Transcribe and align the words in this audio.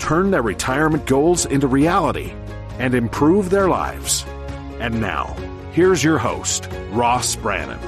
turn 0.00 0.30
their 0.30 0.42
retirement 0.42 1.06
goals 1.06 1.46
into 1.46 1.68
reality, 1.68 2.32
and 2.78 2.94
improve 2.94 3.50
their 3.50 3.68
lives. 3.68 4.24
And 4.80 5.00
now, 5.00 5.36
here's 5.72 6.02
your 6.02 6.18
host, 6.18 6.68
Ross 6.90 7.36
Brannan. 7.36 7.78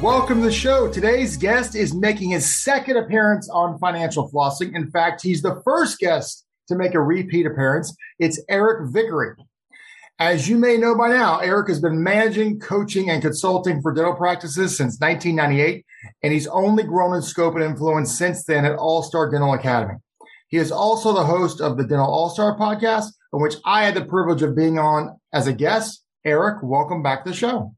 Welcome 0.00 0.38
to 0.40 0.46
the 0.46 0.52
show. 0.52 0.90
Today's 0.90 1.36
guest 1.36 1.76
is 1.76 1.94
making 1.94 2.30
his 2.30 2.62
second 2.62 2.96
appearance 2.96 3.48
on 3.50 3.78
Financial 3.78 4.30
Flossing. 4.30 4.74
In 4.74 4.90
fact, 4.90 5.22
he's 5.22 5.42
the 5.42 5.60
first 5.64 5.98
guest 5.98 6.46
to 6.68 6.76
make 6.76 6.94
a 6.94 7.00
repeat 7.00 7.46
appearance. 7.46 7.94
It's 8.18 8.40
Eric 8.48 8.90
Vickery. 8.92 9.34
As 10.22 10.48
you 10.48 10.56
may 10.56 10.76
know 10.76 10.96
by 10.96 11.08
now, 11.08 11.40
Eric 11.40 11.66
has 11.66 11.80
been 11.80 12.00
managing, 12.00 12.60
coaching, 12.60 13.10
and 13.10 13.20
consulting 13.20 13.82
for 13.82 13.92
dental 13.92 14.14
practices 14.14 14.76
since 14.76 15.00
1998, 15.00 15.84
and 16.22 16.32
he's 16.32 16.46
only 16.46 16.84
grown 16.84 17.16
in 17.16 17.22
scope 17.22 17.56
and 17.56 17.64
influence 17.64 18.16
since 18.16 18.44
then 18.44 18.64
at 18.64 18.76
All 18.76 19.02
Star 19.02 19.28
Dental 19.28 19.52
Academy. 19.52 19.94
He 20.46 20.58
is 20.58 20.70
also 20.70 21.12
the 21.12 21.24
host 21.24 21.60
of 21.60 21.76
the 21.76 21.82
Dental 21.82 22.06
All 22.06 22.30
Star 22.30 22.56
podcast, 22.56 23.06
in 23.32 23.42
which 23.42 23.56
I 23.64 23.82
had 23.82 23.96
the 23.96 24.04
privilege 24.04 24.42
of 24.42 24.54
being 24.54 24.78
on 24.78 25.18
as 25.32 25.48
a 25.48 25.52
guest. 25.52 26.04
Eric, 26.24 26.58
welcome 26.62 27.02
back 27.02 27.24
to 27.24 27.30
the 27.30 27.36
show. 27.36 27.74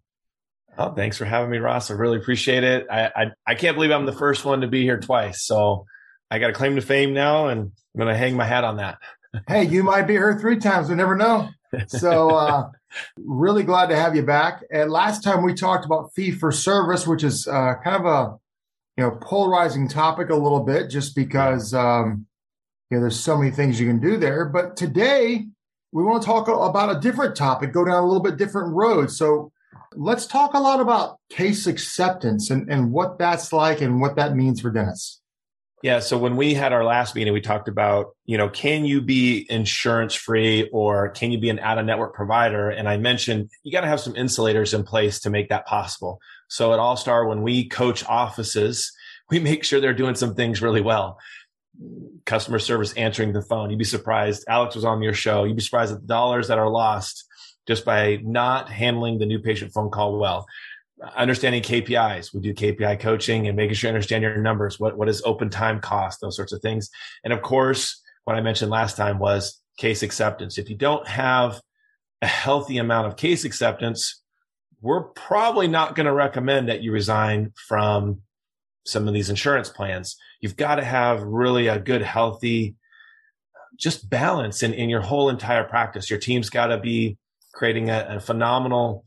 Oh, 0.77 0.93
thanks 0.93 1.17
for 1.17 1.25
having 1.25 1.51
me, 1.51 1.57
Ross. 1.57 1.91
I 1.91 1.95
really 1.95 2.19
appreciate 2.19 2.63
it. 2.63 2.87
I, 2.91 3.07
I, 3.07 3.25
I 3.47 3.55
can't 3.55 3.75
believe 3.75 3.91
I'm 3.91 4.05
the 4.05 4.13
first 4.13 4.45
one 4.45 4.61
to 4.61 4.69
be 4.69 4.83
here 4.83 5.01
twice. 5.01 5.47
So 5.47 5.87
I 6.31 6.41
got 6.41 6.51
a 6.51 6.53
claim 6.53 6.77
to 6.77 6.83
fame 6.83 7.15
now, 7.15 7.47
and 7.49 7.61
I'm 7.63 7.99
going 7.99 8.13
to 8.13 8.19
hang 8.19 8.37
my 8.37 8.45
hat 8.45 8.65
on 8.65 8.77
that. 8.77 8.99
hey, 9.49 9.65
you 9.65 9.83
might 9.83 10.03
be 10.03 10.13
here 10.13 10.39
three 10.39 10.59
times. 10.59 10.91
We 10.91 10.95
never 10.95 11.17
know. 11.17 11.49
So, 11.87 12.31
uh, 12.37 12.71
really 13.17 13.63
glad 13.63 13.89
to 13.89 13.97
have 13.97 14.15
you 14.17 14.23
back. 14.23 14.63
And 14.71 14.91
last 14.91 15.23
time 15.23 15.43
we 15.43 15.55
talked 15.55 15.85
about 15.85 16.13
fee 16.15 16.31
for 16.31 16.53
service, 16.53 17.07
which 17.07 17.25
is 17.25 17.47
uh, 17.47 17.75
kind 17.83 17.97
of 17.97 18.07
a 18.07 18.37
you 18.97 19.05
know 19.05 19.19
polarizing 19.21 19.89
topic 19.89 20.31
a 20.31 20.37
little 20.37 20.63
bit, 20.63 20.91
just 20.91 21.15
because 21.15 21.75
um, 21.75 22.27
you 22.91 22.97
know 22.97 23.03
there's 23.03 23.19
so 23.19 23.37
many 23.37 23.51
things 23.51 23.81
you 23.81 23.87
can 23.87 24.01
do 24.01 24.17
there. 24.17 24.45
But 24.45 24.77
today 24.77 25.47
we 25.93 26.03
want 26.03 26.23
to 26.23 26.27
talk 26.27 26.49
about 26.49 26.97
a 26.97 27.01
different 27.01 27.37
topic, 27.37 27.73
go 27.73 27.85
down 27.85 28.03
a 28.03 28.07
little 28.07 28.23
bit 28.23 28.37
different 28.37 28.75
road. 28.75 29.11
So 29.11 29.53
let's 29.95 30.27
talk 30.27 30.55
a 30.55 30.59
lot 30.59 30.81
about 30.81 31.19
case 31.31 31.67
acceptance 31.67 32.51
and, 32.51 32.69
and 32.69 32.93
what 32.93 33.19
that's 33.19 33.53
like 33.53 33.81
and 33.81 34.01
what 34.01 34.17
that 34.17 34.35
means 34.35 34.61
for 34.61 34.71
dentists. 34.71 35.21
Yeah. 35.85 35.99
So 35.99 36.17
when 36.17 36.37
we 36.37 36.55
had 36.55 36.73
our 36.73 36.83
last 36.83 37.15
meeting, 37.15 37.35
we 37.35 37.43
talked 37.43 37.69
about, 37.69 38.17
you 38.25 38.39
know, 38.39 38.49
can 38.49 38.87
you 38.87 39.03
be 39.03 39.47
insurance 39.51 40.15
free 40.15 40.67
or 40.73 41.11
can 41.11 41.31
you 41.31 41.37
be 41.37 41.51
an 41.51 41.59
out 41.59 41.77
of 41.77 41.85
network 41.85 42.15
provider? 42.15 42.71
And 42.71 42.89
I 42.89 42.97
mentioned 42.97 43.51
you 43.65 43.71
got 43.71 43.83
to 43.83 43.87
have 43.87 44.01
some 44.01 44.17
insulators 44.17 44.73
in 44.73 44.83
place 44.83 45.21
to 45.21 45.29
make 45.29 45.51
that 45.51 45.67
possible. 45.67 46.23
So 46.49 46.73
at 46.73 46.79
All 46.79 46.97
Star, 46.97 47.27
when 47.27 47.43
we 47.43 47.69
coach 47.69 48.03
offices, 48.07 48.91
we 49.31 49.39
make 49.39 49.63
sure 49.63 49.79
they're 49.79 49.93
doing 49.93 50.15
some 50.15 50.35
things 50.35 50.63
really 50.63 50.81
well. 50.81 51.19
Customer 52.25 52.61
service 52.61 52.95
answering 52.95 53.35
the 53.35 53.43
phone. 53.43 53.69
You'd 53.69 53.79
be 53.79 53.85
surprised. 53.85 54.47
Alex 54.49 54.77
was 54.77 54.87
on 54.87 55.03
your 55.03 55.13
show. 55.13 55.45
You'd 55.45 55.57
be 55.57 55.63
surprised 55.63 55.93
at 55.93 56.01
the 56.01 56.07
dollars 56.07 56.49
that 56.49 56.59
are 56.59 56.71
lost 56.71 57.27
just 57.69 57.85
by 57.85 58.21
not 58.23 58.71
handling 58.71 59.19
the 59.19 59.27
new 59.27 59.39
patient 59.39 59.75
phone 59.75 59.91
call 59.91 60.19
well 60.19 60.47
understanding 61.17 61.63
KPIs. 61.63 62.33
We 62.33 62.41
do 62.41 62.55
KPI 62.55 63.01
coaching 63.01 63.47
and 63.47 63.57
making 63.57 63.75
sure 63.75 63.89
you 63.89 63.95
understand 63.95 64.23
your 64.23 64.37
numbers. 64.39 64.79
What, 64.81 64.97
what 64.97 65.07
does 65.07 65.23
open 65.25 65.51
time 65.51 65.81
cost? 65.81 66.21
Those 66.21 66.37
sorts 66.37 66.53
of 66.53 66.61
things. 66.61 66.91
And 67.23 67.33
of 67.33 67.43
course, 67.43 68.03
what 68.25 68.37
I 68.37 68.41
mentioned 68.41 68.71
last 68.71 68.97
time 68.97 69.19
was 69.19 69.61
case 69.77 70.03
acceptance. 70.03 70.59
If 70.59 70.71
you 70.71 70.77
don't 70.77 71.07
have 71.07 71.61
a 72.23 72.27
healthy 72.27 72.79
amount 72.79 73.07
of 73.07 73.17
case 73.17 73.45
acceptance, 73.45 74.23
we're 74.81 75.05
probably 75.05 75.69
not 75.69 75.95
going 75.95 76.07
to 76.07 76.13
recommend 76.13 76.69
that 76.69 76.83
you 76.83 76.93
resign 76.93 77.53
from 77.69 78.21
some 78.87 79.09
of 79.09 79.15
these 79.15 79.31
insurance 79.31 79.69
plans. 79.69 80.17
You've 80.41 80.57
got 80.57 80.77
to 80.77 80.85
have 80.85 81.23
really 81.23 81.69
a 81.69 81.79
good, 81.79 82.03
healthy, 82.03 82.77
just 83.79 84.09
balance 84.09 84.63
in, 84.63 84.75
in 84.75 84.91
your 84.91 85.01
whole 85.01 85.29
entire 85.29 85.65
practice. 85.65 86.11
Your 86.11 86.19
team's 86.19 86.51
got 86.51 86.67
to 86.67 86.79
be 86.79 87.17
creating 87.55 87.89
a, 87.89 88.17
a 88.17 88.21
phenomenal 88.21 89.05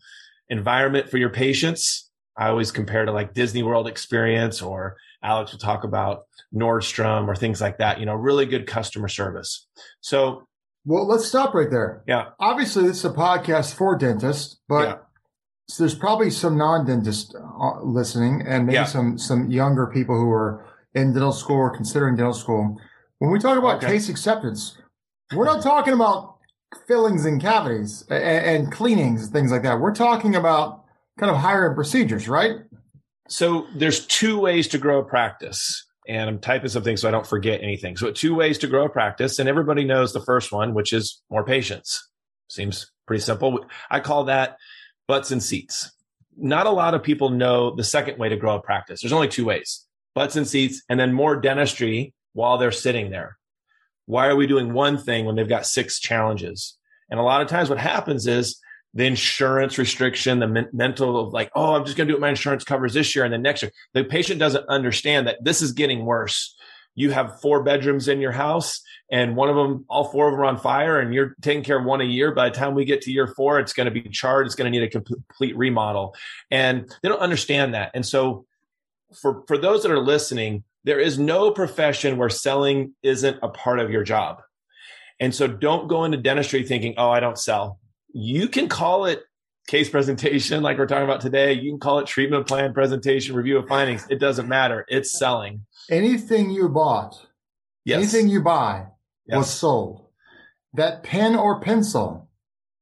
environment 0.50 1.10
for 1.10 1.18
your 1.18 1.30
patients. 1.30 2.10
I 2.38 2.50
always 2.50 2.72
compare 2.72 3.06
to 3.06 3.12
like 3.12 3.34
Disney 3.34 3.64
World 3.64 3.88
experience 3.88 4.62
or 4.62 4.98
Alex 5.24 5.52
will 5.52 5.60
talk 5.60 5.84
about 5.84 6.26
Nordstrom 6.54 7.28
or 7.28 7.36
things 7.36 7.60
like 7.60 7.80
that, 7.80 8.00
you 8.00 8.06
know, 8.06 8.14
really 8.14 8.46
good 8.46 8.68
customer 8.68 9.08
service. 9.08 9.68
So, 10.02 10.48
well, 10.86 11.08
let's 11.08 11.26
stop 11.26 11.54
right 11.54 11.70
there. 11.70 12.04
Yeah. 12.08 12.30
Obviously, 12.40 12.88
this 12.88 12.98
is 12.98 13.06
a 13.06 13.10
podcast 13.10 13.74
for 13.74 13.98
dentists, 13.98 14.60
but 14.70 14.88
yeah. 14.88 14.96
so 15.68 15.84
there's 15.84 15.96
probably 15.96 16.30
some 16.30 16.58
non-dentists 16.58 17.34
uh, 17.36 17.82
listening 17.82 18.44
and 18.48 18.68
maybe 18.68 18.76
yeah. 18.76 18.86
some, 18.86 19.18
some 19.18 19.50
younger 19.50 19.88
people 19.88 20.16
who 20.16 20.30
are 20.32 20.66
in 20.94 21.14
dental 21.14 21.34
school 21.34 21.58
or 21.58 21.76
considering 21.76 22.16
dental 22.16 22.34
school. 22.34 22.80
When 23.18 23.32
we 23.32 23.40
talk 23.40 23.58
about 23.58 23.78
okay. 23.78 23.94
case 23.94 24.10
acceptance, 24.10 24.78
we're 25.34 25.46
not 25.46 25.64
talking 25.64 25.94
about 25.94 26.37
fillings 26.88 27.26
and 27.26 27.42
cavities 27.42 28.06
and, 28.10 28.24
and 28.24 28.72
cleanings, 28.72 29.30
things 29.30 29.52
like 29.52 29.64
that. 29.64 29.80
We're 29.80 29.96
talking 29.96 30.36
about 30.36 30.84
kind 31.18 31.30
of 31.32 31.38
higher 31.38 31.68
end 31.68 31.76
procedures, 31.76 32.28
right? 32.28 32.58
So 33.30 33.68
there's 33.76 34.06
two 34.06 34.40
ways 34.40 34.68
to 34.70 34.78
grow 34.78 35.00
a 35.00 35.04
practice. 35.04 35.86
And 36.08 36.30
I'm 36.30 36.40
typing 36.40 36.70
something 36.70 36.96
so 36.96 37.08
I 37.08 37.12
don't 37.12 37.28
forget 37.28 37.62
anything. 37.62 37.98
So 37.98 38.12
two 38.12 38.34
ways 38.34 38.58
to 38.60 38.68
grow 38.68 38.86
a 38.86 38.90
practice. 38.90 39.40
And 39.40 39.50
everybody 39.50 39.84
knows 39.84 40.14
the 40.14 40.22
first 40.22 40.54
one, 40.54 40.74
which 40.74 40.94
is 40.94 41.22
more 41.30 41.44
patients. 41.44 42.08
Seems 42.50 42.90
pretty 43.06 43.22
simple. 43.22 43.66
I 43.90 44.00
call 44.00 44.26
that 44.26 44.58
butts 45.08 45.32
and 45.32 45.44
seats. 45.44 45.92
Not 46.38 46.66
a 46.66 46.72
lot 46.72 46.94
of 46.94 47.04
people 47.04 47.30
know 47.30 47.76
the 47.76 47.84
second 47.84 48.20
way 48.20 48.30
to 48.30 48.38
grow 48.38 48.56
a 48.56 48.62
practice. 48.62 49.02
There's 49.02 49.14
only 49.14 49.28
two 49.28 49.46
ways 49.46 49.86
butts 50.16 50.36
and 50.36 50.48
seats, 50.48 50.82
and 50.90 51.00
then 51.00 51.14
more 51.14 51.36
dentistry 51.36 52.14
while 52.34 52.58
they're 52.58 52.72
sitting 52.72 53.12
there 53.12 53.38
why 54.08 54.28
are 54.28 54.36
we 54.36 54.48
doing 54.48 54.74
one 54.74 54.98
thing 54.98 55.26
when 55.26 55.36
they've 55.36 55.48
got 55.48 55.68
six 55.68 56.00
challenges? 56.00 56.76
And 57.12 57.20
a 57.20 57.24
lot 57.24 57.42
of 57.42 57.48
times 57.48 57.70
what 57.70 57.78
happens 57.78 58.26
is 58.26 58.60
the 58.94 59.06
insurance 59.06 59.78
restriction, 59.78 60.40
the 60.40 60.48
men- 60.48 60.70
mental 60.74 61.20
of 61.20 61.34
like, 61.34 61.52
oh, 61.54 61.76
I'm 61.76 61.86
just 61.86 61.98
going 61.98 62.08
to 62.08 62.14
do 62.14 62.16
what 62.16 62.22
my 62.22 62.30
insurance 62.30 62.64
covers 62.64 62.94
this 62.94 63.16
year 63.16 63.26
and 63.26 63.34
then 63.34 63.42
next 63.42 63.62
year. 63.62 63.72
The 63.94 64.04
patient 64.06 64.40
doesn't 64.40 64.68
understand 64.70 65.28
that 65.28 65.44
this 65.44 65.62
is 65.62 65.74
getting 65.74 66.06
worse. 66.06 66.56
You 66.96 67.12
have 67.12 67.40
four 67.42 67.64
bedrooms 67.64 68.08
in 68.08 68.22
your 68.22 68.32
house 68.32 68.82
and 69.12 69.36
one 69.36 69.50
of 69.50 69.56
them, 69.56 69.86
all 69.88 70.06
four 70.06 70.28
of 70.28 70.34
them 70.34 70.42
are 70.42 70.46
on 70.46 70.58
fire 70.58 71.00
and 71.00 71.14
you're 71.14 71.36
taking 71.42 71.64
care 71.64 71.78
of 71.78 71.86
one 71.86 72.02
a 72.02 72.06
year. 72.06 72.34
By 72.34 72.50
the 72.50 72.56
time 72.56 72.74
we 72.74 72.86
get 72.86 73.02
to 73.04 73.12
year 73.12 73.28
four, 73.28 73.60
it's 73.60 73.74
going 73.74 73.86
to 73.86 73.92
be 73.92 74.02
charred. 74.02 74.48
It's 74.48 74.56
going 74.56 74.72
to 74.72 74.80
need 74.80 74.86
a 74.86 74.90
complete 74.90 75.56
remodel. 75.56 76.16
And 76.50 76.90
they 77.04 77.10
don't 77.10 77.20
understand 77.20 77.74
that. 77.74 77.92
And 77.94 78.06
so 78.06 78.46
for, 79.14 79.44
for 79.48 79.58
those 79.58 79.84
that 79.84 79.92
are 79.92 80.00
listening, 80.00 80.64
there 80.84 81.00
is 81.00 81.20
no 81.20 81.52
profession 81.52 82.18
where 82.18 82.30
selling 82.30 82.94
isn't 83.04 83.38
a 83.42 83.50
part 83.50 83.80
of 83.80 83.92
your 83.92 84.04
job. 84.04 84.42
And 85.20 85.34
so 85.34 85.48
don't 85.48 85.88
go 85.88 86.04
into 86.06 86.18
dentistry 86.18 86.64
thinking, 86.64 86.94
oh, 86.98 87.10
I 87.10 87.20
don't 87.20 87.38
sell. 87.38 87.80
You 88.14 88.48
can 88.48 88.70
call 88.70 89.06
it 89.06 89.24
case 89.68 89.90
presentation, 89.90 90.64
like 90.64 90.78
we're 90.78 90.88
talking 90.88 91.04
about 91.04 91.22
today. 91.22 91.54
You 91.54 91.72
can 91.72 91.80
call 91.80 92.00
it 92.00 92.08
treatment 92.08 92.48
plan 92.48 92.74
presentation, 92.74 93.36
review 93.36 93.58
of 93.58 93.68
findings. 93.68 94.06
It 94.10 94.20
doesn't 94.20 94.48
matter. 94.48 94.86
It's 94.88 95.18
selling. 95.18 95.66
Anything 95.90 96.52
you 96.52 96.70
bought, 96.70 97.16
yes. 97.84 97.98
anything 97.98 98.30
you 98.30 98.42
buy 98.42 98.86
yes. 99.28 99.38
was 99.38 99.50
sold. 99.50 100.06
That 100.74 101.04
pen 101.04 101.36
or 101.36 101.60
pencil 101.60 102.30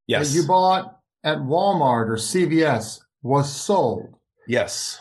yes. 0.07 0.29
that 0.29 0.35
you 0.35 0.47
bought 0.47 0.99
at 1.23 1.37
Walmart 1.37 2.07
or 2.07 2.17
CVS 2.17 2.99
was 3.23 3.51
sold. 3.51 4.15
Yes 4.47 4.99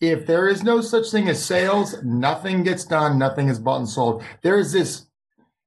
if 0.00 0.26
there 0.26 0.46
is 0.46 0.62
no 0.62 0.80
such 0.80 1.10
thing 1.10 1.28
as 1.28 1.44
sales, 1.44 1.96
nothing 2.02 2.62
gets 2.62 2.84
done, 2.84 3.18
nothing 3.18 3.48
is 3.48 3.58
bought 3.58 3.78
and 3.78 3.88
sold. 3.88 4.22
There 4.42 4.58
is 4.58 4.72
this, 4.72 5.06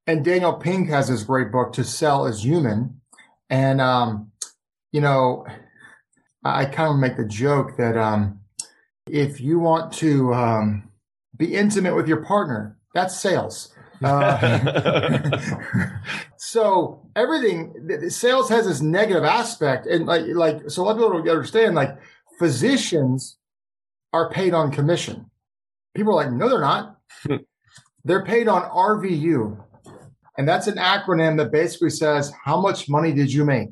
and 0.07 0.23
Daniel 0.23 0.53
Pink 0.53 0.89
has 0.89 1.09
this 1.09 1.23
great 1.23 1.51
book, 1.51 1.73
To 1.73 1.83
Sell 1.83 2.25
is 2.25 2.43
Human. 2.43 3.01
And, 3.49 3.81
um, 3.81 4.31
you 4.91 5.01
know, 5.01 5.45
I 6.43 6.65
kind 6.65 6.91
of 6.91 6.97
make 6.97 7.17
the 7.17 7.25
joke 7.25 7.77
that 7.77 7.97
um, 7.97 8.39
if 9.07 9.41
you 9.41 9.59
want 9.59 9.91
to 9.93 10.33
um, 10.33 10.89
be 11.35 11.53
intimate 11.53 11.95
with 11.95 12.07
your 12.07 12.23
partner, 12.23 12.77
that's 12.93 13.19
sales. 13.19 13.73
Uh, 14.01 15.39
so 16.37 17.07
everything 17.15 18.09
sales 18.09 18.49
has 18.49 18.65
this 18.65 18.81
negative 18.81 19.23
aspect, 19.23 19.85
and 19.85 20.07
like 20.07 20.25
like 20.27 20.69
so 20.69 20.81
a 20.81 20.83
lot 20.83 20.91
of 20.91 20.97
people 20.97 21.11
don't 21.11 21.29
understand. 21.29 21.75
Like 21.75 21.97
physicians 22.39 23.37
are 24.13 24.29
paid 24.29 24.53
on 24.53 24.71
commission. 24.71 25.29
People 25.95 26.13
are 26.13 26.23
like, 26.25 26.31
no, 26.31 26.49
they're 26.49 26.59
not. 26.59 26.97
they're 28.05 28.25
paid 28.25 28.47
on 28.47 28.63
RVU, 28.63 29.57
And 30.37 30.47
that's 30.47 30.67
an 30.67 30.75
acronym 30.75 31.37
that 31.37 31.51
basically 31.51 31.89
says, 31.89 32.31
how 32.43 32.59
much 32.59 32.89
money 32.89 33.11
did 33.13 33.31
you 33.31 33.45
make? 33.45 33.69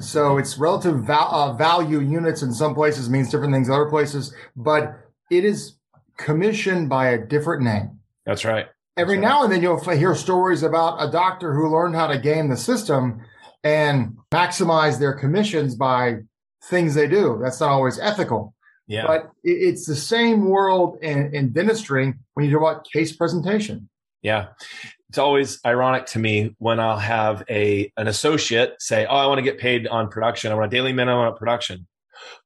So 0.00 0.38
it's 0.38 0.58
relative 0.58 1.04
val- 1.04 1.34
uh, 1.34 1.52
value 1.54 2.00
units 2.00 2.42
in 2.42 2.52
some 2.52 2.74
places 2.74 3.08
means 3.08 3.30
different 3.30 3.52
things 3.52 3.68
in 3.68 3.74
other 3.74 3.88
places, 3.88 4.34
but 4.56 4.98
it 5.30 5.44
is 5.44 5.76
commissioned 6.18 6.88
by 6.88 7.10
a 7.10 7.18
different 7.26 7.62
name. 7.62 7.98
That's 8.26 8.44
right. 8.44 8.66
Every 8.96 9.16
That's 9.16 9.22
now 9.22 9.36
right. 9.38 9.44
and 9.44 9.52
then 9.52 9.62
you'll 9.62 9.80
hear 9.80 10.14
stories 10.14 10.62
about 10.62 10.96
a 11.02 11.10
doctor 11.10 11.54
who 11.54 11.72
learned 11.72 11.94
how 11.94 12.06
to 12.08 12.18
game 12.18 12.48
the 12.50 12.56
system 12.56 13.22
and 13.64 14.16
maximize 14.32 14.98
their 14.98 15.14
commissions 15.14 15.74
by 15.74 16.16
things 16.64 16.94
they 16.94 17.08
do. 17.08 17.40
That's 17.42 17.60
not 17.60 17.70
always 17.70 17.98
ethical. 17.98 18.54
Yeah. 18.92 19.06
But 19.06 19.30
it's 19.42 19.86
the 19.86 19.96
same 19.96 20.44
world 20.44 20.98
in, 21.00 21.34
in 21.34 21.52
dentistry 21.52 22.12
when 22.34 22.44
you 22.44 22.52
talk 22.52 22.60
about 22.60 22.84
case 22.84 23.16
presentation. 23.16 23.88
Yeah. 24.20 24.48
It's 25.08 25.16
always 25.16 25.58
ironic 25.64 26.04
to 26.08 26.18
me 26.18 26.54
when 26.58 26.78
I'll 26.78 26.98
have 26.98 27.42
a 27.48 27.90
an 27.96 28.06
associate 28.06 28.76
say, 28.80 29.06
"Oh, 29.06 29.16
I 29.16 29.26
want 29.26 29.38
to 29.38 29.42
get 29.42 29.58
paid 29.58 29.86
on 29.86 30.08
production. 30.08 30.52
I 30.52 30.54
want 30.56 30.66
a 30.66 30.76
daily 30.76 30.92
minimum 30.92 31.26
on 31.26 31.36
production." 31.36 31.86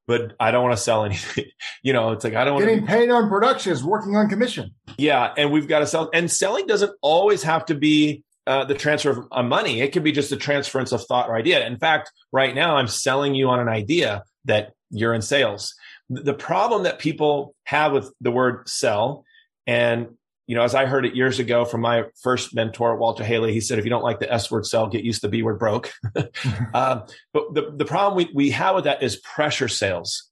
But 0.07 0.35
I 0.39 0.53
don't 0.53 0.63
want 0.63 0.77
to 0.77 0.83
sell 0.83 1.05
anything. 1.11 1.47
you 1.83 1.93
know, 1.93 2.13
it's 2.13 2.23
like 2.23 2.35
I 2.35 2.45
don't 2.45 2.55
want 2.55 2.67
Getting 2.67 2.87
paid 2.87 3.11
on 3.11 3.29
production 3.29 3.73
is 3.73 3.83
working 3.83 4.15
on 4.15 4.29
commission. 4.29 4.71
Yeah, 4.99 5.35
and 5.37 5.51
we've 5.51 5.67
got 5.67 5.81
to 5.81 5.87
sell 5.87 6.11
and 6.15 6.31
selling 6.31 6.69
doesn't 6.69 6.93
always 7.03 7.43
have 7.43 7.67
to 7.67 7.75
be 7.75 8.23
uh, 8.47 8.65
the 8.65 8.75
transfer 8.75 9.27
of 9.33 9.45
money. 9.45 9.81
It 9.81 9.93
could 9.93 10.05
be 10.05 10.13
just 10.13 10.31
the 10.31 10.37
transference 10.37 10.93
of 10.93 11.05
thought 11.05 11.29
or 11.29 11.37
idea. 11.37 11.67
In 11.67 11.77
fact, 11.77 12.13
right 12.31 12.55
now 12.55 12.77
I'm 12.77 12.87
selling 12.87 13.35
you 13.35 13.49
on 13.49 13.59
an 13.59 13.69
idea 13.69 14.23
that 14.45 14.75
you're 14.91 15.15
in 15.15 15.23
sales. 15.23 15.75
The 16.09 16.35
problem 16.35 16.85
that 16.85 16.99
people 16.99 17.55
have 17.65 17.93
with 17.93 18.13
the 18.21 18.31
word 18.31 18.69
sell 18.69 19.25
and 19.67 20.09
you 20.47 20.55
know, 20.55 20.63
as 20.63 20.75
I 20.75 20.87
heard 20.87 21.05
it 21.05 21.17
years 21.17 21.41
ago 21.41 21.65
from 21.65 21.81
my 21.81 22.05
first 22.23 22.55
mentor, 22.55 22.97
Walter 22.97 23.25
Hailey, 23.25 23.53
he 23.53 23.61
said, 23.61 23.79
if 23.79 23.85
you 23.85 23.91
don't 23.91 24.05
like 24.05 24.21
the 24.21 24.33
S 24.33 24.49
word 24.51 24.65
sell, 24.65 24.87
get 24.87 25.03
used 25.03 25.21
to 25.23 25.27
the 25.27 25.31
B 25.33 25.43
word 25.43 25.59
broke. 25.59 25.93
um, 26.75 27.03
but 27.33 27.53
the, 27.53 27.73
the 27.77 27.85
problem 27.85 28.17
we, 28.17 28.31
we 28.33 28.51
have 28.51 28.77
with 28.77 28.85
that 28.85 29.03
is 29.03 29.17
pressure 29.17 29.69
sales. 29.69 30.31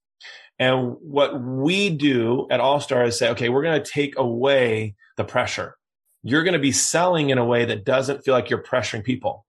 And 0.59 0.97
what 1.01 1.41
we 1.43 1.91
do 1.91 2.47
at 2.49 2.61
All 2.61 2.79
Star 2.79 3.05
is 3.05 3.19
say, 3.19 3.31
okay, 3.31 3.49
we're 3.49 3.63
going 3.63 3.83
to 3.83 3.91
take 3.91 4.17
away 4.17 4.95
the 5.17 5.25
pressure. 5.25 5.77
You're 6.23 6.45
going 6.45 6.55
to 6.55 6.61
be 6.61 6.73
selling 6.73 7.31
in 7.31 7.39
a 7.39 7.45
way 7.45 7.65
that 7.65 7.85
doesn't 7.85 8.25
feel 8.25 8.35
like 8.35 8.51
you're 8.51 8.63
pressuring 8.63 9.03
people. 9.03 9.45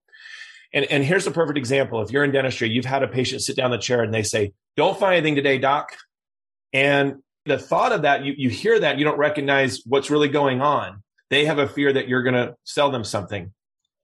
And, 0.72 0.84
and 0.86 1.04
here's 1.04 1.26
a 1.28 1.30
perfect 1.30 1.58
example. 1.58 2.02
If 2.02 2.10
you're 2.10 2.24
in 2.24 2.32
dentistry, 2.32 2.68
you've 2.68 2.84
had 2.84 3.04
a 3.04 3.08
patient 3.08 3.42
sit 3.42 3.56
down 3.56 3.66
in 3.66 3.78
the 3.78 3.82
chair 3.82 4.02
and 4.02 4.12
they 4.12 4.24
say, 4.24 4.52
don't 4.76 4.98
find 4.98 5.14
anything 5.14 5.36
today, 5.36 5.58
doc. 5.58 5.96
And 6.72 7.16
the 7.44 7.58
thought 7.58 7.92
of 7.92 8.02
that, 8.02 8.24
you, 8.24 8.34
you 8.36 8.50
hear 8.50 8.78
that, 8.80 8.98
you 8.98 9.04
don't 9.04 9.18
recognize 9.18 9.82
what's 9.86 10.10
really 10.10 10.28
going 10.28 10.60
on. 10.60 11.02
They 11.30 11.44
have 11.46 11.58
a 11.58 11.68
fear 11.68 11.92
that 11.92 12.08
you're 12.08 12.22
going 12.22 12.34
to 12.34 12.54
sell 12.64 12.90
them 12.90 13.04
something. 13.04 13.52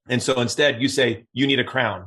And 0.09 0.23
so 0.23 0.41
instead, 0.41 0.81
you 0.82 0.88
say, 0.88 1.25
you 1.32 1.47
need 1.47 1.61
a 1.61 1.64
crown. 1.64 2.06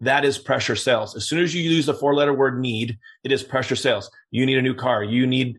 That 0.00 0.24
is 0.24 0.36
pressure 0.38 0.76
sales. 0.76 1.16
As 1.16 1.26
soon 1.26 1.42
as 1.42 1.54
you 1.54 1.62
use 1.62 1.86
the 1.86 1.94
four 1.94 2.14
letter 2.14 2.34
word 2.34 2.60
need, 2.60 2.98
it 3.24 3.32
is 3.32 3.42
pressure 3.42 3.76
sales. 3.76 4.10
You 4.30 4.44
need 4.44 4.58
a 4.58 4.62
new 4.62 4.74
car. 4.74 5.02
You 5.02 5.26
need 5.26 5.58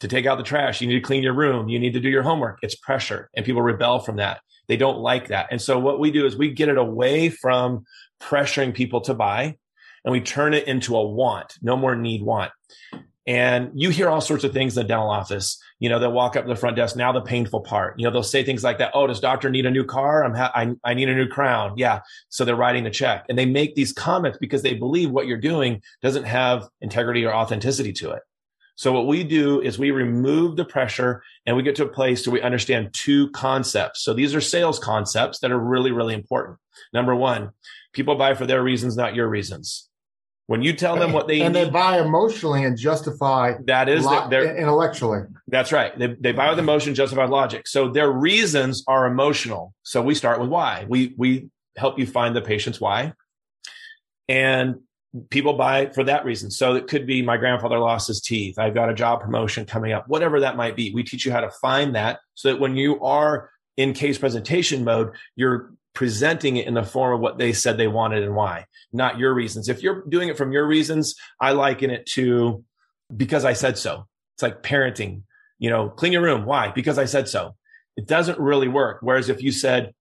to 0.00 0.08
take 0.08 0.26
out 0.26 0.38
the 0.38 0.44
trash. 0.44 0.80
You 0.80 0.88
need 0.88 0.94
to 0.94 1.00
clean 1.00 1.22
your 1.22 1.32
room. 1.32 1.68
You 1.68 1.78
need 1.78 1.94
to 1.94 2.00
do 2.00 2.08
your 2.08 2.22
homework. 2.22 2.58
It's 2.62 2.74
pressure. 2.74 3.30
And 3.34 3.46
people 3.46 3.62
rebel 3.62 4.00
from 4.00 4.16
that. 4.16 4.40
They 4.68 4.76
don't 4.76 4.98
like 4.98 5.28
that. 5.28 5.48
And 5.50 5.60
so 5.60 5.78
what 5.78 5.98
we 5.98 6.10
do 6.10 6.26
is 6.26 6.36
we 6.36 6.52
get 6.52 6.68
it 6.68 6.76
away 6.76 7.30
from 7.30 7.84
pressuring 8.20 8.74
people 8.74 9.00
to 9.02 9.14
buy 9.14 9.56
and 10.04 10.12
we 10.12 10.20
turn 10.20 10.54
it 10.54 10.68
into 10.68 10.96
a 10.96 11.06
want. 11.06 11.54
No 11.62 11.76
more 11.76 11.96
need 11.96 12.22
want. 12.22 12.52
And 13.28 13.70
you 13.74 13.90
hear 13.90 14.08
all 14.08 14.22
sorts 14.22 14.42
of 14.42 14.54
things 14.54 14.74
in 14.74 14.82
the 14.82 14.88
dental 14.88 15.10
office. 15.10 15.62
You 15.80 15.90
know, 15.90 15.98
they'll 15.98 16.10
walk 16.10 16.34
up 16.34 16.44
to 16.44 16.48
the 16.48 16.56
front 16.56 16.76
desk. 16.76 16.96
Now 16.96 17.12
the 17.12 17.20
painful 17.20 17.60
part. 17.60 17.98
You 17.98 18.06
know, 18.06 18.10
they'll 18.10 18.22
say 18.22 18.42
things 18.42 18.64
like 18.64 18.78
that. 18.78 18.92
Oh, 18.94 19.06
does 19.06 19.20
doctor 19.20 19.50
need 19.50 19.66
a 19.66 19.70
new 19.70 19.84
car? 19.84 20.24
I'm 20.24 20.34
ha- 20.34 20.50
I, 20.54 20.74
I 20.82 20.94
need 20.94 21.10
a 21.10 21.14
new 21.14 21.28
crown. 21.28 21.74
Yeah. 21.76 22.00
So 22.30 22.46
they're 22.46 22.56
writing 22.56 22.84
the 22.84 22.90
check, 22.90 23.26
and 23.28 23.36
they 23.36 23.44
make 23.44 23.74
these 23.74 23.92
comments 23.92 24.38
because 24.38 24.62
they 24.62 24.72
believe 24.72 25.10
what 25.10 25.26
you're 25.26 25.36
doing 25.36 25.82
doesn't 26.00 26.24
have 26.24 26.68
integrity 26.80 27.26
or 27.26 27.34
authenticity 27.34 27.92
to 27.92 28.12
it. 28.12 28.22
So 28.76 28.92
what 28.92 29.06
we 29.06 29.24
do 29.24 29.60
is 29.60 29.78
we 29.78 29.90
remove 29.90 30.56
the 30.56 30.64
pressure 30.64 31.22
and 31.44 31.54
we 31.54 31.64
get 31.64 31.76
to 31.76 31.84
a 31.84 31.88
place 31.88 32.26
where 32.26 32.32
we 32.32 32.40
understand 32.40 32.94
two 32.94 33.28
concepts. 33.32 34.04
So 34.04 34.14
these 34.14 34.34
are 34.34 34.40
sales 34.40 34.78
concepts 34.78 35.40
that 35.40 35.50
are 35.50 35.58
really, 35.58 35.90
really 35.90 36.14
important. 36.14 36.58
Number 36.94 37.14
one, 37.14 37.50
people 37.92 38.14
buy 38.14 38.34
for 38.34 38.46
their 38.46 38.62
reasons, 38.62 38.96
not 38.96 39.16
your 39.16 39.28
reasons. 39.28 39.87
When 40.48 40.62
you 40.62 40.72
tell 40.72 40.96
them 40.96 41.12
what 41.12 41.28
they 41.28 41.42
and 41.42 41.52
need, 41.52 41.66
they 41.66 41.70
buy 41.70 42.00
emotionally 42.00 42.64
and 42.64 42.74
justify 42.74 43.52
that 43.66 43.86
is 43.86 44.06
lo- 44.06 44.30
their, 44.30 44.56
intellectually. 44.56 45.24
that's 45.46 45.72
right. 45.72 45.96
They, 45.98 46.16
they 46.18 46.32
buy 46.32 46.48
with 46.48 46.58
emotion, 46.58 46.94
justified 46.94 47.28
logic. 47.28 47.68
So 47.68 47.90
their 47.90 48.10
reasons 48.10 48.82
are 48.88 49.06
emotional. 49.06 49.74
So 49.82 50.00
we 50.00 50.14
start 50.14 50.40
with 50.40 50.48
why. 50.48 50.86
We 50.88 51.12
we 51.18 51.50
help 51.76 51.98
you 51.98 52.06
find 52.06 52.34
the 52.34 52.40
patient's 52.40 52.80
why, 52.80 53.12
and 54.26 54.76
people 55.28 55.52
buy 55.52 55.90
for 55.90 56.04
that 56.04 56.24
reason. 56.24 56.50
So 56.50 56.76
it 56.76 56.86
could 56.86 57.06
be 57.06 57.20
my 57.20 57.36
grandfather 57.36 57.78
lost 57.78 58.08
his 58.08 58.22
teeth. 58.22 58.58
I've 58.58 58.74
got 58.74 58.88
a 58.88 58.94
job 58.94 59.20
promotion 59.20 59.66
coming 59.66 59.92
up. 59.92 60.08
Whatever 60.08 60.40
that 60.40 60.56
might 60.56 60.76
be, 60.76 60.94
we 60.94 61.02
teach 61.02 61.26
you 61.26 61.32
how 61.32 61.40
to 61.40 61.50
find 61.50 61.94
that 61.94 62.20
so 62.32 62.48
that 62.48 62.58
when 62.58 62.74
you 62.74 62.98
are 63.02 63.50
in 63.76 63.92
case 63.92 64.16
presentation 64.16 64.82
mode, 64.82 65.12
you're 65.36 65.74
presenting 65.98 66.58
it 66.58 66.68
in 66.68 66.74
the 66.74 66.84
form 66.84 67.12
of 67.12 67.18
what 67.18 67.38
they 67.38 67.52
said 67.52 67.76
they 67.76 67.88
wanted 67.88 68.22
and 68.22 68.36
why, 68.36 68.64
not 68.92 69.18
your 69.18 69.34
reasons. 69.34 69.68
If 69.68 69.82
you're 69.82 70.04
doing 70.08 70.28
it 70.28 70.38
from 70.38 70.52
your 70.52 70.64
reasons, 70.64 71.16
I 71.40 71.50
liken 71.50 71.90
it 71.90 72.06
to 72.12 72.62
because 73.16 73.44
I 73.44 73.54
said 73.54 73.76
so. 73.76 74.06
It's 74.36 74.42
like 74.44 74.62
parenting, 74.62 75.22
you 75.58 75.70
know, 75.70 75.88
clean 75.88 76.12
your 76.12 76.22
room. 76.22 76.44
Why? 76.44 76.70
Because 76.70 76.98
I 76.98 77.06
said 77.06 77.26
so. 77.26 77.56
It 77.96 78.06
doesn't 78.06 78.38
really 78.38 78.68
work. 78.68 78.98
Whereas 79.00 79.28
if 79.28 79.42
you 79.42 79.50
said, 79.50 79.92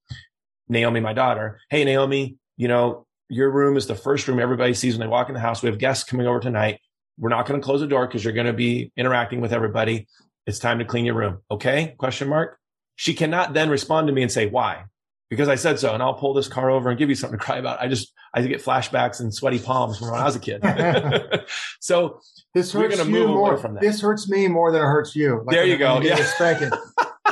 Naomi, 0.70 1.00
my 1.00 1.14
daughter, 1.14 1.62
hey, 1.72 1.84
Naomi, 1.84 2.38
you 2.58 2.68
know, 2.68 3.08
your 3.28 3.50
room 3.50 3.76
is 3.76 3.88
the 3.88 3.96
first 3.96 4.28
room 4.28 4.40
everybody 4.40 4.76
sees 4.76 4.94
when 4.94 5.00
they 5.00 5.12
walk 5.12 5.30
in 5.30 5.34
the 5.34 5.40
house. 5.40 5.64
We 5.64 5.70
have 5.70 5.80
guests 5.80 6.04
coming 6.04 6.28
over 6.28 6.40
tonight. 6.40 6.80
We're 7.18 7.30
not 7.30 7.48
going 7.48 7.60
to 7.60 7.66
close 7.66 7.80
the 7.80 7.88
door 7.88 8.06
because 8.06 8.24
you're 8.24 8.34
going 8.34 8.46
to 8.46 8.54
be 8.54 8.92
interacting 8.98 9.42
with 9.42 9.52
everybody. 9.52 10.06
It's 10.46 10.60
time 10.60 10.78
to 10.78 10.86
clean 10.86 11.06
your 11.06 11.16
room. 11.16 11.40
Okay? 11.50 11.96
Question 11.98 12.28
mark. 12.28 12.60
She 12.98 13.16
cannot 13.16 13.56
then 13.56 13.72
respond 13.72 14.06
to 14.10 14.14
me 14.14 14.22
and 14.22 14.32
say, 14.32 14.46
why? 14.46 14.84
Because 15.30 15.50
I 15.50 15.56
said 15.56 15.78
so. 15.80 15.94
And 15.94 16.02
I'll 16.02 16.14
pull 16.14 16.34
this 16.34 16.48
car 16.48 16.70
over 16.70 16.90
and 16.90 16.98
give 16.98 17.10
you 17.10 17.16
something 17.16 17.38
to 17.38 17.44
cry 17.44 17.58
about. 17.58 17.82
I 17.82 17.88
just, 17.88 18.14
I 18.34 18.42
get 18.42 18.64
flashbacks 18.64 19.20
and 19.20 19.34
sweaty 19.34 19.60
palms 19.60 19.98
from 19.98 20.12
when 20.12 20.20
I 20.20 20.24
was 20.24 20.36
a 20.36 20.40
kid. 20.40 20.62
so 21.82 22.22
This 22.54 22.72
hurts 22.72 23.06
you 23.06 23.28
more. 23.28 23.58
from 23.58 23.74
that. 23.76 23.82
This 23.82 24.02
hurts 24.02 24.30
me 24.30 24.48
more 24.48 24.72
than 24.72 24.82
it 24.82 24.86
hurts 24.86 25.16
you. 25.16 25.44
There 25.50 25.66
you 25.66 25.78
go, 25.78 26.00
yeah. 26.02 26.16
spanking. 26.16 26.72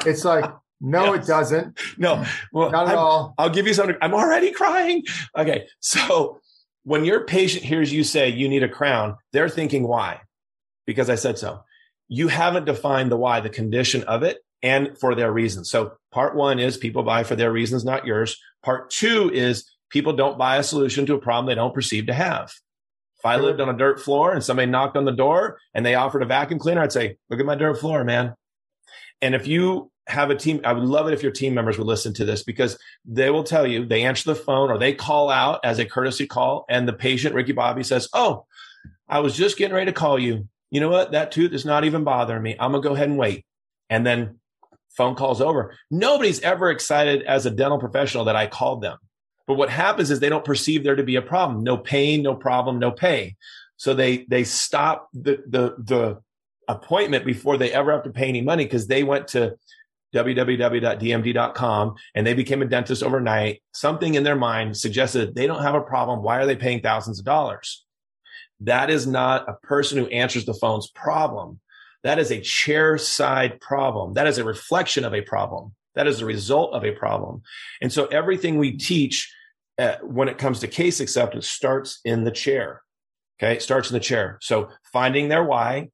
it's 0.06 0.26
like, 0.26 0.46
no, 0.82 1.14
Yes. 1.14 1.24
it 1.24 1.28
doesn't. 1.28 1.80
no, 1.98 2.26
well, 2.52 2.70
Not 2.70 2.88
at 2.88 2.90
I'm- 2.90 2.98
all. 3.00 3.34
I'll 3.38 3.50
give 3.50 3.66
you 3.66 3.74
something. 3.74 3.96
I'm 4.02 4.14
already 4.14 4.52
crying. 4.52 5.04
Okay. 5.38 5.68
So 5.80 6.40
when 6.84 7.06
your 7.06 7.24
patient 7.24 7.64
hears 7.64 7.92
you 7.94 8.04
say 8.04 8.30
you 8.30 8.50
need 8.50 8.62
a 8.64 8.70
crown, 8.70 9.16
they're 9.32 9.50
thinking 9.50 9.88
why? 9.88 10.20
Because 10.86 11.10
I 11.10 11.16
said 11.16 11.38
so. 11.38 11.64
You 12.10 12.28
haven't 12.28 12.66
defined 12.66 13.12
the 13.12 13.18
why, 13.18 13.40
the 13.40 13.50
condition 13.50 14.04
of 14.04 14.22
it 14.22 14.40
and 14.62 14.98
for 15.00 15.16
their 15.16 15.32
reasons. 15.32 15.70
So 15.70 15.94
part 16.16 16.34
one 16.34 16.60
is 16.60 16.78
people 16.78 17.04
buy 17.04 17.26
for 17.26 17.36
their 17.36 17.52
reasons, 17.52 17.84
not 17.84 18.06
yours. 18.06 18.42
Part 18.64 18.90
two 18.90 19.30
is 19.34 19.70
people 19.90 20.14
don't 20.14 20.38
buy 20.38 20.56
a 20.56 20.64
solution 20.64 21.06
to 21.06 21.14
a 21.14 21.20
problem 21.20 21.46
they 21.46 21.56
don't 21.56 21.74
perceive 21.74 22.08
to 22.08 22.14
have. 22.14 22.54
If 23.18 23.26
I 23.26 23.36
lived 23.36 23.60
on 23.60 23.68
a 23.68 23.78
dirt 23.78 24.00
floor 24.00 24.32
and 24.32 24.42
somebody 24.42 24.72
knocked 24.72 24.96
on 24.96 25.04
the 25.04 25.12
door 25.12 25.60
and 25.74 25.86
they 25.86 25.96
offered 25.96 26.24
a 26.24 26.26
vacuum 26.26 26.58
cleaner, 26.58 26.82
I'd 26.82 26.94
say, 26.94 27.18
look 27.30 27.42
at 27.42 27.46
my 27.46 27.56
dirt 27.56 27.82
floor, 27.82 28.06
man. 28.06 28.34
And 29.22 29.36
if 29.36 29.46
you 29.46 29.92
have 30.08 30.30
a 30.30 30.36
team, 30.36 30.62
I 30.64 30.72
would 30.72 30.86
love 30.86 31.10
it 31.10 31.14
if 31.14 31.22
your 31.22 31.34
team 31.34 31.54
members 31.54 31.78
would 31.78 31.88
listen 31.88 32.14
to 32.14 32.24
this 32.24 32.44
because 32.44 32.78
they 33.04 33.30
will 33.30 33.44
tell 33.44 33.68
you 33.68 33.86
they 33.86 34.04
answer 34.04 34.34
the 34.34 34.40
phone 34.40 34.72
or 34.72 34.78
they 34.78 34.94
call 34.94 35.30
out 35.30 35.60
as 35.66 35.80
a 35.80 35.86
courtesy 35.86 36.28
call. 36.28 36.64
And 36.70 36.88
the 36.88 36.94
patient, 36.94 37.36
Ricky 37.36 37.52
Bobby, 37.52 37.84
says, 37.84 38.08
Oh, 38.14 38.46
I 39.10 39.20
was 39.20 39.36
just 39.36 39.58
getting 39.58 39.76
ready 39.76 39.88
to 39.88 40.00
call 40.00 40.18
you. 40.18 40.48
You 40.72 40.80
know 40.80 40.90
what? 40.90 41.12
That 41.12 41.34
tooth 41.34 41.52
is 41.52 41.66
not 41.66 41.84
even 41.84 42.06
bothering 42.06 42.42
me. 42.42 42.56
I'm 42.58 42.72
going 42.72 42.82
to 42.82 42.88
go 42.88 42.96
ahead 42.96 43.10
and 43.10 43.18
wait. 43.18 43.46
And 43.90 44.06
then 44.06 44.40
phone 44.96 45.16
calls 45.16 45.42
over. 45.42 45.76
Nobody's 45.92 46.42
ever 46.42 46.70
excited 46.70 47.24
as 47.24 47.46
a 47.46 47.52
dental 47.52 47.80
professional 47.80 48.26
that 48.26 48.36
I 48.36 48.48
called 48.48 48.82
them. 48.82 48.98
But 49.48 49.56
what 49.56 49.70
happens 49.70 50.10
is 50.10 50.20
they 50.20 50.30
don't 50.30 50.46
perceive 50.46 50.84
there 50.84 50.96
to 50.96 51.04
be 51.04 51.16
a 51.16 51.22
problem. 51.22 51.64
No 51.64 51.78
pain, 51.78 52.24
no 52.24 52.36
problem, 52.36 52.80
no 52.80 52.92
pay. 52.92 53.36
So 53.78 53.94
they 53.94 54.26
they 54.30 54.44
stop 54.44 55.10
the 55.14 55.44
the 55.48 55.76
the 55.78 56.22
appointment 56.68 57.26
before 57.26 57.58
they 57.58 57.72
ever 57.72 57.92
have 57.92 58.04
to 58.04 58.10
pay 58.10 58.28
any 58.28 58.42
money 58.42 58.64
because 58.64 58.88
they 58.88 59.04
went 59.04 59.28
to 59.30 59.56
www.dmd.com 60.16 61.96
and 62.16 62.26
they 62.26 62.34
became 62.34 62.62
a 62.62 62.66
dentist 62.66 63.04
overnight. 63.04 63.62
Something 63.74 64.16
in 64.16 64.24
their 64.24 64.36
mind 64.36 64.78
suggested 64.78 65.36
they 65.36 65.46
don't 65.46 65.62
have 65.62 65.76
a 65.76 65.82
problem. 65.82 66.24
Why 66.24 66.38
are 66.38 66.46
they 66.46 66.56
paying 66.56 66.82
thousands 66.82 67.20
of 67.20 67.26
dollars? 67.26 67.86
That 68.62 68.90
is 68.90 69.06
not 69.06 69.50
a 69.50 69.54
person 69.54 69.98
who 69.98 70.08
answers 70.08 70.46
the 70.46 70.54
phone's 70.54 70.90
problem. 70.90 71.60
That 72.06 72.20
is 72.20 72.32
a 72.32 72.40
chair 72.40 73.00
side 73.00 73.60
problem. 73.60 74.14
That 74.14 74.28
is 74.28 74.38
a 74.38 74.44
reflection 74.44 75.04
of 75.06 75.14
a 75.16 75.22
problem. 75.22 75.74
That 75.96 76.06
is 76.06 76.22
a 76.22 76.26
result 76.26 76.74
of 76.74 76.86
a 76.86 76.92
problem. 76.92 77.42
And 77.82 77.92
so 77.92 78.06
everything 78.06 78.60
we 78.60 78.78
teach 78.78 79.34
uh, 79.80 79.96
when 80.04 80.30
it 80.30 80.38
comes 80.38 80.60
to 80.60 80.68
case 80.68 81.00
acceptance 81.00 81.50
starts 81.50 82.00
in 82.06 82.24
the 82.24 82.32
chair. 82.32 82.84
Okay. 83.38 83.56
It 83.56 83.64
starts 83.64 83.90
in 83.90 83.96
the 83.96 84.00
chair. 84.12 84.38
So 84.42 84.70
finding 84.94 85.30
their 85.30 85.44
why. 85.44 85.90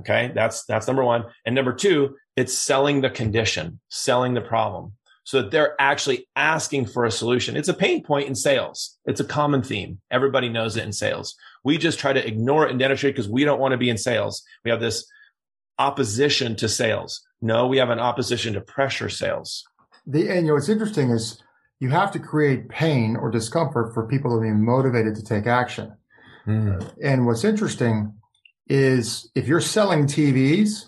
Okay. 0.00 0.32
That's, 0.34 0.64
that's 0.64 0.86
number 0.86 1.04
one. 1.04 1.24
And 1.44 1.54
number 1.54 1.74
two, 1.74 2.16
it's 2.34 2.54
selling 2.56 3.02
the 3.02 3.10
condition, 3.10 3.78
selling 3.90 4.32
the 4.32 4.40
problem. 4.40 4.94
so 5.26 5.42
that 5.42 5.50
they're 5.50 5.74
actually 5.80 6.28
asking 6.36 6.86
for 6.86 7.04
a 7.04 7.10
solution. 7.10 7.56
It's 7.56 7.68
a 7.68 7.74
pain 7.74 8.02
point 8.04 8.28
in 8.28 8.34
sales. 8.36 8.96
It's 9.06 9.18
a 9.20 9.24
common 9.24 9.60
theme. 9.60 10.00
Everybody 10.08 10.48
knows 10.48 10.76
it 10.76 10.84
in 10.84 10.92
sales. 10.92 11.34
We 11.64 11.78
just 11.78 11.98
try 11.98 12.12
to 12.12 12.24
ignore 12.26 12.64
it 12.64 12.70
in 12.70 12.78
dentistry 12.78 13.10
because 13.10 13.28
we 13.28 13.44
don't 13.44 13.58
want 13.58 13.72
to 13.72 13.78
be 13.78 13.90
in 13.90 13.98
sales. 13.98 14.44
We 14.64 14.70
have 14.70 14.78
this 14.78 15.04
opposition 15.78 16.56
to 16.56 16.68
sales. 16.68 17.22
No, 17.40 17.66
we 17.66 17.78
have 17.78 17.90
an 17.90 18.00
opposition 18.00 18.54
to 18.54 18.60
pressure 18.60 19.08
sales. 19.08 19.64
The, 20.06 20.28
and 20.28 20.42
you 20.42 20.48
know, 20.48 20.54
what's 20.54 20.68
interesting 20.68 21.10
is 21.10 21.42
you 21.80 21.90
have 21.90 22.10
to 22.12 22.18
create 22.18 22.68
pain 22.68 23.16
or 23.16 23.30
discomfort 23.30 23.92
for 23.92 24.06
people 24.06 24.34
to 24.36 24.40
be 24.40 24.50
motivated 24.50 25.14
to 25.16 25.22
take 25.22 25.46
action. 25.46 25.94
Mm. 26.46 26.94
And 27.02 27.26
what's 27.26 27.44
interesting 27.44 28.14
is 28.68 29.30
if 29.34 29.46
you're 29.46 29.60
selling 29.60 30.06
TVs, 30.06 30.86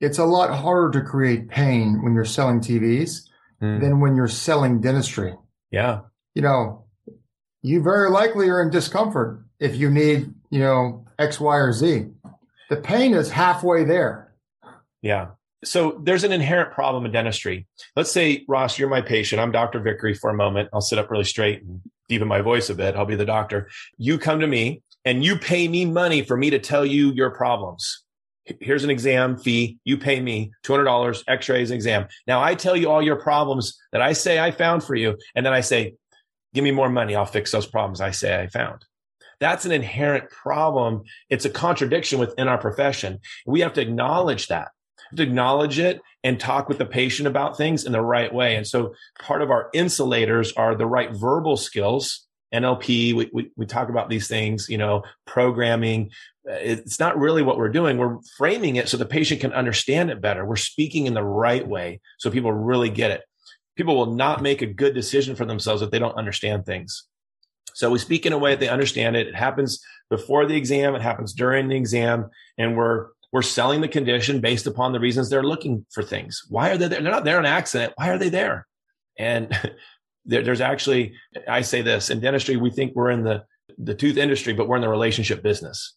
it's 0.00 0.18
a 0.18 0.24
lot 0.24 0.50
harder 0.50 0.98
to 0.98 1.06
create 1.06 1.48
pain 1.48 2.02
when 2.02 2.14
you're 2.14 2.24
selling 2.24 2.60
TVs 2.60 3.28
mm. 3.62 3.80
than 3.80 4.00
when 4.00 4.16
you're 4.16 4.28
selling 4.28 4.80
dentistry. 4.80 5.34
Yeah. 5.70 6.00
You 6.34 6.42
know, 6.42 6.86
you 7.62 7.82
very 7.82 8.10
likely 8.10 8.48
are 8.48 8.62
in 8.62 8.70
discomfort 8.70 9.44
if 9.58 9.76
you 9.76 9.90
need, 9.90 10.32
you 10.50 10.60
know, 10.60 11.04
X, 11.18 11.38
Y, 11.38 11.56
or 11.56 11.72
Z. 11.72 12.06
The 12.70 12.76
pain 12.76 13.12
is 13.12 13.30
halfway 13.30 13.84
there. 13.84 14.32
Yeah. 15.02 15.32
So 15.62 16.00
there's 16.02 16.24
an 16.24 16.32
inherent 16.32 16.72
problem 16.72 17.04
in 17.04 17.12
dentistry. 17.12 17.66
Let's 17.94 18.10
say, 18.10 18.44
Ross, 18.48 18.78
you're 18.78 18.88
my 18.88 19.02
patient. 19.02 19.40
I'm 19.40 19.52
Dr. 19.52 19.80
Vickery 19.80 20.14
for 20.14 20.30
a 20.30 20.34
moment. 20.34 20.70
I'll 20.72 20.80
sit 20.80 20.98
up 20.98 21.10
really 21.10 21.24
straight 21.24 21.62
and 21.62 21.82
deepen 22.08 22.28
my 22.28 22.40
voice 22.40 22.70
a 22.70 22.74
bit. 22.74 22.96
I'll 22.96 23.04
be 23.04 23.16
the 23.16 23.26
doctor. 23.26 23.68
You 23.98 24.18
come 24.18 24.40
to 24.40 24.46
me 24.46 24.82
and 25.04 25.22
you 25.22 25.36
pay 25.36 25.68
me 25.68 25.84
money 25.84 26.22
for 26.22 26.38
me 26.38 26.48
to 26.48 26.58
tell 26.58 26.86
you 26.86 27.12
your 27.12 27.30
problems 27.30 28.04
here's 28.60 28.84
an 28.84 28.90
exam 28.90 29.36
fee. 29.36 29.78
You 29.84 29.96
pay 29.96 30.20
me 30.20 30.52
$200, 30.64 31.22
x-rays, 31.28 31.70
exam. 31.70 32.06
Now 32.26 32.42
I 32.42 32.54
tell 32.54 32.76
you 32.76 32.90
all 32.90 33.02
your 33.02 33.16
problems 33.16 33.78
that 33.92 34.02
I 34.02 34.12
say 34.12 34.40
I 34.40 34.50
found 34.50 34.82
for 34.82 34.94
you. 34.94 35.16
And 35.34 35.44
then 35.44 35.52
I 35.52 35.60
say, 35.60 35.94
give 36.54 36.64
me 36.64 36.70
more 36.70 36.88
money. 36.88 37.14
I'll 37.14 37.26
fix 37.26 37.52
those 37.52 37.66
problems 37.66 38.00
I 38.00 38.10
say 38.10 38.40
I 38.40 38.48
found. 38.48 38.84
That's 39.40 39.64
an 39.64 39.72
inherent 39.72 40.30
problem. 40.30 41.02
It's 41.28 41.44
a 41.44 41.50
contradiction 41.50 42.18
within 42.18 42.46
our 42.46 42.58
profession. 42.58 43.20
We 43.46 43.60
have 43.60 43.72
to 43.74 43.80
acknowledge 43.80 44.48
that, 44.48 44.68
to 45.16 45.22
acknowledge 45.22 45.78
it 45.78 46.00
and 46.22 46.38
talk 46.38 46.68
with 46.68 46.78
the 46.78 46.86
patient 46.86 47.26
about 47.26 47.56
things 47.56 47.84
in 47.84 47.92
the 47.92 48.02
right 48.02 48.32
way. 48.32 48.56
And 48.56 48.66
so 48.66 48.94
part 49.18 49.40
of 49.40 49.50
our 49.50 49.70
insulators 49.72 50.52
are 50.52 50.74
the 50.74 50.86
right 50.86 51.10
verbal 51.12 51.56
skills 51.56 52.26
NLP, 52.52 53.14
we, 53.14 53.30
we, 53.32 53.50
we, 53.56 53.66
talk 53.66 53.88
about 53.88 54.08
these 54.08 54.26
things, 54.26 54.68
you 54.68 54.78
know, 54.78 55.04
programming. 55.24 56.10
Uh, 56.48 56.54
it's 56.54 56.98
not 56.98 57.18
really 57.18 57.42
what 57.42 57.58
we're 57.58 57.68
doing. 57.68 57.96
We're 57.96 58.18
framing 58.36 58.76
it 58.76 58.88
so 58.88 58.96
the 58.96 59.06
patient 59.06 59.40
can 59.40 59.52
understand 59.52 60.10
it 60.10 60.20
better. 60.20 60.44
We're 60.44 60.56
speaking 60.56 61.06
in 61.06 61.14
the 61.14 61.22
right 61.22 61.66
way 61.66 62.00
so 62.18 62.30
people 62.30 62.52
really 62.52 62.90
get 62.90 63.12
it. 63.12 63.22
People 63.76 63.96
will 63.96 64.14
not 64.14 64.42
make 64.42 64.62
a 64.62 64.66
good 64.66 64.94
decision 64.94 65.36
for 65.36 65.44
themselves 65.44 65.80
if 65.80 65.90
they 65.90 66.00
don't 66.00 66.16
understand 66.16 66.66
things. 66.66 67.04
So 67.80 67.88
we 67.88 67.98
speak 67.98 68.26
in 68.26 68.34
a 68.34 68.38
way 68.38 68.50
that 68.50 68.60
they 68.60 68.68
understand 68.68 69.16
it. 69.16 69.26
It 69.26 69.34
happens 69.34 69.82
before 70.10 70.44
the 70.44 70.54
exam. 70.54 70.94
It 70.94 71.00
happens 71.00 71.32
during 71.32 71.66
the 71.66 71.76
exam. 71.76 72.28
And 72.58 72.76
we're, 72.76 73.06
we're 73.32 73.40
selling 73.40 73.80
the 73.80 73.88
condition 73.88 74.42
based 74.42 74.66
upon 74.66 74.92
the 74.92 75.00
reasons 75.00 75.30
they're 75.30 75.42
looking 75.42 75.86
for 75.90 76.02
things. 76.02 76.44
Why 76.50 76.72
are 76.72 76.76
they 76.76 76.88
there? 76.88 77.00
They're 77.00 77.10
not 77.10 77.24
there 77.24 77.38
on 77.38 77.46
accident. 77.46 77.94
Why 77.96 78.10
are 78.10 78.18
they 78.18 78.28
there? 78.28 78.66
And 79.18 79.58
there, 80.26 80.42
there's 80.42 80.60
actually, 80.60 81.14
I 81.48 81.62
say 81.62 81.80
this 81.80 82.10
in 82.10 82.20
dentistry, 82.20 82.58
we 82.58 82.68
think 82.68 82.94
we're 82.94 83.12
in 83.12 83.24
the, 83.24 83.44
the 83.78 83.94
tooth 83.94 84.18
industry, 84.18 84.52
but 84.52 84.68
we're 84.68 84.76
in 84.76 84.82
the 84.82 84.88
relationship 84.90 85.42
business. 85.42 85.96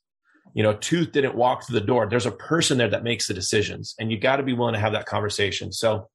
You 0.54 0.64
know, 0.64 0.76
tooth 0.76 1.12
didn't 1.12 1.36
walk 1.36 1.68
through 1.68 1.82
the 1.82 1.86
door. 1.86 2.08
There's 2.08 2.28
a 2.28 2.32
person 2.32 2.78
there 2.78 2.92
that 2.92 3.04
makes 3.04 3.28
the 3.28 3.34
decisions, 3.34 3.94
and 4.00 4.10
you 4.10 4.18
got 4.18 4.38
to 4.38 4.44
be 4.44 4.54
willing 4.54 4.76
to 4.76 4.80
have 4.80 4.94
that 4.94 5.06
conversation. 5.06 5.74
So, 5.74 6.10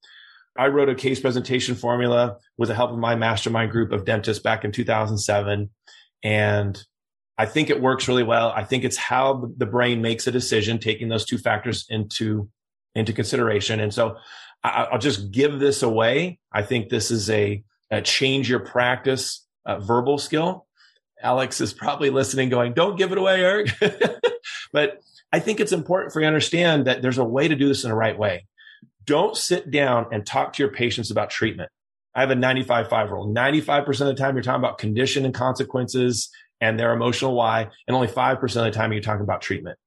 I 0.59 0.67
wrote 0.67 0.89
a 0.89 0.95
case 0.95 1.21
presentation 1.21 1.73
formula 1.73 2.37
with 2.57 2.67
the 2.67 2.75
help 2.75 2.91
of 2.91 2.97
my 2.97 3.15
mastermind 3.15 3.71
group 3.71 3.93
of 3.93 4.03
dentists 4.03 4.43
back 4.43 4.65
in 4.65 4.73
2007. 4.73 5.69
And 6.21 6.83
I 7.37 7.45
think 7.45 7.69
it 7.69 7.81
works 7.81 8.09
really 8.09 8.23
well. 8.23 8.51
I 8.53 8.65
think 8.65 8.83
it's 8.83 8.97
how 8.97 9.49
the 9.55 9.65
brain 9.65 10.01
makes 10.01 10.27
a 10.27 10.33
decision, 10.33 10.77
taking 10.77 11.07
those 11.07 11.25
two 11.25 11.37
factors 11.37 11.85
into, 11.87 12.49
into 12.93 13.13
consideration. 13.13 13.79
And 13.79 13.93
so 13.93 14.17
I, 14.61 14.89
will 14.91 14.99
just 14.99 15.31
give 15.31 15.59
this 15.59 15.81
away. 15.81 16.39
I 16.51 16.61
think 16.63 16.89
this 16.89 17.09
is 17.09 17.29
a, 17.29 17.63
uh, 17.89 18.01
change 18.01 18.49
your 18.49 18.59
practice 18.59 19.47
uh, 19.65 19.79
verbal 19.79 20.17
skill. 20.17 20.67
Alex 21.23 21.61
is 21.61 21.73
probably 21.73 22.09
listening, 22.09 22.49
going, 22.49 22.73
"Don't 22.73 22.97
give 22.97 23.11
it 23.11 23.17
away, 23.17 23.43
Eric." 23.43 23.69
but 24.73 25.01
I 25.31 25.39
think 25.39 25.59
it's 25.59 25.71
important 25.71 26.13
for 26.13 26.19
you 26.19 26.25
to 26.25 26.27
understand 26.27 26.85
that 26.85 27.01
there's 27.01 27.17
a 27.17 27.23
way 27.23 27.47
to 27.47 27.55
do 27.55 27.67
this 27.67 27.83
in 27.83 27.89
the 27.89 27.95
right 27.95 28.17
way. 28.17 28.45
Don't 29.09 29.35
sit 29.35 29.71
down 29.71 30.05
and 30.11 30.23
talk 30.23 30.53
to 30.53 30.61
your 30.61 30.71
patients 30.71 31.09
about 31.09 31.31
treatment. 31.31 31.71
I 32.13 32.21
have 32.21 32.29
a 32.29 32.35
95-5 32.35 33.09
rule. 33.09 33.33
95% 33.33 33.87
of 33.87 33.97
the 34.05 34.13
time 34.13 34.35
you're 34.35 34.43
talking 34.43 34.61
about 34.61 34.77
condition 34.77 35.25
and 35.25 35.33
consequences 35.33 36.29
and 36.61 36.79
their 36.79 36.93
emotional 36.93 37.33
why, 37.33 37.69
and 37.87 37.95
only 37.95 38.07
5% 38.07 38.43
of 38.43 38.51
the 38.51 38.69
time 38.69 38.91
you're 38.93 39.01
talking 39.01 39.23
about 39.23 39.41
treatment. 39.41 39.79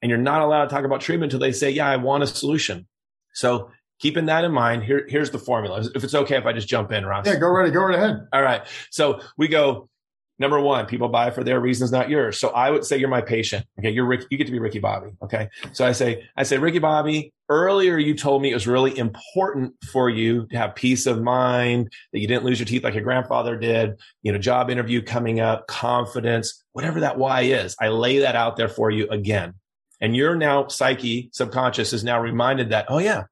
And 0.00 0.08
you're 0.08 0.18
not 0.18 0.40
allowed 0.40 0.64
to 0.64 0.70
talk 0.74 0.86
about 0.86 1.02
treatment 1.02 1.34
until 1.34 1.46
they 1.46 1.52
say, 1.52 1.68
yeah, 1.68 1.86
I 1.86 1.96
want 1.96 2.22
a 2.22 2.26
solution. 2.26 2.86
So 3.34 3.70
keeping 3.98 4.24
that 4.26 4.42
in 4.42 4.52
mind, 4.52 4.84
here, 4.84 5.04
here's 5.06 5.30
the 5.30 5.38
formula. 5.38 5.86
If 5.94 6.02
it's 6.02 6.14
okay 6.14 6.38
if 6.38 6.46
I 6.46 6.54
just 6.54 6.66
jump 6.66 6.92
in, 6.92 7.04
Ross. 7.04 7.26
Yeah, 7.26 7.36
go 7.36 7.48
right, 7.48 7.70
go 7.70 7.82
right 7.82 7.98
ahead. 7.98 8.26
All 8.32 8.42
right. 8.42 8.62
So 8.90 9.20
we 9.36 9.48
go 9.48 9.90
number 10.38 10.58
one, 10.60 10.86
people 10.86 11.08
buy 11.08 11.30
for 11.30 11.44
their 11.44 11.60
reasons, 11.60 11.92
not 11.92 12.08
yours. 12.08 12.38
So 12.38 12.48
I 12.48 12.70
would 12.70 12.84
say 12.84 12.96
you're 12.96 13.08
my 13.08 13.20
patient. 13.20 13.66
Okay. 13.78 13.90
You're 13.90 14.06
Rick, 14.06 14.26
you 14.30 14.38
get 14.38 14.46
to 14.46 14.52
be 14.52 14.58
Ricky 14.58 14.78
Bobby. 14.78 15.10
Okay. 15.22 15.50
So 15.72 15.86
I 15.86 15.92
say, 15.92 16.28
I 16.36 16.42
say, 16.42 16.58
Ricky 16.58 16.78
Bobby, 16.78 17.32
earlier 17.52 17.98
you 17.98 18.14
told 18.14 18.42
me 18.42 18.50
it 18.50 18.54
was 18.54 18.66
really 18.66 18.96
important 18.96 19.74
for 19.92 20.08
you 20.10 20.46
to 20.46 20.56
have 20.56 20.74
peace 20.74 21.06
of 21.06 21.22
mind, 21.22 21.92
that 22.12 22.20
you 22.20 22.26
didn't 22.26 22.44
lose 22.44 22.58
your 22.58 22.66
teeth 22.66 22.84
like 22.84 22.94
your 22.94 23.02
grandfather 23.02 23.56
did, 23.56 24.00
you 24.22 24.32
know, 24.32 24.38
job 24.38 24.70
interview 24.70 25.02
coming 25.02 25.40
up, 25.40 25.66
confidence, 25.66 26.64
whatever 26.72 27.00
that 27.00 27.18
why 27.18 27.42
is. 27.42 27.76
I 27.80 27.88
lay 27.88 28.18
that 28.18 28.36
out 28.36 28.56
there 28.56 28.68
for 28.68 28.90
you 28.90 29.08
again. 29.08 29.54
And 30.00 30.16
your 30.16 30.34
now 30.34 30.66
psyche, 30.68 31.30
subconscious 31.32 31.92
is 31.92 32.02
now 32.02 32.20
reminded 32.20 32.70
that, 32.70 32.86
oh 32.88 32.98
yeah, 32.98 33.24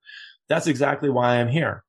that's 0.48 0.66
exactly 0.66 1.10
why 1.10 1.36
I'm 1.36 1.48
here. 1.48 1.82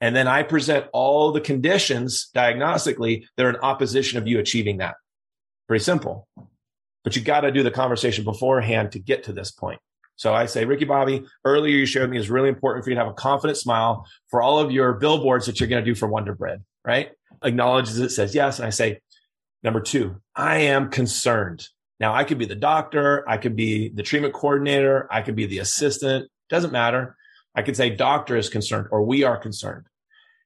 And 0.00 0.14
then 0.14 0.28
I 0.28 0.42
present 0.42 0.86
all 0.92 1.32
the 1.32 1.40
conditions 1.40 2.28
diagnostically 2.34 3.26
that 3.36 3.46
are 3.46 3.50
in 3.50 3.56
opposition 3.56 4.18
of 4.18 4.26
you 4.26 4.38
achieving 4.38 4.78
that. 4.78 4.96
Pretty 5.68 5.82
simple. 5.82 6.28
But 7.02 7.16
you 7.16 7.22
got 7.22 7.40
to 7.42 7.52
do 7.52 7.62
the 7.62 7.70
conversation 7.70 8.24
beforehand 8.24 8.92
to 8.92 8.98
get 8.98 9.24
to 9.24 9.32
this 9.32 9.50
point. 9.50 9.80
So 10.16 10.34
I 10.34 10.46
say, 10.46 10.64
Ricky 10.64 10.86
Bobby, 10.86 11.24
earlier 11.44 11.76
you 11.76 11.86
showed 11.86 12.10
me 12.10 12.18
is 12.18 12.30
really 12.30 12.48
important 12.48 12.84
for 12.84 12.90
you 12.90 12.96
to 12.96 13.02
have 13.02 13.10
a 13.10 13.14
confident 13.14 13.58
smile 13.58 14.06
for 14.28 14.42
all 14.42 14.58
of 14.58 14.72
your 14.72 14.94
billboards 14.94 15.46
that 15.46 15.60
you're 15.60 15.68
going 15.68 15.84
to 15.84 15.90
do 15.90 15.94
for 15.94 16.08
Wonder 16.08 16.34
Bread, 16.34 16.64
right? 16.84 17.10
Acknowledges 17.42 17.98
it, 17.98 18.10
says 18.10 18.34
yes. 18.34 18.58
And 18.58 18.66
I 18.66 18.70
say, 18.70 19.00
number 19.62 19.80
two, 19.80 20.16
I 20.34 20.58
am 20.58 20.90
concerned. 20.90 21.68
Now 22.00 22.14
I 22.14 22.24
could 22.24 22.38
be 22.38 22.46
the 22.46 22.54
doctor. 22.54 23.28
I 23.28 23.36
could 23.36 23.56
be 23.56 23.90
the 23.90 24.02
treatment 24.02 24.34
coordinator. 24.34 25.06
I 25.10 25.22
could 25.22 25.36
be 25.36 25.46
the 25.46 25.58
assistant. 25.58 26.30
Doesn't 26.48 26.72
matter. 26.72 27.16
I 27.54 27.62
could 27.62 27.76
say 27.76 27.90
doctor 27.90 28.36
is 28.36 28.48
concerned 28.48 28.88
or 28.90 29.02
we 29.02 29.22
are 29.22 29.36
concerned. 29.36 29.86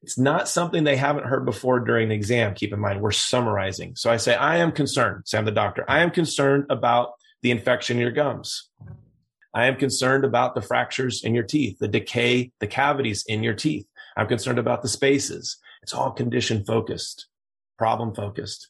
It's 0.02 0.18
not 0.18 0.48
something 0.48 0.84
they 0.84 0.96
haven't 0.96 1.26
heard 1.26 1.44
before 1.44 1.80
during 1.80 2.08
the 2.08 2.14
exam. 2.14 2.54
Keep 2.54 2.72
in 2.72 2.80
mind, 2.80 3.02
we're 3.02 3.10
summarizing. 3.10 3.96
So 3.96 4.10
I 4.10 4.16
say, 4.16 4.34
I 4.34 4.56
am 4.58 4.72
concerned. 4.72 5.24
Say 5.26 5.36
I'm 5.36 5.44
the 5.44 5.50
doctor. 5.50 5.84
I 5.88 6.00
am 6.00 6.10
concerned 6.10 6.66
about 6.70 7.12
the 7.42 7.50
infection 7.50 7.98
in 7.98 8.02
your 8.02 8.12
gums. 8.12 8.70
I 9.52 9.66
am 9.66 9.76
concerned 9.76 10.24
about 10.24 10.54
the 10.54 10.62
fractures 10.62 11.24
in 11.24 11.34
your 11.34 11.44
teeth, 11.44 11.78
the 11.78 11.88
decay, 11.88 12.52
the 12.60 12.66
cavities 12.66 13.24
in 13.26 13.42
your 13.42 13.54
teeth. 13.54 13.86
I'm 14.16 14.28
concerned 14.28 14.58
about 14.58 14.82
the 14.82 14.88
spaces. 14.88 15.58
It's 15.82 15.94
all 15.94 16.12
condition 16.12 16.64
focused, 16.64 17.26
problem 17.78 18.14
focused. 18.14 18.68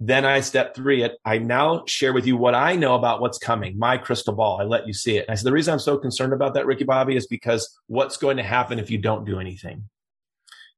Then 0.00 0.24
I 0.24 0.40
step 0.40 0.74
three 0.74 1.02
it. 1.02 1.18
I 1.24 1.38
now 1.38 1.84
share 1.86 2.12
with 2.12 2.26
you 2.26 2.36
what 2.36 2.54
I 2.54 2.74
know 2.74 2.94
about 2.94 3.20
what's 3.20 3.38
coming, 3.38 3.78
my 3.78 3.98
crystal 3.98 4.34
ball. 4.34 4.60
I 4.60 4.64
let 4.64 4.86
you 4.86 4.92
see 4.92 5.16
it. 5.16 5.26
And 5.26 5.30
I 5.30 5.34
said, 5.34 5.44
the 5.46 5.52
reason 5.52 5.72
I'm 5.72 5.78
so 5.78 5.96
concerned 5.96 6.32
about 6.32 6.54
that, 6.54 6.66
Ricky 6.66 6.84
Bobby, 6.84 7.14
is 7.14 7.26
because 7.26 7.78
what's 7.86 8.16
going 8.16 8.36
to 8.38 8.42
happen 8.42 8.80
if 8.80 8.90
you 8.90 8.98
don't 8.98 9.24
do 9.24 9.38
anything? 9.38 9.88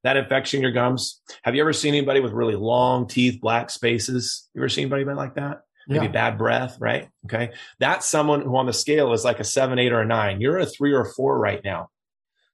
That 0.03 0.19
infection 0.19 0.59
in 0.59 0.63
your 0.63 0.73
gums. 0.73 1.23
Have 1.43 1.55
you 1.55 1.63
ever 1.63 1.73
seen 1.73 1.95
anybody 1.95 2.21
with 2.21 2.33
really 2.33 2.57
long 2.57 3.07
teeth, 3.07 3.41
black 3.41 3.71
spaces? 3.71 4.51
You 4.55 4.61
ever 4.61 4.69
seen 4.69 4.93
anybody 4.93 5.17
like 5.17 5.37
that? 5.37 5.63
Maybe 5.87 6.07
yeah. 6.07 6.13
bad 6.13 6.39
breath, 6.39 6.79
right? 6.81 7.09
Okay. 7.27 7.53
That's 7.79 8.09
someone 8.09 8.43
who 8.43 8.57
on 8.57 8.67
the 8.67 8.73
scale 8.73 9.13
is 9.13 9.25
like 9.25 9.41
a 9.41 9.45
seven, 9.45 9.79
eight, 9.79 9.93
or 9.93 10.01
a 10.01 10.07
nine. 10.07 10.41
You're 10.41 10.59
a 10.59 10.67
three 10.67 10.93
or 10.93 11.03
a 11.03 11.07
four 11.07 11.39
right 11.39 11.63
now. 11.63 11.91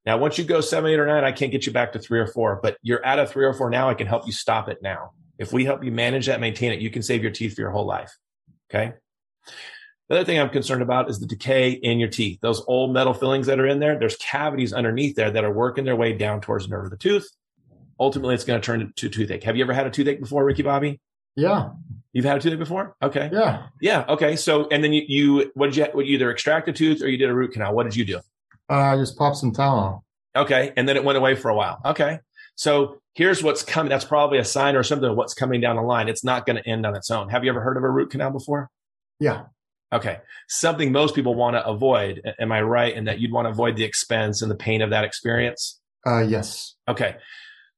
Now, 0.06 0.18
once 0.18 0.38
you 0.38 0.44
go 0.44 0.60
seven, 0.60 0.90
eight, 0.90 0.98
or 0.98 1.06
nine, 1.06 1.24
I 1.24 1.32
can't 1.32 1.52
get 1.52 1.66
you 1.66 1.72
back 1.72 1.92
to 1.92 1.98
three 1.98 2.18
or 2.18 2.26
four, 2.26 2.58
but 2.62 2.76
you're 2.82 3.04
at 3.04 3.18
a 3.18 3.26
three 3.26 3.44
or 3.44 3.52
four 3.52 3.70
now. 3.70 3.88
I 3.88 3.94
can 3.94 4.06
help 4.06 4.26
you 4.26 4.32
stop 4.32 4.68
it 4.68 4.78
now. 4.82 5.12
If 5.38 5.52
we 5.52 5.64
help 5.64 5.84
you 5.84 5.92
manage 5.92 6.26
that, 6.26 6.40
maintain 6.40 6.72
it, 6.72 6.80
you 6.80 6.90
can 6.90 7.02
save 7.02 7.22
your 7.22 7.32
teeth 7.32 7.54
for 7.54 7.60
your 7.60 7.70
whole 7.70 7.86
life. 7.86 8.12
Okay. 8.70 8.94
The 10.08 10.16
other 10.16 10.24
thing 10.24 10.40
I'm 10.40 10.50
concerned 10.50 10.82
about 10.82 11.08
is 11.08 11.20
the 11.20 11.26
decay 11.26 11.70
in 11.70 12.00
your 12.00 12.08
teeth. 12.08 12.40
Those 12.40 12.64
old 12.66 12.92
metal 12.92 13.14
fillings 13.14 13.46
that 13.46 13.60
are 13.60 13.66
in 13.66 13.78
there, 13.78 13.98
there's 13.98 14.16
cavities 14.16 14.72
underneath 14.72 15.14
there 15.14 15.30
that 15.30 15.44
are 15.44 15.52
working 15.52 15.84
their 15.84 15.96
way 15.96 16.12
down 16.14 16.40
towards 16.40 16.64
the 16.64 16.70
nerve 16.70 16.86
of 16.86 16.90
the 16.90 16.96
tooth. 16.96 17.28
Ultimately, 18.00 18.34
it's 18.34 18.44
going 18.44 18.60
to 18.60 18.64
turn 18.64 18.80
into 18.80 19.08
toothache. 19.08 19.44
Have 19.44 19.56
you 19.56 19.62
ever 19.62 19.72
had 19.72 19.86
a 19.86 19.90
toothache 19.90 20.20
before, 20.20 20.44
Ricky 20.44 20.62
Bobby? 20.62 21.00
Yeah. 21.36 21.70
You've 22.12 22.24
had 22.24 22.38
a 22.38 22.40
toothache 22.40 22.58
before? 22.58 22.96
Okay. 23.02 23.30
Yeah. 23.32 23.66
Yeah. 23.80 24.04
Okay. 24.08 24.34
So, 24.36 24.68
and 24.68 24.82
then 24.82 24.92
you, 24.92 25.02
you 25.06 25.52
what 25.54 25.66
did 25.66 25.76
you, 25.76 25.84
what, 25.92 26.06
you 26.06 26.14
either 26.14 26.30
extract 26.30 26.68
a 26.68 26.72
tooth 26.72 27.02
or 27.02 27.08
you 27.08 27.16
did 27.16 27.30
a 27.30 27.34
root 27.34 27.52
canal? 27.52 27.74
What 27.74 27.84
did 27.84 27.94
you 27.94 28.04
do? 28.04 28.18
Uh, 28.68 28.74
I 28.74 28.96
just 28.96 29.16
popped 29.16 29.36
some 29.36 29.52
Tylenol. 29.52 30.02
Okay. 30.34 30.72
And 30.76 30.88
then 30.88 30.96
it 30.96 31.04
went 31.04 31.18
away 31.18 31.36
for 31.36 31.48
a 31.50 31.54
while. 31.54 31.80
Okay. 31.84 32.18
So 32.56 33.00
here's 33.14 33.42
what's 33.42 33.62
coming. 33.62 33.90
That's 33.90 34.04
probably 34.04 34.38
a 34.38 34.44
sign 34.44 34.76
or 34.76 34.82
something 34.82 35.08
of 35.08 35.16
what's 35.16 35.34
coming 35.34 35.60
down 35.60 35.76
the 35.76 35.82
line. 35.82 36.08
It's 36.08 36.24
not 36.24 36.46
going 36.46 36.56
to 36.56 36.68
end 36.68 36.84
on 36.84 36.96
its 36.96 37.10
own. 37.10 37.28
Have 37.28 37.44
you 37.44 37.50
ever 37.50 37.60
heard 37.60 37.76
of 37.76 37.84
a 37.84 37.90
root 37.90 38.10
canal 38.10 38.30
before? 38.30 38.70
Yeah. 39.18 39.44
Okay. 39.92 40.18
Something 40.48 40.92
most 40.92 41.14
people 41.14 41.34
want 41.34 41.56
to 41.56 41.66
avoid. 41.66 42.22
Am 42.38 42.52
I 42.52 42.62
right 42.62 42.94
in 42.94 43.04
that 43.04 43.18
you'd 43.18 43.32
want 43.32 43.46
to 43.46 43.50
avoid 43.50 43.76
the 43.76 43.84
expense 43.84 44.42
and 44.42 44.50
the 44.50 44.56
pain 44.56 44.82
of 44.82 44.90
that 44.90 45.04
experience? 45.04 45.80
Uh, 46.06 46.20
yes. 46.20 46.74
Okay. 46.88 47.16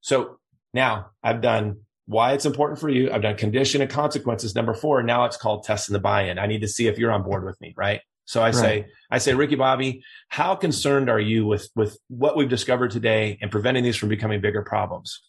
So 0.01 0.37
now 0.73 1.11
I've 1.23 1.41
done 1.41 1.77
why 2.05 2.33
it's 2.33 2.45
important 2.45 2.79
for 2.79 2.89
you. 2.89 3.11
I've 3.11 3.21
done 3.21 3.37
condition 3.37 3.81
and 3.81 3.89
consequences. 3.89 4.55
Number 4.55 4.73
four. 4.73 5.03
Now 5.03 5.25
it's 5.25 5.37
called 5.37 5.63
testing 5.63 5.93
the 5.93 5.99
buy-in. 5.99 6.37
I 6.39 6.47
need 6.47 6.61
to 6.61 6.67
see 6.67 6.87
if 6.87 6.97
you're 6.97 7.11
on 7.11 7.23
board 7.23 7.45
with 7.45 7.59
me, 7.61 7.73
right? 7.77 8.01
So 8.25 8.41
I 8.41 8.45
right. 8.45 8.55
say, 8.55 8.85
I 9.11 9.17
say, 9.17 9.33
Ricky 9.33 9.55
Bobby, 9.55 10.03
how 10.29 10.55
concerned 10.55 11.09
are 11.09 11.19
you 11.19 11.45
with, 11.45 11.69
with 11.75 11.97
what 12.07 12.37
we've 12.37 12.49
discovered 12.49 12.91
today 12.91 13.37
and 13.41 13.51
preventing 13.51 13.83
these 13.83 13.97
from 13.97 14.09
becoming 14.09 14.41
bigger 14.41 14.63
problems? 14.63 15.21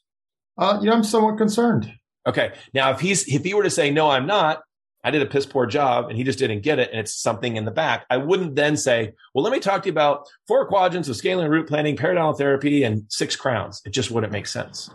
Uh, 0.57 0.79
you 0.81 0.87
know, 0.87 0.93
I'm 0.93 1.05
somewhat 1.05 1.37
concerned. 1.37 1.93
Okay. 2.27 2.53
Now, 2.73 2.93
if 2.93 3.01
he's, 3.01 3.27
if 3.27 3.45
he 3.45 3.53
were 3.53 3.65
to 3.65 3.71
say, 3.71 3.91
no, 3.91 4.09
I'm 4.09 4.27
not, 4.27 4.63
I 5.03 5.11
did 5.11 5.23
a 5.23 5.27
piss 5.27 5.45
poor 5.45 5.67
job 5.67 6.09
and 6.09 6.17
he 6.17 6.25
just 6.25 6.39
didn't 6.39 6.63
get 6.63 6.79
it 6.79 6.91
and 6.91 7.01
it's 7.01 7.15
something 7.15 7.57
in 7.57 7.67
the 7.67 7.71
back. 7.71 8.07
I 8.09 8.17
wouldn't 8.17 8.55
then 8.55 8.77
say, 8.77 9.13
well, 9.35 9.45
let 9.45 9.53
me 9.53 9.61
talk 9.61 9.83
to 9.83 9.89
you 9.89 9.93
about 9.93 10.27
four 10.49 10.67
quadrants 10.67 11.09
of 11.09 11.17
scaling 11.17 11.51
root 11.51 11.69
planing, 11.69 11.97
periodontal 11.97 12.39
therapy, 12.39 12.85
and 12.85 13.05
six 13.09 13.37
crowns. 13.37 13.83
It 13.85 13.91
just 13.91 14.11
wouldn't 14.11 14.33
make 14.33 14.47
sense. 14.47 14.89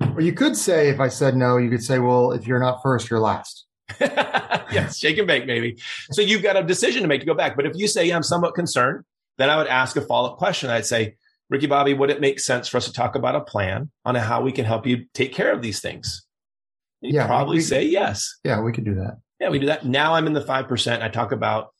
Well, 0.00 0.20
you 0.20 0.32
could 0.32 0.56
say, 0.56 0.88
if 0.88 1.00
I 1.00 1.08
said 1.08 1.36
no, 1.36 1.56
you 1.56 1.70
could 1.70 1.82
say, 1.82 1.98
well, 1.98 2.32
if 2.32 2.46
you're 2.46 2.60
not 2.60 2.82
first, 2.82 3.10
you're 3.10 3.20
last. 3.20 3.66
yes, 4.00 4.98
shake 4.98 5.18
and 5.18 5.26
bake, 5.26 5.46
maybe. 5.46 5.78
So 6.12 6.22
you've 6.22 6.42
got 6.42 6.56
a 6.56 6.62
decision 6.62 7.02
to 7.02 7.08
make 7.08 7.20
to 7.20 7.26
go 7.26 7.34
back. 7.34 7.56
But 7.56 7.66
if 7.66 7.76
you 7.76 7.88
say, 7.88 8.06
yeah, 8.06 8.16
I'm 8.16 8.22
somewhat 8.22 8.54
concerned, 8.54 9.04
then 9.38 9.50
I 9.50 9.56
would 9.56 9.66
ask 9.66 9.96
a 9.96 10.00
follow 10.00 10.32
up 10.32 10.38
question. 10.38 10.70
I'd 10.70 10.86
say, 10.86 11.16
Ricky 11.50 11.66
Bobby, 11.66 11.94
would 11.94 12.10
it 12.10 12.20
make 12.20 12.40
sense 12.40 12.68
for 12.68 12.76
us 12.76 12.86
to 12.86 12.92
talk 12.92 13.14
about 13.14 13.34
a 13.34 13.40
plan 13.40 13.90
on 14.04 14.14
how 14.14 14.42
we 14.42 14.52
can 14.52 14.64
help 14.64 14.86
you 14.86 15.06
take 15.14 15.32
care 15.32 15.52
of 15.52 15.62
these 15.62 15.80
things? 15.80 16.24
You'd 17.00 17.14
yeah, 17.14 17.26
probably 17.26 17.56
we, 17.56 17.62
say 17.62 17.84
yes. 17.84 18.38
Yeah, 18.44 18.60
we 18.60 18.72
could 18.72 18.84
do 18.84 18.94
that. 18.96 19.18
Yeah, 19.40 19.48
we 19.48 19.58
do 19.58 19.66
that. 19.66 19.86
Now 19.86 20.14
I'm 20.14 20.26
in 20.26 20.32
the 20.32 20.40
5%. 20.40 21.02
I 21.02 21.08
talk 21.08 21.32
about 21.32 21.72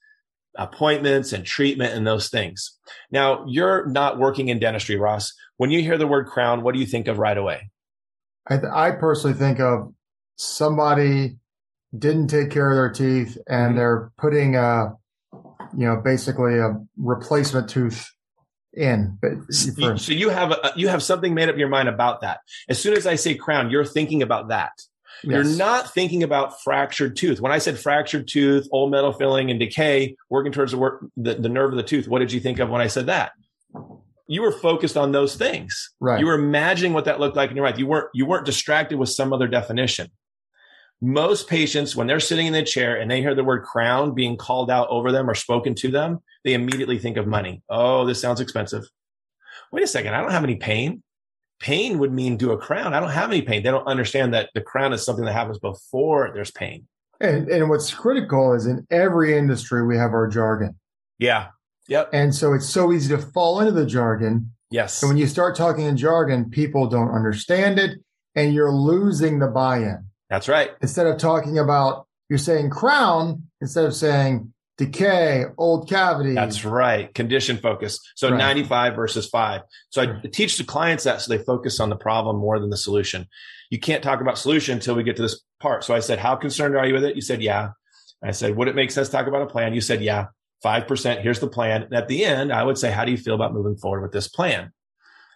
appointments 0.56 1.32
and 1.32 1.44
treatment 1.44 1.94
and 1.94 2.06
those 2.06 2.30
things. 2.30 2.78
Now 3.10 3.44
you're 3.46 3.86
not 3.86 4.18
working 4.18 4.48
in 4.48 4.58
dentistry, 4.58 4.96
Ross. 4.96 5.32
When 5.56 5.70
you 5.70 5.82
hear 5.82 5.98
the 5.98 6.06
word 6.06 6.26
crown, 6.26 6.62
what 6.62 6.74
do 6.74 6.80
you 6.80 6.86
think 6.86 7.08
of 7.08 7.18
right 7.18 7.36
away? 7.36 7.70
I, 8.46 8.56
th- 8.56 8.72
I 8.72 8.92
personally 8.92 9.36
think 9.36 9.60
of 9.60 9.92
somebody 10.36 11.36
didn't 11.98 12.28
take 12.28 12.50
care 12.50 12.70
of 12.70 12.76
their 12.76 12.90
teeth 12.90 13.38
and 13.48 13.68
mm-hmm. 13.68 13.76
they're 13.76 14.12
putting 14.18 14.56
a, 14.56 14.94
you 15.76 15.86
know, 15.86 15.96
basically 15.96 16.58
a 16.58 16.74
replacement 16.96 17.68
tooth 17.68 18.10
in. 18.74 19.18
But 19.20 19.52
so 19.52 20.12
you 20.12 20.28
have 20.30 20.52
a, 20.52 20.72
you 20.76 20.88
have 20.88 21.02
something 21.02 21.34
made 21.34 21.48
up 21.48 21.54
in 21.54 21.58
your 21.58 21.68
mind 21.68 21.88
about 21.88 22.20
that. 22.20 22.40
As 22.68 22.80
soon 22.80 22.96
as 22.96 23.06
I 23.06 23.16
say 23.16 23.34
crown, 23.34 23.70
you're 23.70 23.84
thinking 23.84 24.22
about 24.22 24.48
that. 24.48 24.72
Yes. 25.24 25.32
You're 25.32 25.56
not 25.56 25.92
thinking 25.92 26.22
about 26.22 26.62
fractured 26.62 27.16
tooth. 27.16 27.40
When 27.40 27.50
I 27.50 27.58
said 27.58 27.78
fractured 27.78 28.28
tooth, 28.28 28.68
old 28.70 28.92
metal 28.92 29.12
filling, 29.12 29.50
and 29.50 29.58
decay, 29.58 30.14
working 30.30 30.52
towards 30.52 30.72
the, 30.72 30.78
work, 30.78 31.04
the, 31.16 31.34
the 31.34 31.48
nerve 31.48 31.72
of 31.72 31.76
the 31.76 31.82
tooth, 31.82 32.06
what 32.06 32.20
did 32.20 32.32
you 32.32 32.38
think 32.38 32.60
of 32.60 32.68
when 32.68 32.80
I 32.80 32.86
said 32.86 33.06
that? 33.06 33.32
You 34.28 34.42
were 34.42 34.52
focused 34.52 34.96
on 34.96 35.12
those 35.12 35.34
things. 35.36 35.90
Right. 36.00 36.20
You 36.20 36.26
were 36.26 36.34
imagining 36.34 36.92
what 36.92 37.06
that 37.06 37.18
looked 37.18 37.36
like 37.36 37.50
in 37.50 37.56
your 37.56 37.66
life. 37.66 37.78
You 37.78 37.86
weren't 37.86 38.08
you 38.14 38.26
weren't 38.26 38.46
distracted 38.46 38.98
with 38.98 39.08
some 39.08 39.32
other 39.32 39.48
definition. 39.48 40.10
Most 41.00 41.48
patients, 41.48 41.94
when 41.94 42.06
they're 42.06 42.20
sitting 42.20 42.46
in 42.46 42.52
the 42.52 42.62
chair 42.62 42.96
and 42.96 43.10
they 43.10 43.20
hear 43.20 43.34
the 43.34 43.44
word 43.44 43.64
crown 43.64 44.14
being 44.14 44.36
called 44.36 44.70
out 44.70 44.88
over 44.88 45.12
them 45.12 45.30
or 45.30 45.34
spoken 45.34 45.74
to 45.76 45.90
them, 45.90 46.18
they 46.44 46.54
immediately 46.54 46.98
think 46.98 47.16
of 47.16 47.26
money. 47.26 47.62
Oh, 47.68 48.04
this 48.04 48.20
sounds 48.20 48.40
expensive. 48.40 48.84
Wait 49.72 49.84
a 49.84 49.86
second. 49.86 50.14
I 50.14 50.20
don't 50.20 50.32
have 50.32 50.44
any 50.44 50.56
pain 50.56 51.02
pain 51.60 51.98
would 51.98 52.12
mean 52.12 52.36
do 52.36 52.52
a 52.52 52.58
crown. 52.58 52.94
I 52.94 53.00
don't 53.00 53.10
have 53.10 53.30
any 53.30 53.42
pain. 53.42 53.62
They 53.62 53.70
don't 53.70 53.86
understand 53.86 54.32
that 54.34 54.50
the 54.54 54.60
crown 54.60 54.92
is 54.92 55.04
something 55.04 55.24
that 55.24 55.32
happens 55.32 55.58
before 55.58 56.30
there's 56.32 56.50
pain. 56.50 56.86
And, 57.20 57.48
and 57.48 57.68
what's 57.68 57.92
critical 57.92 58.54
is 58.54 58.66
in 58.66 58.86
every 58.90 59.36
industry, 59.36 59.84
we 59.84 59.96
have 59.96 60.12
our 60.12 60.28
jargon. 60.28 60.78
Yeah. 61.18 61.48
Yep. 61.88 62.10
And 62.12 62.34
so 62.34 62.52
it's 62.52 62.68
so 62.68 62.92
easy 62.92 63.14
to 63.14 63.20
fall 63.20 63.60
into 63.60 63.72
the 63.72 63.86
jargon. 63.86 64.52
Yes. 64.70 65.02
And 65.02 65.08
when 65.08 65.18
you 65.18 65.26
start 65.26 65.56
talking 65.56 65.84
in 65.84 65.96
jargon, 65.96 66.50
people 66.50 66.86
don't 66.86 67.10
understand 67.10 67.78
it 67.78 67.98
and 68.34 68.54
you're 68.54 68.72
losing 68.72 69.38
the 69.38 69.48
buy 69.48 69.78
in. 69.78 70.04
That's 70.30 70.48
right. 70.48 70.70
Instead 70.82 71.06
of 71.06 71.18
talking 71.18 71.58
about, 71.58 72.06
you're 72.28 72.38
saying 72.38 72.70
crown 72.70 73.44
instead 73.60 73.86
of 73.86 73.94
saying 73.94 74.52
decay, 74.76 75.44
old 75.56 75.88
cavity. 75.88 76.34
That's 76.34 76.64
right. 76.64 77.12
Condition 77.14 77.56
focus. 77.56 78.00
So 78.14 78.30
right. 78.30 78.38
95 78.38 78.94
versus 78.94 79.26
five. 79.26 79.62
So 79.90 80.02
I 80.02 80.26
teach 80.28 80.56
the 80.56 80.64
clients 80.64 81.04
that 81.04 81.20
so 81.20 81.36
they 81.36 81.42
focus 81.42 81.80
on 81.80 81.88
the 81.88 81.96
problem 81.96 82.36
more 82.36 82.60
than 82.60 82.70
the 82.70 82.76
solution. 82.76 83.26
You 83.70 83.78
can't 83.78 84.02
talk 84.02 84.20
about 84.20 84.38
solution 84.38 84.74
until 84.74 84.94
we 84.94 85.02
get 85.02 85.16
to 85.16 85.22
this 85.22 85.42
part. 85.60 85.84
So 85.84 85.94
I 85.94 86.00
said, 86.00 86.18
how 86.18 86.36
concerned 86.36 86.76
are 86.76 86.86
you 86.86 86.94
with 86.94 87.04
it? 87.04 87.16
You 87.16 87.22
said, 87.22 87.42
yeah. 87.42 87.70
I 88.22 88.30
said, 88.30 88.56
would 88.56 88.68
it 88.68 88.74
make 88.74 88.90
sense 88.90 89.08
to 89.08 89.12
talk 89.12 89.26
about 89.26 89.42
a 89.42 89.46
plan? 89.46 89.74
You 89.74 89.80
said, 89.80 90.02
yeah. 90.02 90.26
5%. 90.64 91.22
Here's 91.22 91.40
the 91.40 91.48
plan. 91.48 91.84
And 91.84 91.94
at 91.94 92.08
the 92.08 92.24
end, 92.24 92.52
I 92.52 92.62
would 92.62 92.78
say, 92.78 92.90
how 92.90 93.04
do 93.04 93.10
you 93.10 93.16
feel 93.16 93.34
about 93.34 93.54
moving 93.54 93.76
forward 93.76 94.02
with 94.02 94.12
this 94.12 94.28
plan? 94.28 94.72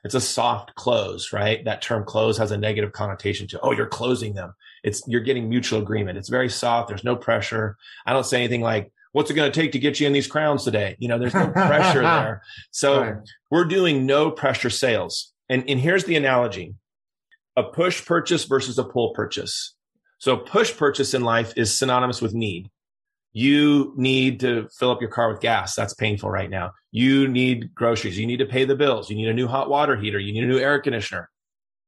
It's 0.05 0.15
a 0.15 0.21
soft 0.21 0.75
close, 0.75 1.33
right? 1.33 1.65
That 1.65 1.81
term 1.81 2.05
close 2.05 2.37
has 2.39 2.51
a 2.51 2.57
negative 2.57 2.93
connotation 2.93 3.47
to, 3.49 3.61
oh, 3.61 3.71
you're 3.71 3.87
closing 3.87 4.35
them. 4.35 4.53
It's, 4.83 5.03
you're 5.07 5.21
getting 5.21 5.49
mutual 5.49 5.81
agreement. 5.81 6.19
It's 6.19 6.29
very 6.29 6.49
soft. 6.49 6.89
There's 6.89 7.05
no 7.05 7.15
pressure. 7.15 7.77
I 8.05 8.13
don't 8.13 8.27
say 8.27 8.39
anything 8.39 8.63
like, 8.63 8.93
what's 9.13 9.31
it 9.31 9.35
going 9.35 9.51
to 9.53 9.61
take 9.61 9.73
to 9.73 9.79
get 9.79 10.01
you 10.01 10.09
in 10.09 10.13
these 10.13 10.27
crowns 10.27 10.65
today? 10.65 10.97
You 10.99 11.07
know, 11.07 11.19
there's 11.19 11.35
no 11.35 11.49
pressure 11.51 12.03
there. 12.03 12.43
So 12.73 13.01
right. 13.01 13.15
we're 13.51 13.65
doing 13.65 14.05
no 14.05 14.31
pressure 14.31 14.71
sales. 14.71 15.33
And, 15.49 15.65
and 15.69 15.79
here's 15.79 16.05
the 16.05 16.17
analogy 16.17 16.75
a 17.57 17.63
push 17.63 18.05
purchase 18.05 18.45
versus 18.45 18.79
a 18.79 18.85
pull 18.85 19.13
purchase. 19.13 19.75
So 20.19 20.37
push 20.37 20.75
purchase 20.77 21.15
in 21.15 21.23
life 21.23 21.53
is 21.57 21.77
synonymous 21.77 22.23
with 22.23 22.35
need. 22.35 22.71
You 23.33 23.95
need 23.97 24.40
to 24.40 24.68
fill 24.79 24.90
up 24.90 25.01
your 25.01 25.11
car 25.11 25.33
with 25.33 25.40
gas. 25.40 25.75
That's 25.75 25.95
painful 25.95 26.31
right 26.31 26.51
now. 26.51 26.73
You 26.90 27.29
need 27.29 27.75
groceries. 27.75 28.18
You 28.18 28.27
need 28.27 28.38
to 28.38 28.47
pay 28.47 28.64
the 28.64 28.77
bills. 28.77 29.09
You 29.09 29.16
need 29.16 29.29
a 29.29 29.35
new 29.35 29.49
hot 29.49 29.71
water 29.71 29.97
heater. 29.97 30.18
You 30.18 30.33
need 30.33 30.45
a 30.45 30.49
new 30.49 30.59
air 30.59 30.81
conditioner. 30.81 31.31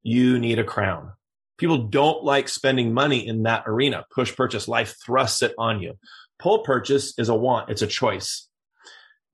You 0.03 0.39
need 0.39 0.59
a 0.59 0.65
crown. 0.65 1.13
People 1.59 1.87
don't 1.87 2.25
like 2.25 2.49
spending 2.49 2.93
money 2.95 3.27
in 3.27 3.43
that 3.45 3.65
arena. 3.67 4.05
Push 4.11 4.35
purchase. 4.35 4.67
Life 4.67 4.97
thrusts 5.05 5.43
it 5.43 5.55
on 5.59 5.81
you. 5.81 5.99
Pull 6.39 6.61
purchase 6.61 7.19
is 7.19 7.29
a 7.29 7.35
want, 7.35 7.71
it's 7.71 7.83
a 7.83 7.87
choice. 7.87 8.49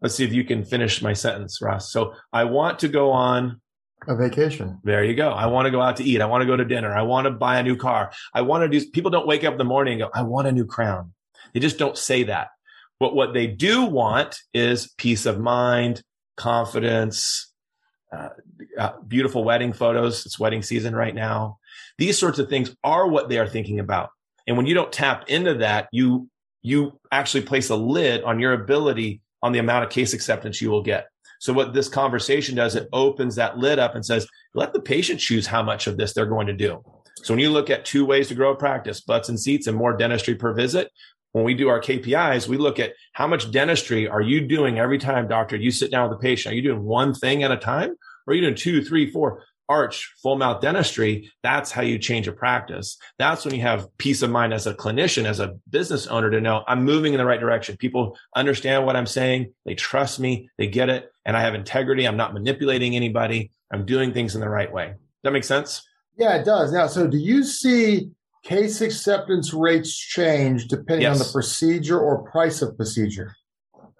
Let's 0.02 0.14
see 0.14 0.24
if 0.24 0.32
you 0.32 0.44
can 0.44 0.64
finish 0.64 1.02
my 1.02 1.12
sentence, 1.12 1.60
Ross. 1.60 1.92
So 1.92 2.14
I 2.32 2.44
want 2.44 2.80
to 2.80 2.88
go 2.88 3.10
on 3.10 3.60
a 4.06 4.16
vacation. 4.16 4.78
There 4.82 5.04
you 5.04 5.14
go. 5.14 5.30
I 5.30 5.46
want 5.46 5.66
to 5.66 5.70
go 5.70 5.80
out 5.80 5.96
to 5.96 6.04
eat. 6.04 6.22
I 6.22 6.26
want 6.26 6.42
to 6.42 6.46
go 6.46 6.56
to 6.56 6.64
dinner. 6.64 6.94
I 6.94 7.02
want 7.02 7.26
to 7.26 7.30
buy 7.30 7.58
a 7.58 7.62
new 7.62 7.76
car. 7.76 8.12
I 8.32 8.42
want 8.42 8.70
to 8.70 8.78
do, 8.78 8.90
people 8.90 9.10
don't 9.10 9.26
wake 9.26 9.44
up 9.44 9.52
in 9.52 9.58
the 9.58 9.64
morning 9.64 10.00
and 10.00 10.02
go, 10.02 10.10
I 10.18 10.22
want 10.22 10.46
a 10.46 10.52
new 10.52 10.64
crown. 10.64 11.12
They 11.52 11.60
just 11.60 11.78
don't 11.78 11.98
say 11.98 12.24
that. 12.24 12.48
But 12.98 13.14
what 13.14 13.32
they 13.32 13.46
do 13.46 13.84
want 13.84 14.38
is 14.52 14.92
peace 14.98 15.26
of 15.26 15.40
mind, 15.40 16.02
confidence, 16.36 17.52
uh, 18.12 18.30
uh, 18.78 18.92
beautiful 19.06 19.44
wedding 19.44 19.72
photos. 19.72 20.26
It's 20.26 20.38
wedding 20.38 20.62
season 20.62 20.94
right 20.94 21.14
now. 21.14 21.58
These 21.98 22.18
sorts 22.18 22.38
of 22.38 22.48
things 22.48 22.74
are 22.84 23.06
what 23.06 23.28
they 23.28 23.38
are 23.38 23.48
thinking 23.48 23.78
about. 23.78 24.10
And 24.46 24.56
when 24.56 24.66
you 24.66 24.74
don't 24.74 24.92
tap 24.92 25.28
into 25.28 25.54
that, 25.54 25.88
you 25.92 26.28
you 26.62 27.00
actually 27.10 27.42
place 27.42 27.70
a 27.70 27.76
lid 27.76 28.22
on 28.22 28.38
your 28.38 28.52
ability 28.52 29.22
on 29.42 29.52
the 29.52 29.58
amount 29.58 29.84
of 29.84 29.90
case 29.90 30.12
acceptance 30.12 30.60
you 30.60 30.70
will 30.70 30.82
get. 30.82 31.06
So 31.38 31.54
what 31.54 31.72
this 31.72 31.88
conversation 31.88 32.54
does, 32.54 32.74
it 32.76 32.86
opens 32.92 33.36
that 33.36 33.56
lid 33.56 33.78
up 33.78 33.94
and 33.94 34.04
says, 34.04 34.28
let 34.54 34.74
the 34.74 34.80
patient 34.80 35.20
choose 35.20 35.46
how 35.46 35.62
much 35.62 35.86
of 35.86 35.96
this 35.96 36.12
they're 36.12 36.26
going 36.26 36.48
to 36.48 36.52
do. 36.52 36.82
So 37.22 37.32
when 37.32 37.40
you 37.40 37.50
look 37.50 37.70
at 37.70 37.86
two 37.86 38.04
ways 38.04 38.28
to 38.28 38.34
grow 38.34 38.52
a 38.52 38.56
practice, 38.56 39.00
butts 39.00 39.30
and 39.30 39.40
seats 39.40 39.66
and 39.66 39.76
more 39.76 39.96
dentistry 39.96 40.34
per 40.34 40.52
visit, 40.52 40.90
when 41.32 41.44
we 41.44 41.54
do 41.54 41.68
our 41.68 41.80
KPIs, 41.80 42.48
we 42.48 42.56
look 42.56 42.78
at 42.78 42.92
how 43.12 43.26
much 43.26 43.50
dentistry 43.50 44.08
are 44.08 44.20
you 44.20 44.46
doing 44.46 44.78
every 44.78 44.98
time, 44.98 45.28
doctor, 45.28 45.56
you 45.56 45.70
sit 45.70 45.90
down 45.90 46.08
with 46.08 46.18
the 46.18 46.22
patient. 46.22 46.52
Are 46.52 46.56
you 46.56 46.62
doing 46.62 46.82
one 46.82 47.14
thing 47.14 47.42
at 47.42 47.52
a 47.52 47.56
time? 47.56 47.90
Or 48.26 48.32
are 48.32 48.34
you 48.34 48.42
doing 48.42 48.54
two, 48.54 48.84
three, 48.84 49.10
four? 49.10 49.44
arch 49.70 50.12
full 50.20 50.36
mouth 50.36 50.60
dentistry, 50.60 51.30
that's 51.44 51.70
how 51.70 51.80
you 51.80 51.96
change 51.96 52.26
a 52.26 52.32
practice. 52.32 52.98
That's 53.18 53.44
when 53.44 53.54
you 53.54 53.62
have 53.62 53.86
peace 53.98 54.20
of 54.20 54.28
mind 54.28 54.52
as 54.52 54.66
a 54.66 54.74
clinician, 54.74 55.24
as 55.24 55.38
a 55.38 55.54
business 55.70 56.08
owner 56.08 56.28
to 56.28 56.40
know 56.40 56.64
I'm 56.66 56.84
moving 56.84 57.14
in 57.14 57.18
the 57.18 57.24
right 57.24 57.38
direction. 57.38 57.76
People 57.76 58.18
understand 58.34 58.84
what 58.84 58.96
I'm 58.96 59.06
saying. 59.06 59.52
They 59.64 59.76
trust 59.76 60.18
me. 60.18 60.50
They 60.58 60.66
get 60.66 60.88
it. 60.88 61.10
And 61.24 61.36
I 61.36 61.42
have 61.42 61.54
integrity. 61.54 62.04
I'm 62.04 62.16
not 62.16 62.34
manipulating 62.34 62.96
anybody. 62.96 63.52
I'm 63.70 63.86
doing 63.86 64.12
things 64.12 64.34
in 64.34 64.40
the 64.40 64.48
right 64.48 64.70
way. 64.70 64.88
Does 64.88 64.96
that 65.22 65.30
make 65.30 65.44
sense? 65.44 65.82
Yeah, 66.18 66.34
it 66.34 66.44
does. 66.44 66.72
Now, 66.72 66.88
so 66.88 67.06
do 67.06 67.16
you 67.16 67.44
see 67.44 68.10
case 68.50 68.80
acceptance 68.80 69.54
rates 69.54 69.96
change 69.96 70.66
depending 70.66 71.02
yes. 71.02 71.20
on 71.20 71.26
the 71.26 71.32
procedure 71.32 72.00
or 72.00 72.24
price 72.24 72.62
of 72.62 72.76
procedure? 72.76 73.34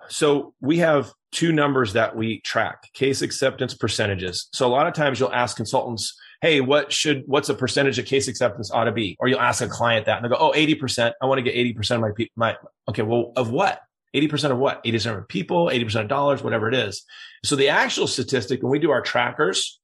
So 0.09 0.55
we 0.61 0.79
have 0.79 1.13
two 1.31 1.53
numbers 1.53 1.93
that 1.93 2.17
we 2.17 2.41
track 2.41 2.93
case 2.93 3.23
acceptance 3.23 3.75
percentages. 3.75 4.49
So 4.53 4.67
a 4.67 4.73
lot 4.73 4.89
of 4.89 4.95
times 4.95 5.21
you'll 5.21 5.33
ask 5.33 5.57
consultants, 5.57 6.19
Hey, 6.43 6.61
what 6.61 6.91
should, 6.91 7.23
what's 7.27 7.49
a 7.49 7.55
percentage 7.55 7.99
of 7.99 8.07
case 8.07 8.27
acceptance 8.27 8.73
ought 8.73 8.85
to 8.85 8.93
be? 8.93 9.17
Or 9.21 9.29
you'll 9.29 9.41
ask 9.41 9.63
a 9.63 9.69
client 9.69 10.07
that 10.07 10.17
and 10.17 10.25
they'll 10.25 10.37
go, 10.37 10.51
Oh, 10.51 10.53
80%. 10.53 11.13
I 11.23 11.27
want 11.27 11.39
to 11.39 11.43
get 11.43 11.55
80% 11.55 11.91
of 11.97 12.01
my, 12.01 12.27
my, 12.35 12.57
okay. 12.89 13.03
Well, 13.03 13.33
of 13.37 13.51
what? 13.51 13.81
80% 14.17 14.51
of 14.51 14.59
what? 14.59 14.83
80% 14.83 15.19
of 15.19 15.29
people, 15.29 15.67
80% 15.67 16.01
of 16.01 16.09
dollars, 16.09 16.43
whatever 16.43 16.67
it 16.67 16.75
is. 16.75 17.05
So 17.45 17.55
the 17.55 17.69
actual 17.69 18.09
statistic 18.09 18.63
when 18.63 18.73
we 18.73 18.81
do 18.81 18.91
our 18.91 19.03
trackers, 19.03 19.81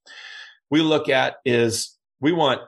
we 0.70 0.80
look 0.80 1.08
at 1.08 1.36
is 1.44 1.96
we 2.20 2.32
want 2.32 2.62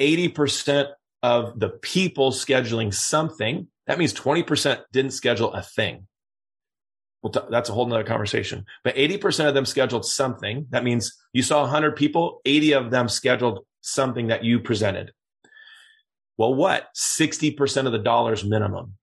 80% 0.00 0.88
of 1.24 1.58
the 1.58 1.70
people 1.70 2.32
scheduling 2.32 2.92
something. 2.92 3.66
That 3.86 3.98
means 3.98 4.12
20% 4.12 4.82
didn't 4.92 5.12
schedule 5.12 5.54
a 5.54 5.62
thing. 5.62 6.06
Well, 7.22 7.32
t- 7.32 7.40
that's 7.50 7.70
a 7.70 7.72
whole 7.72 7.86
nother 7.86 8.04
conversation. 8.04 8.66
But 8.84 8.94
80% 8.96 9.48
of 9.48 9.54
them 9.54 9.64
scheduled 9.64 10.04
something. 10.04 10.66
That 10.68 10.84
means 10.84 11.16
you 11.32 11.42
saw 11.42 11.62
100 11.62 11.96
people, 11.96 12.42
80 12.44 12.72
of 12.74 12.90
them 12.90 13.08
scheduled 13.08 13.64
something 13.80 14.26
that 14.26 14.44
you 14.44 14.60
presented. 14.60 15.12
Well, 16.36 16.52
what? 16.52 16.88
60% 16.94 17.86
of 17.86 17.92
the 17.92 17.98
dollars 17.98 18.44
minimum. 18.44 18.98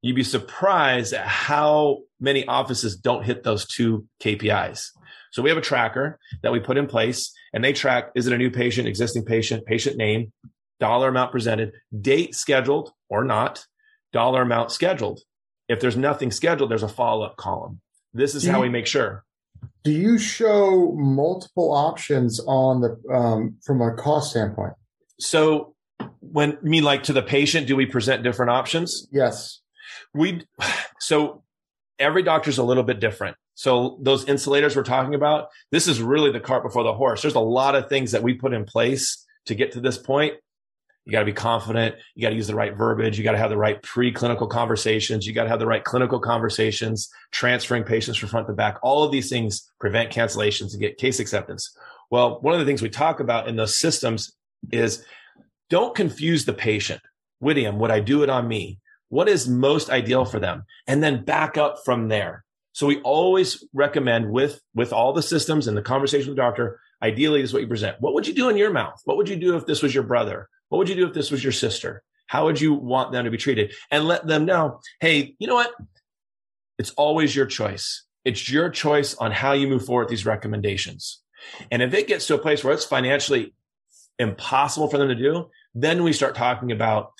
You'd 0.00 0.14
be 0.14 0.22
surprised 0.22 1.12
at 1.12 1.26
how 1.26 2.02
many 2.20 2.46
offices 2.46 2.94
don't 2.96 3.24
hit 3.24 3.42
those 3.42 3.66
two 3.66 4.06
KPIs. 4.22 4.90
So 5.32 5.42
we 5.42 5.50
have 5.50 5.58
a 5.58 5.62
tracker 5.62 6.20
that 6.44 6.52
we 6.52 6.60
put 6.60 6.76
in 6.76 6.86
place 6.86 7.34
and 7.52 7.64
they 7.64 7.72
track, 7.72 8.12
is 8.14 8.28
it 8.28 8.32
a 8.32 8.38
new 8.38 8.52
patient, 8.52 8.86
existing 8.86 9.24
patient, 9.24 9.66
patient 9.66 9.96
name, 9.96 10.32
dollar 10.80 11.08
amount 11.08 11.32
presented, 11.32 11.72
date 12.00 12.34
scheduled 12.34 12.92
or 13.08 13.24
not, 13.24 13.66
dollar 14.12 14.42
amount 14.42 14.72
scheduled. 14.72 15.20
If 15.68 15.80
there's 15.80 15.96
nothing 15.96 16.30
scheduled, 16.30 16.70
there's 16.70 16.82
a 16.82 16.88
follow 16.88 17.24
up 17.24 17.36
column. 17.36 17.80
This 18.12 18.34
is 18.34 18.42
do 18.44 18.50
how 18.50 18.58
you, 18.58 18.62
we 18.64 18.68
make 18.68 18.86
sure. 18.86 19.24
Do 19.82 19.90
you 19.90 20.18
show 20.18 20.92
multiple 20.96 21.72
options 21.72 22.40
on 22.46 22.80
the 22.80 23.14
um, 23.14 23.56
from 23.64 23.80
a 23.80 23.94
cost 23.94 24.30
standpoint? 24.30 24.74
So, 25.18 25.74
when 26.20 26.52
I 26.52 26.62
mean 26.62 26.84
like 26.84 27.04
to 27.04 27.12
the 27.12 27.22
patient, 27.22 27.66
do 27.66 27.76
we 27.76 27.86
present 27.86 28.22
different 28.22 28.50
options? 28.50 29.08
Yes. 29.10 29.60
We 30.12 30.42
so 31.00 31.42
every 31.98 32.22
doctor's 32.22 32.58
a 32.58 32.64
little 32.64 32.82
bit 32.82 33.00
different. 33.00 33.36
So 33.54 33.98
those 34.02 34.24
insulators 34.24 34.74
we're 34.74 34.82
talking 34.82 35.14
about, 35.14 35.48
this 35.70 35.86
is 35.86 36.02
really 36.02 36.32
the 36.32 36.40
cart 36.40 36.64
before 36.64 36.82
the 36.82 36.92
horse. 36.92 37.22
There's 37.22 37.36
a 37.36 37.40
lot 37.40 37.76
of 37.76 37.88
things 37.88 38.10
that 38.12 38.22
we 38.22 38.34
put 38.34 38.52
in 38.52 38.64
place 38.64 39.24
to 39.46 39.54
get 39.54 39.72
to 39.72 39.80
this 39.80 39.96
point 39.96 40.34
you 41.04 41.12
got 41.12 41.20
to 41.20 41.26
be 41.26 41.32
confident. 41.32 41.96
You 42.14 42.22
got 42.22 42.30
to 42.30 42.36
use 42.36 42.46
the 42.46 42.54
right 42.54 42.74
verbiage. 42.74 43.18
You 43.18 43.24
got 43.24 43.32
to 43.32 43.38
have 43.38 43.50
the 43.50 43.58
right 43.58 43.80
preclinical 43.82 44.48
conversations. 44.48 45.26
You 45.26 45.34
got 45.34 45.44
to 45.44 45.50
have 45.50 45.58
the 45.58 45.66
right 45.66 45.84
clinical 45.84 46.18
conversations, 46.18 47.10
transferring 47.30 47.84
patients 47.84 48.16
from 48.16 48.30
front 48.30 48.46
to 48.46 48.54
back. 48.54 48.78
All 48.82 49.04
of 49.04 49.12
these 49.12 49.28
things 49.28 49.70
prevent 49.78 50.10
cancellations 50.10 50.72
and 50.72 50.80
get 50.80 50.96
case 50.96 51.20
acceptance. 51.20 51.76
Well, 52.10 52.40
one 52.40 52.54
of 52.54 52.60
the 52.60 52.66
things 52.66 52.80
we 52.80 52.88
talk 52.88 53.20
about 53.20 53.48
in 53.48 53.56
those 53.56 53.78
systems 53.78 54.32
is 54.72 55.04
don't 55.68 55.94
confuse 55.94 56.44
the 56.44 56.54
patient. 56.54 57.02
Whittiam, 57.42 57.76
would 57.76 57.90
I 57.90 58.00
do 58.00 58.22
it 58.22 58.30
on 58.30 58.48
me? 58.48 58.78
What 59.08 59.28
is 59.28 59.46
most 59.46 59.90
ideal 59.90 60.24
for 60.24 60.40
them? 60.40 60.64
And 60.86 61.02
then 61.02 61.24
back 61.24 61.58
up 61.58 61.84
from 61.84 62.08
there. 62.08 62.44
So 62.72 62.86
we 62.86 63.00
always 63.02 63.62
recommend 63.72 64.30
with, 64.30 64.60
with 64.74 64.92
all 64.92 65.12
the 65.12 65.22
systems 65.22 65.68
and 65.68 65.76
the 65.76 65.82
conversation 65.82 66.30
with 66.30 66.36
the 66.36 66.42
doctor, 66.42 66.80
ideally 67.02 67.42
is 67.42 67.52
what 67.52 67.62
you 67.62 67.68
present. 67.68 68.00
What 68.00 68.14
would 68.14 68.26
you 68.26 68.34
do 68.34 68.48
in 68.48 68.56
your 68.56 68.72
mouth? 68.72 69.00
What 69.04 69.16
would 69.18 69.28
you 69.28 69.36
do 69.36 69.56
if 69.56 69.66
this 69.66 69.82
was 69.82 69.94
your 69.94 70.02
brother? 70.02 70.48
What 70.68 70.78
would 70.78 70.88
you 70.88 70.94
do 70.94 71.06
if 71.06 71.14
this 71.14 71.30
was 71.30 71.42
your 71.42 71.52
sister? 71.52 72.02
How 72.26 72.46
would 72.46 72.60
you 72.60 72.74
want 72.74 73.12
them 73.12 73.24
to 73.24 73.30
be 73.30 73.36
treated? 73.36 73.74
And 73.90 74.06
let 74.06 74.26
them 74.26 74.44
know, 74.44 74.80
hey, 75.00 75.34
you 75.38 75.46
know 75.46 75.54
what? 75.54 75.72
It's 76.78 76.90
always 76.92 77.34
your 77.34 77.46
choice. 77.46 78.04
It's 78.24 78.50
your 78.50 78.70
choice 78.70 79.14
on 79.14 79.30
how 79.30 79.52
you 79.52 79.68
move 79.68 79.84
forward 79.84 80.04
with 80.04 80.10
these 80.10 80.26
recommendations. 80.26 81.20
And 81.70 81.82
if 81.82 81.92
it 81.92 82.08
gets 82.08 82.26
to 82.28 82.34
a 82.34 82.38
place 82.38 82.64
where 82.64 82.72
it's 82.72 82.84
financially 82.84 83.54
impossible 84.18 84.88
for 84.88 84.98
them 84.98 85.08
to 85.08 85.14
do, 85.14 85.50
then 85.74 86.02
we 86.02 86.12
start 86.12 86.34
talking 86.34 86.72
about, 86.72 87.12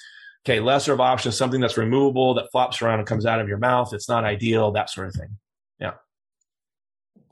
okay, 0.45 0.61
lesser 0.61 0.93
of 0.93 1.01
options, 1.01 1.37
something 1.37 1.61
that's 1.61 1.77
removable 1.77 2.35
that 2.35 2.51
flops 2.51 2.81
around 2.81 3.01
and 3.01 3.09
comes 3.09 3.27
out 3.27 3.41
of 3.41 3.49
your 3.49 3.59
mouth. 3.59 3.93
It's 3.93 4.09
not 4.09 4.25
ideal, 4.25 4.73
that 4.73 4.91
sort 4.91 5.09
of 5.09 5.15
thing. 5.15 5.37
Yeah. 5.79 5.93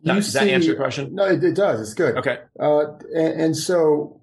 does 0.05 0.27
see, 0.27 0.38
that 0.38 0.48
answer 0.48 0.68
your 0.68 0.77
question? 0.77 1.14
No, 1.14 1.25
it, 1.25 1.42
it 1.42 1.55
does. 1.55 1.81
It's 1.81 1.94
good. 1.94 2.16
Okay. 2.16 2.40
Uh, 2.61 2.92
and, 3.14 3.40
and 3.40 3.57
so 3.57 4.21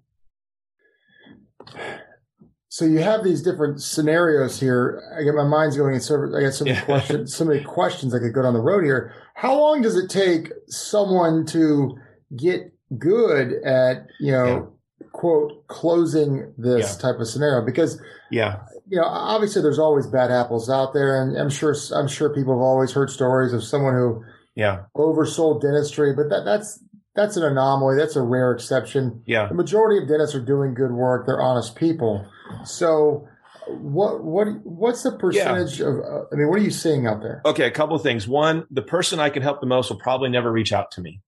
so 2.79 2.85
you 2.85 2.99
have 2.99 3.25
these 3.25 3.41
different 3.41 3.81
scenarios 3.81 4.57
here. 4.57 5.03
I 5.19 5.23
get 5.23 5.33
my 5.33 5.43
mind's 5.43 5.75
going 5.75 5.95
in 5.95 5.99
service. 5.99 6.33
I 6.33 6.39
got 6.39 6.53
so 6.53 6.63
many 6.63 6.77
yeah. 6.77 6.85
questions, 6.85 7.35
so 7.35 7.43
many 7.43 7.61
questions 7.61 8.15
I 8.15 8.19
could 8.19 8.33
go 8.33 8.41
down 8.41 8.53
the 8.53 8.61
road 8.61 8.85
here. 8.85 9.13
How 9.33 9.59
long 9.59 9.81
does 9.81 9.97
it 9.97 10.09
take 10.09 10.53
someone 10.69 11.45
to 11.47 11.97
get 12.37 12.71
good 12.97 13.61
at, 13.65 14.07
you 14.21 14.31
know, 14.31 14.71
yeah. 15.01 15.07
quote, 15.11 15.67
closing 15.67 16.53
this 16.57 16.95
yeah. 16.95 17.01
type 17.01 17.19
of 17.19 17.27
scenario? 17.27 17.65
Because, 17.65 18.01
yeah, 18.31 18.61
you 18.87 18.97
know, 18.97 19.05
obviously 19.05 19.61
there's 19.61 19.77
always 19.77 20.07
bad 20.07 20.31
apples 20.31 20.69
out 20.69 20.93
there. 20.93 21.21
And 21.21 21.37
I'm 21.37 21.49
sure, 21.49 21.75
I'm 21.93 22.07
sure 22.07 22.29
people 22.29 22.53
have 22.53 22.61
always 22.61 22.93
heard 22.93 23.09
stories 23.09 23.51
of 23.51 23.61
someone 23.61 23.95
who, 23.95 24.23
yeah, 24.55 24.83
oversold 24.95 25.59
dentistry, 25.59 26.13
but 26.15 26.29
that, 26.29 26.45
that's, 26.45 26.81
that's 27.13 27.35
an 27.35 27.43
anomaly. 27.43 27.97
That's 27.97 28.15
a 28.15 28.21
rare 28.21 28.53
exception. 28.53 29.21
Yeah. 29.25 29.49
The 29.49 29.55
majority 29.55 30.01
of 30.01 30.07
dentists 30.07 30.33
are 30.33 30.45
doing 30.45 30.73
good 30.73 30.93
work. 30.93 31.25
They're 31.25 31.41
honest 31.41 31.75
people. 31.75 32.25
So 32.65 33.27
what 33.67 34.23
what 34.23 34.47
what's 34.63 35.03
the 35.03 35.11
percentage 35.11 35.79
yeah. 35.79 35.87
of 35.87 35.99
uh, 35.99 36.23
I 36.31 36.35
mean 36.35 36.49
what 36.49 36.59
are 36.59 36.63
you 36.63 36.71
seeing 36.71 37.07
out 37.07 37.21
there? 37.21 37.41
Okay, 37.45 37.65
a 37.65 37.71
couple 37.71 37.95
of 37.95 38.03
things. 38.03 38.27
One, 38.27 38.65
the 38.71 38.81
person 38.81 39.19
I 39.19 39.29
can 39.29 39.43
help 39.43 39.61
the 39.61 39.67
most 39.67 39.89
will 39.89 39.99
probably 39.99 40.29
never 40.29 40.51
reach 40.51 40.73
out 40.73 40.91
to 40.91 41.01
me. 41.01 41.21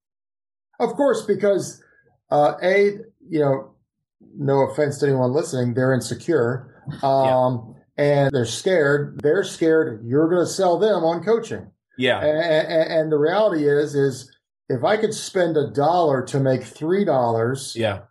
Of 0.80 0.94
course 0.94 1.24
because 1.26 1.84
uh 2.32 2.54
a 2.62 2.98
you 3.28 3.40
know 3.40 3.74
no 4.36 4.62
offense 4.62 5.00
to 5.00 5.08
anyone 5.08 5.34
listening, 5.34 5.74
they're 5.74 5.94
insecure. 5.94 6.84
Um 7.04 7.76
yeah. 7.98 8.04
and 8.04 8.32
they're 8.34 8.46
scared. 8.46 9.20
They're 9.22 9.44
scared 9.44 10.04
you're 10.04 10.30
going 10.30 10.46
to 10.46 10.52
sell 10.52 10.80
them 10.80 11.04
on 11.04 11.24
coaching. 11.24 11.70
Yeah. 11.98 12.20
And, 12.20 12.92
and 12.92 13.12
the 13.12 13.18
reality 13.18 13.68
is 13.68 13.94
is 13.96 14.32
if 14.70 14.84
I 14.84 14.98
could 14.98 15.14
spend 15.14 15.58
a 15.58 15.70
dollar 15.70 16.24
to 16.24 16.40
make 16.40 16.64
three 16.64 17.06
dollars, 17.06 17.74
yeah, 17.76 18.02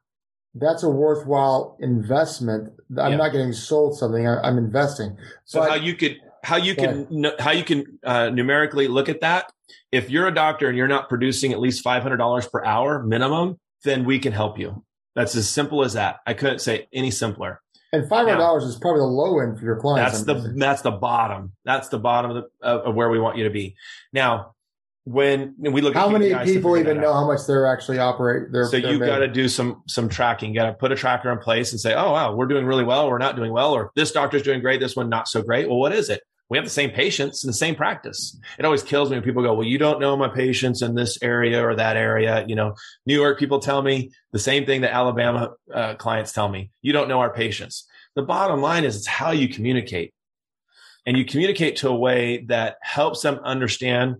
that's 0.55 0.83
a 0.83 0.89
worthwhile 0.89 1.77
investment. 1.81 2.73
I'm 2.99 3.13
yeah. 3.13 3.17
not 3.17 3.33
getting 3.33 3.53
sold 3.53 3.97
something; 3.97 4.27
I, 4.27 4.47
am 4.47 4.59
investing. 4.59 5.17
So 5.45 5.61
but, 5.61 5.71
how 5.71 5.77
you 5.77 5.95
could 5.95 6.17
how 6.43 6.57
you 6.57 6.75
can 6.75 7.33
how 7.39 7.53
you 7.53 7.65
can 7.65 7.99
uh, 8.05 8.31
numerically 8.31 8.89
look 8.89 9.09
at 9.09 9.21
that? 9.21 9.53
If 9.93 10.11
you're 10.11 10.27
a 10.27 10.35
doctor 10.35 10.69
and 10.69 10.77
you're 10.77 10.89
not 10.89 11.09
producing 11.09 11.53
at 11.53 11.61
least 11.61 11.83
five 11.83 12.03
hundred 12.03 12.17
dollars 12.17 12.47
per 12.47 12.65
hour 12.65 13.03
minimum, 13.03 13.59
then 13.85 14.05
we 14.05 14.19
can 14.19 14.33
help 14.33 14.59
you. 14.59 14.85
That's 15.15 15.35
as 15.35 15.49
simple 15.49 15.85
as 15.85 15.95
that. 15.95 16.21
I 16.27 16.35
couldn't 16.35 16.61
say 16.61 16.89
any 16.93 17.11
simpler. 17.11 17.61
And 17.93 18.09
five 18.09 18.27
hundred 18.27 18.39
dollars 18.39 18.65
is 18.65 18.77
probably 18.77 19.01
the 19.01 19.07
low 19.07 19.41
end 19.41 19.59
for 19.59 19.65
your 19.65 19.77
clients. 19.77 20.23
That's 20.23 20.43
the 20.43 20.53
that's 20.57 20.83
the 20.83 20.93
bottom. 20.93 21.53
That's 21.65 21.89
the 21.89 21.99
bottom 21.99 22.37
of, 22.37 22.45
the, 22.45 22.69
of 22.69 22.95
where 22.95 23.11
we 23.11 23.19
want 23.19 23.37
you 23.37 23.45
to 23.45 23.51
be. 23.51 23.77
Now, 24.13 24.55
when 25.11 25.57
we 25.59 25.81
look 25.81 25.96
at 25.96 25.99
how 25.99 26.09
many 26.09 26.33
people 26.44 26.77
even 26.77 27.01
know 27.01 27.12
how 27.12 27.27
much 27.27 27.40
they're 27.44 27.66
actually 27.66 27.99
operate 27.99 28.53
their, 28.53 28.66
so 28.66 28.77
you've 28.77 29.01
got 29.01 29.18
to 29.18 29.27
do 29.27 29.49
some 29.49 29.83
some 29.88 30.09
tracking. 30.09 30.51
You 30.51 30.61
got 30.61 30.66
to 30.66 30.75
put 30.75 30.92
a 30.92 30.94
tracker 30.94 31.33
in 31.33 31.38
place 31.38 31.73
and 31.73 31.81
say 31.81 31.94
oh 31.94 32.12
wow 32.12 32.37
we're 32.37 32.46
doing 32.46 32.64
really 32.64 32.85
well 32.85 33.09
we're 33.09 33.18
not 33.18 33.35
doing 33.35 33.53
well 33.53 33.73
or 33.73 33.90
this 33.96 34.12
doctor's 34.12 34.42
doing 34.42 34.61
great 34.61 34.79
this 34.79 34.94
one 34.94 35.09
not 35.09 35.27
so 35.27 35.42
great. 35.42 35.68
Well 35.68 35.79
what 35.79 35.92
is 35.92 36.11
it? 36.11 36.23
We 36.49 36.59
have 36.59 36.64
the 36.64 36.70
same 36.70 36.90
patients 36.90 37.42
and 37.42 37.49
the 37.49 37.57
same 37.57 37.75
practice. 37.75 38.38
It 38.59 38.64
always 38.64 38.83
kills 38.83 39.11
me 39.11 39.16
when 39.16 39.25
people 39.25 39.42
go 39.42 39.53
well 39.53 39.66
you 39.66 39.79
don't 39.79 39.99
know 39.99 40.16
my 40.16 40.29
patients 40.29 40.81
in 40.81 40.94
this 40.94 41.20
area 41.23 41.66
or 41.66 41.75
that 41.75 41.96
area. 41.96 42.44
You 42.46 42.55
know 42.55 42.75
new 43.05 43.14
york 43.14 43.37
people 43.37 43.59
tell 43.59 43.83
me 43.83 44.12
the 44.31 44.38
same 44.38 44.64
thing 44.64 44.83
that 44.83 44.92
alabama 44.92 45.55
uh, 45.75 45.94
clients 45.94 46.33
tell 46.33 46.49
me. 46.49 46.70
You 46.83 46.92
don't 46.92 47.09
know 47.09 47.18
our 47.18 47.33
patients. 47.33 47.88
The 48.14 48.23
bottom 48.23 48.61
line 48.61 48.85
is 48.85 48.96
it's 48.96 49.09
how 49.09 49.33
you 49.33 49.49
communicate. 49.49 50.14
And 51.05 51.16
you 51.16 51.25
communicate 51.25 51.77
to 51.77 51.88
a 51.88 51.94
way 51.94 52.44
that 52.49 52.77
helps 52.83 53.23
them 53.23 53.40
understand 53.42 54.16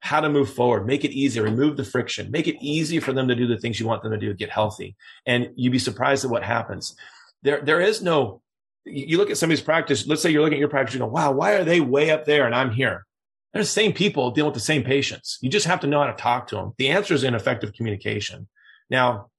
how 0.00 0.20
to 0.20 0.28
move 0.28 0.52
forward, 0.52 0.86
make 0.86 1.04
it 1.04 1.10
easier, 1.10 1.42
remove 1.42 1.76
the 1.76 1.84
friction, 1.84 2.30
make 2.30 2.46
it 2.46 2.56
easy 2.60 3.00
for 3.00 3.12
them 3.12 3.28
to 3.28 3.34
do 3.34 3.46
the 3.46 3.58
things 3.58 3.80
you 3.80 3.86
want 3.86 4.02
them 4.02 4.12
to 4.12 4.18
do, 4.18 4.32
get 4.32 4.50
healthy. 4.50 4.96
And 5.26 5.50
you'd 5.56 5.72
be 5.72 5.78
surprised 5.78 6.24
at 6.24 6.30
what 6.30 6.44
happens. 6.44 6.94
There, 7.42 7.60
there 7.60 7.80
is 7.80 8.02
no, 8.02 8.40
you 8.84 9.18
look 9.18 9.30
at 9.30 9.36
somebody's 9.36 9.62
practice, 9.62 10.06
let's 10.06 10.22
say 10.22 10.30
you're 10.30 10.42
looking 10.42 10.56
at 10.58 10.60
your 10.60 10.68
practice, 10.68 10.94
you 10.94 11.00
go, 11.00 11.06
wow, 11.06 11.32
why 11.32 11.52
are 11.52 11.64
they 11.64 11.80
way 11.80 12.10
up 12.10 12.24
there 12.24 12.46
and 12.46 12.54
I'm 12.54 12.70
here? 12.70 13.04
They're 13.52 13.62
the 13.62 13.68
same 13.68 13.92
people 13.92 14.30
dealing 14.30 14.52
with 14.52 14.54
the 14.54 14.60
same 14.60 14.84
patients. 14.84 15.38
You 15.40 15.50
just 15.50 15.66
have 15.66 15.80
to 15.80 15.86
know 15.86 16.00
how 16.00 16.06
to 16.06 16.12
talk 16.12 16.48
to 16.48 16.56
them. 16.56 16.74
The 16.78 16.90
answer 16.90 17.14
is 17.14 17.24
in 17.24 17.34
effective 17.34 17.72
communication. 17.72 18.46
Now, 18.90 19.30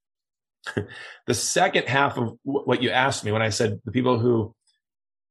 the 1.27 1.33
second 1.33 1.87
half 1.87 2.17
of 2.17 2.37
what 2.43 2.81
you 2.81 2.89
asked 2.89 3.23
me 3.23 3.31
when 3.31 3.41
I 3.41 3.49
said 3.49 3.79
the 3.85 3.91
people 3.91 4.19
who, 4.19 4.53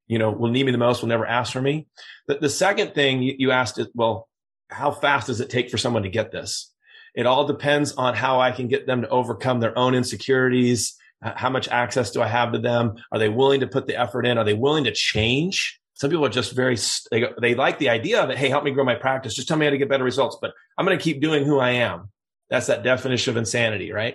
you 0.07 0.19
know, 0.19 0.31
will 0.31 0.51
need 0.51 0.65
me 0.65 0.73
the 0.73 0.79
most 0.79 1.03
will 1.03 1.09
never 1.09 1.27
ask 1.27 1.53
for 1.53 1.61
me. 1.61 1.87
The, 2.29 2.39
the 2.39 2.49
second 2.49 2.95
thing 2.95 3.23
you 3.23 3.51
asked 3.51 3.79
is, 3.79 3.89
well, 3.95 4.28
how 4.69 4.91
fast 4.91 5.27
does 5.27 5.41
it 5.41 5.51
take 5.51 5.71
for 5.71 5.79
someone 5.79 6.03
to 6.03 6.09
get 6.09 6.31
this? 6.31 6.73
It 7.15 7.27
all 7.27 7.47
depends 7.47 7.93
on 7.93 8.15
how 8.15 8.41
I 8.41 8.53
can 8.53 8.69
get 8.69 8.87
them 8.87 9.03
to 9.03 9.09
overcome 9.09 9.61
their 9.61 9.77
own 9.77 9.95
insecurities. 9.95 10.97
Uh, 11.23 11.33
how 11.35 11.51
much 11.51 11.69
access 11.69 12.11
do 12.11 12.23
I 12.23 12.29
have 12.29 12.53
to 12.53 12.59
them? 12.59 12.95
Are 13.11 13.19
they 13.19 13.29
willing 13.29 13.61
to 13.61 13.67
put 13.67 13.87
the 13.87 13.97
effort 13.97 14.25
in? 14.25 14.39
Are 14.39 14.45
they 14.45 14.55
willing 14.55 14.85
to 14.85 14.93
change? 14.93 15.81
Some 15.95 16.11
people 16.11 16.25
are 16.25 16.31
just 16.31 16.55
very, 16.55 16.77
they, 17.11 17.25
they 17.41 17.55
like 17.57 17.79
the 17.81 17.89
idea 17.89 18.23
of 18.23 18.31
it. 18.31 18.39
Hey, 18.39 18.49
help 18.49 18.63
me 18.63 18.71
grow 18.71 18.85
my 18.85 18.95
practice. 18.95 19.35
Just 19.35 19.49
tell 19.49 19.57
me 19.57 19.67
how 19.67 19.71
to 19.71 19.79
get 19.79 19.89
better 19.89 20.05
results, 20.05 20.39
but 20.41 20.53
I'm 20.77 20.87
going 20.87 20.97
to 20.97 21.03
keep 21.03 21.21
doing 21.21 21.45
who 21.45 21.59
I 21.59 21.71
am. 21.71 22.11
That's 22.51 22.69
that 22.69 22.85
definition 22.85 23.33
of 23.33 23.37
insanity, 23.37 23.91
right? 23.91 24.15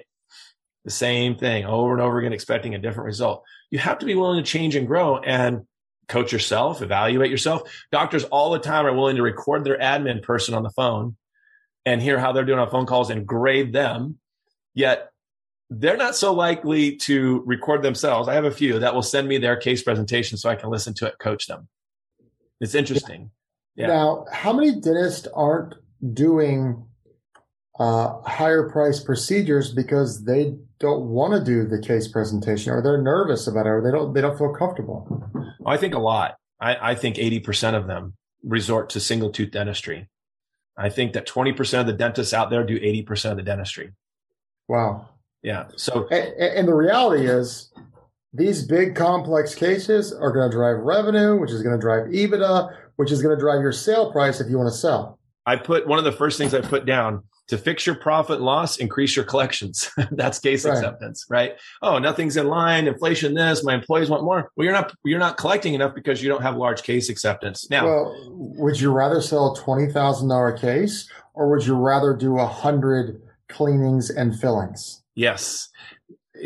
The 0.85 0.91
same 0.91 1.35
thing 1.35 1.65
over 1.65 1.91
and 1.91 2.01
over 2.01 2.19
again, 2.19 2.31
expecting 2.31 2.73
a 2.73 2.79
different 2.79 3.07
result. 3.07 3.43
You 3.69 3.79
have 3.79 3.99
to 3.99 4.05
be 4.05 4.15
willing 4.15 4.41
to 4.41 4.49
change 4.49 4.75
and 4.75 4.87
grow. 4.87 5.17
And 5.17 5.67
coach 6.07 6.31
yourself, 6.31 6.81
evaluate 6.81 7.31
yourself. 7.31 7.63
Doctors 7.91 8.23
all 8.25 8.51
the 8.51 8.59
time 8.59 8.85
are 8.85 8.93
willing 8.95 9.15
to 9.15 9.21
record 9.21 9.63
their 9.63 9.77
admin 9.77 10.21
person 10.21 10.53
on 10.53 10.63
the 10.63 10.69
phone 10.69 11.15
and 11.85 12.01
hear 12.01 12.19
how 12.19 12.31
they're 12.31 12.45
doing 12.45 12.59
on 12.59 12.69
phone 12.69 12.85
calls 12.85 13.09
and 13.09 13.25
grade 13.25 13.73
them. 13.73 14.17
Yet 14.73 15.09
they're 15.69 15.97
not 15.97 16.15
so 16.15 16.33
likely 16.33 16.95
to 16.97 17.43
record 17.45 17.81
themselves. 17.81 18.27
I 18.27 18.33
have 18.35 18.45
a 18.45 18.51
few 18.51 18.79
that 18.79 18.93
will 18.93 19.01
send 19.01 19.27
me 19.27 19.37
their 19.37 19.55
case 19.55 19.81
presentation 19.81 20.37
so 20.37 20.49
I 20.49 20.55
can 20.55 20.69
listen 20.69 20.93
to 20.95 21.07
it, 21.07 21.19
coach 21.19 21.47
them. 21.47 21.67
It's 22.59 22.75
interesting. 22.75 23.31
Yeah. 23.75 23.87
Now, 23.87 24.25
how 24.31 24.53
many 24.53 24.79
dentists 24.79 25.27
aren't 25.33 25.75
doing 26.13 26.85
uh, 27.79 28.21
higher 28.21 28.69
price 28.69 28.99
procedures 28.99 29.73
because 29.73 30.23
they 30.23 30.55
don't 30.83 31.05
want 31.05 31.33
to 31.33 31.43
do 31.43 31.65
the 31.65 31.79
case 31.79 32.07
presentation 32.07 32.73
or 32.73 32.83
they're 32.83 33.01
nervous 33.01 33.47
about 33.47 33.65
it 33.65 33.69
or 33.69 33.81
they 33.81 33.89
don't 33.89 34.13
they 34.13 34.21
don't 34.21 34.37
feel 34.37 34.53
comfortable? 34.53 35.07
I 35.65 35.77
think 35.77 35.95
a 35.95 35.99
lot. 35.99 36.35
I, 36.59 36.91
I 36.91 36.95
think 36.95 37.15
80% 37.15 37.73
of 37.73 37.87
them 37.87 38.13
resort 38.43 38.89
to 38.91 38.99
single 38.99 39.31
tooth 39.31 39.51
dentistry. 39.51 40.09
I 40.77 40.89
think 40.89 41.13
that 41.13 41.27
20% 41.27 41.79
of 41.79 41.87
the 41.87 41.93
dentists 41.93 42.33
out 42.33 42.49
there 42.49 42.63
do 42.63 42.79
80% 42.79 43.31
of 43.31 43.37
the 43.37 43.43
dentistry. 43.43 43.91
Wow. 44.67 45.09
Yeah. 45.41 45.67
So, 45.75 46.07
and, 46.09 46.33
and 46.39 46.67
the 46.67 46.73
reality 46.73 47.27
is, 47.27 47.71
these 48.33 48.65
big 48.65 48.95
complex 48.95 49.53
cases 49.53 50.11
are 50.11 50.31
going 50.31 50.49
to 50.49 50.55
drive 50.55 50.77
revenue, 50.77 51.39
which 51.39 51.51
is 51.51 51.61
going 51.61 51.75
to 51.75 51.81
drive 51.81 52.07
EBITDA, 52.07 52.75
which 52.95 53.11
is 53.11 53.21
going 53.21 53.35
to 53.35 53.39
drive 53.39 53.61
your 53.61 53.71
sale 53.71 54.11
price 54.11 54.41
if 54.41 54.49
you 54.49 54.57
want 54.57 54.71
to 54.71 54.77
sell. 54.77 55.19
I 55.45 55.55
put 55.57 55.87
one 55.87 55.99
of 55.99 56.05
the 56.05 56.11
first 56.11 56.37
things 56.37 56.53
I 56.53 56.61
put 56.61 56.85
down 56.85 57.23
to 57.47 57.57
fix 57.57 57.85
your 57.85 57.95
profit 57.95 58.41
loss, 58.41 58.77
increase 58.77 59.15
your 59.15 59.25
collections. 59.25 59.89
That's 60.11 60.39
case 60.39 60.65
right. 60.65 60.73
acceptance, 60.73 61.25
right? 61.29 61.59
Oh, 61.81 61.99
nothing's 61.99 62.37
in 62.37 62.47
line, 62.47 62.87
inflation 62.87 63.33
this, 63.33 63.63
my 63.63 63.73
employees 63.73 64.09
want 64.09 64.23
more. 64.23 64.51
Well, 64.55 64.65
you're 64.65 64.73
not 64.73 64.93
you're 65.03 65.19
not 65.19 65.37
collecting 65.37 65.73
enough 65.73 65.93
because 65.93 66.23
you 66.23 66.29
don't 66.29 66.41
have 66.41 66.55
large 66.55 66.83
case 66.83 67.09
acceptance. 67.09 67.69
Now 67.69 67.85
well, 67.85 68.29
would 68.29 68.79
you 68.79 68.91
rather 68.91 69.21
sell 69.21 69.53
a 69.53 69.59
twenty 69.59 69.91
thousand 69.91 70.29
dollar 70.29 70.57
case 70.57 71.09
or 71.33 71.49
would 71.49 71.65
you 71.65 71.75
rather 71.75 72.13
do 72.13 72.39
a 72.39 72.47
hundred 72.47 73.21
cleanings 73.49 74.09
and 74.09 74.39
fillings? 74.39 75.03
Yes. 75.15 75.69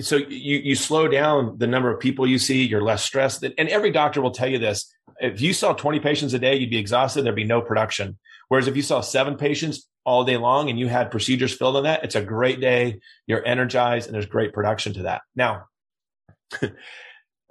So 0.02 0.18
you 0.18 0.58
you 0.58 0.76
slow 0.76 1.08
down 1.08 1.58
the 1.58 1.68
number 1.68 1.92
of 1.92 2.00
people 2.00 2.28
you 2.28 2.40
see, 2.40 2.66
you're 2.66 2.84
less 2.84 3.04
stressed. 3.04 3.44
And 3.44 3.70
every 3.70 3.92
doctor 3.92 4.22
will 4.22 4.32
tell 4.32 4.50
you 4.50 4.60
this. 4.60 4.94
If 5.20 5.42
you 5.42 5.52
saw 5.54 5.74
20 5.74 6.00
patients 6.00 6.34
a 6.34 6.40
day, 6.40 6.56
you'd 6.58 6.70
be 6.70 6.78
exhausted, 6.78 7.24
there'd 7.24 7.36
be 7.36 7.44
no 7.44 7.62
production. 7.62 8.20
Whereas 8.50 8.68
if 8.68 8.76
you 8.76 8.84
saw 8.84 9.02
seven 9.02 9.36
patients 9.36 9.88
all 10.08 10.24
day 10.24 10.38
long 10.38 10.70
and 10.70 10.80
you 10.80 10.88
had 10.88 11.12
procedures 11.12 11.54
filled 11.54 11.76
on 11.76 11.84
that, 11.84 12.02
it's 12.06 12.16
a 12.16 12.22
great 12.22 12.62
day. 12.62 13.02
You're 13.28 13.46
energized 13.46 14.08
and 14.08 14.16
there's 14.16 14.26
great 14.26 14.54
production 14.54 14.94
to 14.94 15.04
that. 15.04 15.22
Now, 15.36 15.66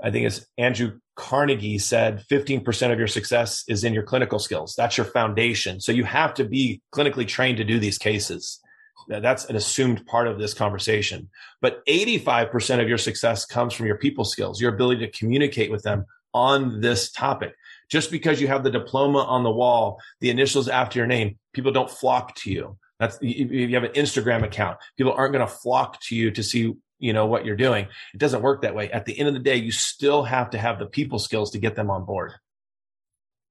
I 0.02 0.10
think 0.10 0.26
it's 0.26 0.46
Andrew 0.56 0.98
Carnegie 1.16 1.78
said 1.78 2.24
15% 2.30 2.92
of 2.92 2.98
your 2.98 3.08
success 3.08 3.62
is 3.68 3.84
in 3.84 3.92
your 3.92 4.04
clinical 4.04 4.38
skills. 4.38 4.74
That's 4.74 4.96
your 4.96 5.04
foundation. 5.04 5.80
So 5.80 5.92
you 5.92 6.04
have 6.04 6.32
to 6.34 6.44
be 6.44 6.80
clinically 6.94 7.28
trained 7.28 7.58
to 7.58 7.64
do 7.64 7.78
these 7.78 7.98
cases. 7.98 8.58
That's 9.06 9.44
an 9.44 9.56
assumed 9.56 10.06
part 10.06 10.26
of 10.26 10.38
this 10.38 10.54
conversation. 10.54 11.28
But 11.60 11.84
85% 11.86 12.80
of 12.80 12.88
your 12.88 12.98
success 12.98 13.44
comes 13.44 13.74
from 13.74 13.86
your 13.86 13.98
people 13.98 14.24
skills, 14.24 14.62
your 14.62 14.74
ability 14.74 15.06
to 15.06 15.18
communicate 15.18 15.70
with 15.70 15.82
them 15.82 16.06
on 16.32 16.80
this 16.80 17.12
topic. 17.12 17.54
Just 17.88 18.10
because 18.10 18.40
you 18.40 18.48
have 18.48 18.64
the 18.64 18.70
diploma 18.70 19.20
on 19.20 19.44
the 19.44 19.50
wall, 19.50 20.00
the 20.20 20.30
initials 20.30 20.68
after 20.68 20.98
your 20.98 21.06
name, 21.06 21.38
people 21.52 21.72
don't 21.72 21.90
flock 21.90 22.34
to 22.36 22.50
you. 22.50 22.76
That's 22.98 23.18
if 23.20 23.50
you 23.52 23.74
have 23.74 23.84
an 23.84 23.92
Instagram 23.92 24.42
account, 24.42 24.78
people 24.96 25.12
aren't 25.12 25.32
going 25.32 25.46
to 25.46 25.52
flock 25.52 26.00
to 26.02 26.16
you 26.16 26.30
to 26.32 26.42
see 26.42 26.74
you 26.98 27.12
know 27.12 27.26
what 27.26 27.44
you're 27.44 27.56
doing. 27.56 27.86
It 28.14 28.18
doesn't 28.18 28.42
work 28.42 28.62
that 28.62 28.74
way. 28.74 28.90
At 28.90 29.04
the 29.04 29.18
end 29.18 29.28
of 29.28 29.34
the 29.34 29.40
day, 29.40 29.56
you 29.56 29.70
still 29.70 30.22
have 30.22 30.50
to 30.50 30.58
have 30.58 30.78
the 30.78 30.86
people 30.86 31.18
skills 31.18 31.50
to 31.52 31.58
get 31.58 31.76
them 31.76 31.90
on 31.90 32.04
board. 32.04 32.32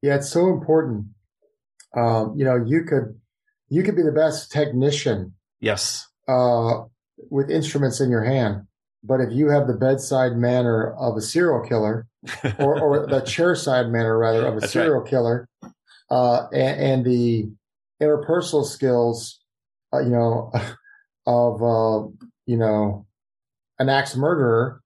Yeah, 0.02 0.16
it's 0.16 0.30
so 0.30 0.48
important. 0.50 1.08
Um, 1.96 2.34
you 2.36 2.44
know, 2.44 2.56
you 2.56 2.84
could 2.84 3.20
you 3.70 3.84
could 3.84 3.96
be 3.96 4.04
the 4.04 4.12
best 4.12 4.52
technician. 4.52 5.34
Yes. 5.60 6.08
Uh, 6.28 6.84
with 7.30 7.50
instruments 7.50 8.02
in 8.02 8.10
your 8.10 8.24
hand, 8.24 8.68
but 9.06 9.22
if 9.22 9.32
you 9.32 9.50
have 9.50 9.68
the 9.68 9.74
bedside 9.74 10.36
manner 10.36 10.94
of 10.94 11.16
a 11.16 11.22
serial 11.22 11.62
killer, 11.62 12.08
or, 12.58 12.80
or 12.80 13.08
the 13.08 13.22
chairside 13.22 13.90
manner 13.90 14.18
rather 14.18 14.46
of 14.46 14.58
a 14.58 14.60
That's 14.62 14.74
serial 14.74 15.02
right. 15.02 15.10
killer, 15.10 15.50
uh, 16.10 16.48
and, 16.52 16.82
and, 16.82 17.06
the 17.06 17.50
interpersonal 18.02 18.66
skills, 18.66 19.40
uh, 19.94 20.00
you 20.00 20.10
know, 20.10 20.52
of 21.28 21.64
uh, 21.64 22.08
you 22.46 22.58
know, 22.58 23.06
an 23.80 23.90
axe 23.90 24.16
murderer, 24.16 24.82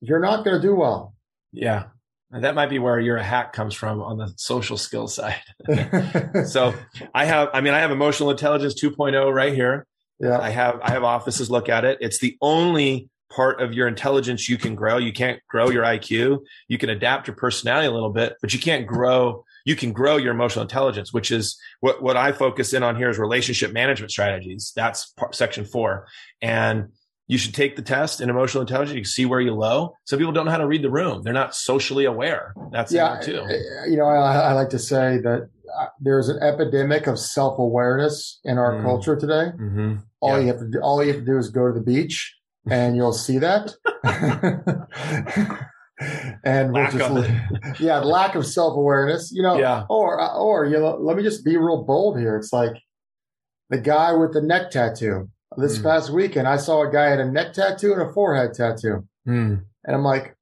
you're 0.00 0.20
not 0.20 0.44
going 0.44 0.60
to 0.60 0.62
do 0.62 0.74
well. 0.74 1.14
Yeah. 1.52 1.84
And 2.32 2.44
that 2.44 2.54
might 2.54 2.70
be 2.70 2.78
where 2.78 3.00
your 3.00 3.18
hack 3.18 3.52
comes 3.52 3.74
from 3.74 4.00
on 4.00 4.16
the 4.16 4.32
social 4.36 4.76
skill 4.76 5.08
side. 5.08 5.42
so 6.46 6.72
I 7.12 7.24
have, 7.24 7.48
I 7.52 7.60
mean, 7.60 7.74
I 7.74 7.80
have 7.80 7.90
emotional 7.90 8.30
intelligence 8.30 8.80
2.0 8.80 9.34
right 9.34 9.52
here. 9.52 9.86
Yeah. 10.20 10.38
I 10.38 10.50
have, 10.50 10.80
I 10.80 10.90
have 10.90 11.02
offices 11.02 11.50
look 11.50 11.68
at 11.68 11.84
it. 11.84 11.98
It's 12.00 12.18
the 12.18 12.36
only 12.40 13.08
part 13.30 13.60
of 13.60 13.72
your 13.72 13.88
intelligence 13.88 14.48
you 14.48 14.58
can 14.58 14.74
grow. 14.74 14.98
You 14.98 15.12
can't 15.12 15.40
grow 15.48 15.70
your 15.70 15.84
IQ. 15.84 16.40
You 16.68 16.78
can 16.78 16.90
adapt 16.90 17.28
your 17.28 17.36
personality 17.36 17.86
a 17.86 17.92
little 17.92 18.10
bit, 18.10 18.34
but 18.40 18.52
you 18.52 18.60
can't 18.60 18.86
grow. 18.86 19.44
You 19.64 19.76
can 19.76 19.92
grow 19.92 20.16
your 20.16 20.32
emotional 20.32 20.62
intelligence, 20.62 21.12
which 21.12 21.30
is 21.30 21.58
what, 21.80 22.02
what 22.02 22.16
I 22.16 22.32
focus 22.32 22.72
in 22.72 22.82
on 22.82 22.96
here 22.96 23.08
is 23.08 23.18
relationship 23.18 23.72
management 23.72 24.10
strategies. 24.10 24.72
That's 24.74 25.06
part, 25.12 25.34
section 25.34 25.64
four. 25.64 26.08
And 26.42 26.88
you 27.28 27.38
should 27.38 27.54
take 27.54 27.76
the 27.76 27.82
test 27.82 28.20
in 28.20 28.28
emotional 28.28 28.62
intelligence. 28.62 28.96
You 28.96 29.02
can 29.02 29.08
see 29.08 29.26
where 29.26 29.40
you're 29.40 29.54
low. 29.54 29.94
Some 30.04 30.18
people 30.18 30.32
don't 30.32 30.46
know 30.46 30.50
how 30.50 30.58
to 30.58 30.66
read 30.66 30.82
the 30.82 30.90
room. 30.90 31.22
They're 31.22 31.32
not 31.32 31.54
socially 31.54 32.04
aware. 32.04 32.54
That's 32.72 32.90
yeah, 32.92 33.20
too. 33.20 33.44
You 33.88 33.96
know, 33.96 34.06
I, 34.06 34.48
I, 34.48 34.52
like 34.54 34.70
to 34.70 34.80
say 34.80 35.18
that 35.18 35.48
uh, 35.78 35.86
there's 36.00 36.28
an 36.28 36.42
epidemic 36.42 37.06
of 37.06 37.20
self 37.20 37.60
awareness 37.60 38.40
in 38.42 38.58
our 38.58 38.72
mm. 38.72 38.82
culture 38.82 39.14
today. 39.14 39.52
Mm-hmm. 39.56 39.96
All 40.20 40.32
yeah. 40.32 40.40
you 40.40 40.46
have 40.48 40.58
to 40.58 40.68
do, 40.68 40.80
all 40.80 41.04
you 41.04 41.12
have 41.12 41.20
to 41.20 41.24
do 41.24 41.38
is 41.38 41.50
go 41.50 41.68
to 41.68 41.72
the 41.72 41.84
beach 41.84 42.34
and 42.68 42.96
you'll 42.96 43.12
see 43.12 43.38
that. 43.38 43.72
and 46.44 46.72
we'll 46.72 46.90
just, 46.90 47.30
yeah, 47.80 47.98
lack 47.98 48.34
of 48.34 48.46
self 48.46 48.76
awareness, 48.76 49.30
you 49.32 49.42
know, 49.42 49.58
yeah. 49.58 49.84
or, 49.88 50.20
or, 50.34 50.66
you 50.66 50.78
know, 50.78 50.96
let 50.96 51.16
me 51.16 51.22
just 51.22 51.44
be 51.44 51.56
real 51.56 51.84
bold 51.84 52.18
here. 52.18 52.36
It's 52.36 52.52
like 52.52 52.76
the 53.68 53.78
guy 53.78 54.12
with 54.12 54.32
the 54.32 54.42
neck 54.42 54.70
tattoo 54.70 55.28
this 55.56 55.78
mm. 55.78 55.82
past 55.82 56.10
weekend. 56.10 56.48
I 56.48 56.56
saw 56.56 56.82
a 56.82 56.92
guy 56.92 57.10
had 57.10 57.20
a 57.20 57.30
neck 57.30 57.52
tattoo 57.52 57.92
and 57.92 58.02
a 58.02 58.12
forehead 58.12 58.54
tattoo. 58.54 59.06
Mm. 59.26 59.64
And 59.84 59.96
I'm 59.96 60.04
like, 60.04 60.36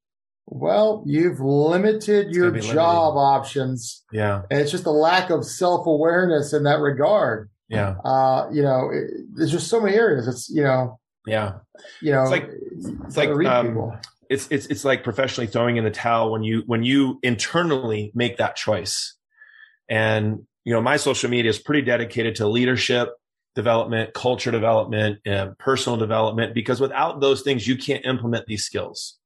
well, 0.47 1.03
you've 1.07 1.41
limited 1.41 2.29
it's 2.29 2.37
your 2.37 2.51
job 2.51 3.15
limited. 3.15 3.21
options. 3.21 4.05
Yeah. 4.13 4.43
And 4.51 4.61
it's 4.61 4.71
just 4.71 4.87
a 4.87 4.91
lack 4.91 5.31
of 5.31 5.45
self 5.45 5.87
awareness 5.87 6.53
in 6.53 6.65
that 6.65 6.81
regard. 6.81 7.51
Yeah. 7.69 7.97
Uh, 8.03 8.49
you 8.51 8.63
know, 8.63 8.91
it, 8.91 9.11
there's 9.35 9.53
just 9.53 9.69
so 9.69 9.81
many 9.81 9.95
areas. 9.95 10.27
It's, 10.27 10.49
you 10.49 10.63
know, 10.63 10.99
yeah. 11.27 11.59
You 12.01 12.13
know, 12.13 12.23
it's 12.23 12.31
like 12.31 12.51
it's 13.07 13.17
like 13.17 13.31
um, 13.47 13.99
it's 14.29 14.49
it's 14.51 14.67
it's 14.67 14.85
like 14.85 15.05
professionally 15.05 15.47
throwing 15.47 15.77
in 15.77 15.85
the 15.85 15.91
towel 15.91 16.31
when 16.31 16.43
you 16.43 16.63
when 16.67 16.83
you 16.83 17.19
internally 17.23 18.13
make 18.15 18.39
that 18.39 18.57
choice. 18.57 19.15
And 19.89 20.47
you 20.65 20.73
know, 20.73 20.81
my 20.81 20.97
social 20.97 21.31
media 21.31 21.51
is 21.51 21.59
pretty 21.59 21.83
dedicated 21.83 22.37
to 22.37 22.47
leadership 22.47 23.11
development, 23.55 24.15
culture 24.15 24.51
development, 24.51 25.19
and 25.25 25.57
personal 25.59 25.97
development 25.97 26.55
because 26.55 26.81
without 26.81 27.21
those 27.21 27.43
things 27.43 27.67
you 27.67 27.77
can't 27.77 28.05
implement 28.05 28.47
these 28.47 28.65
skills. 28.65 29.19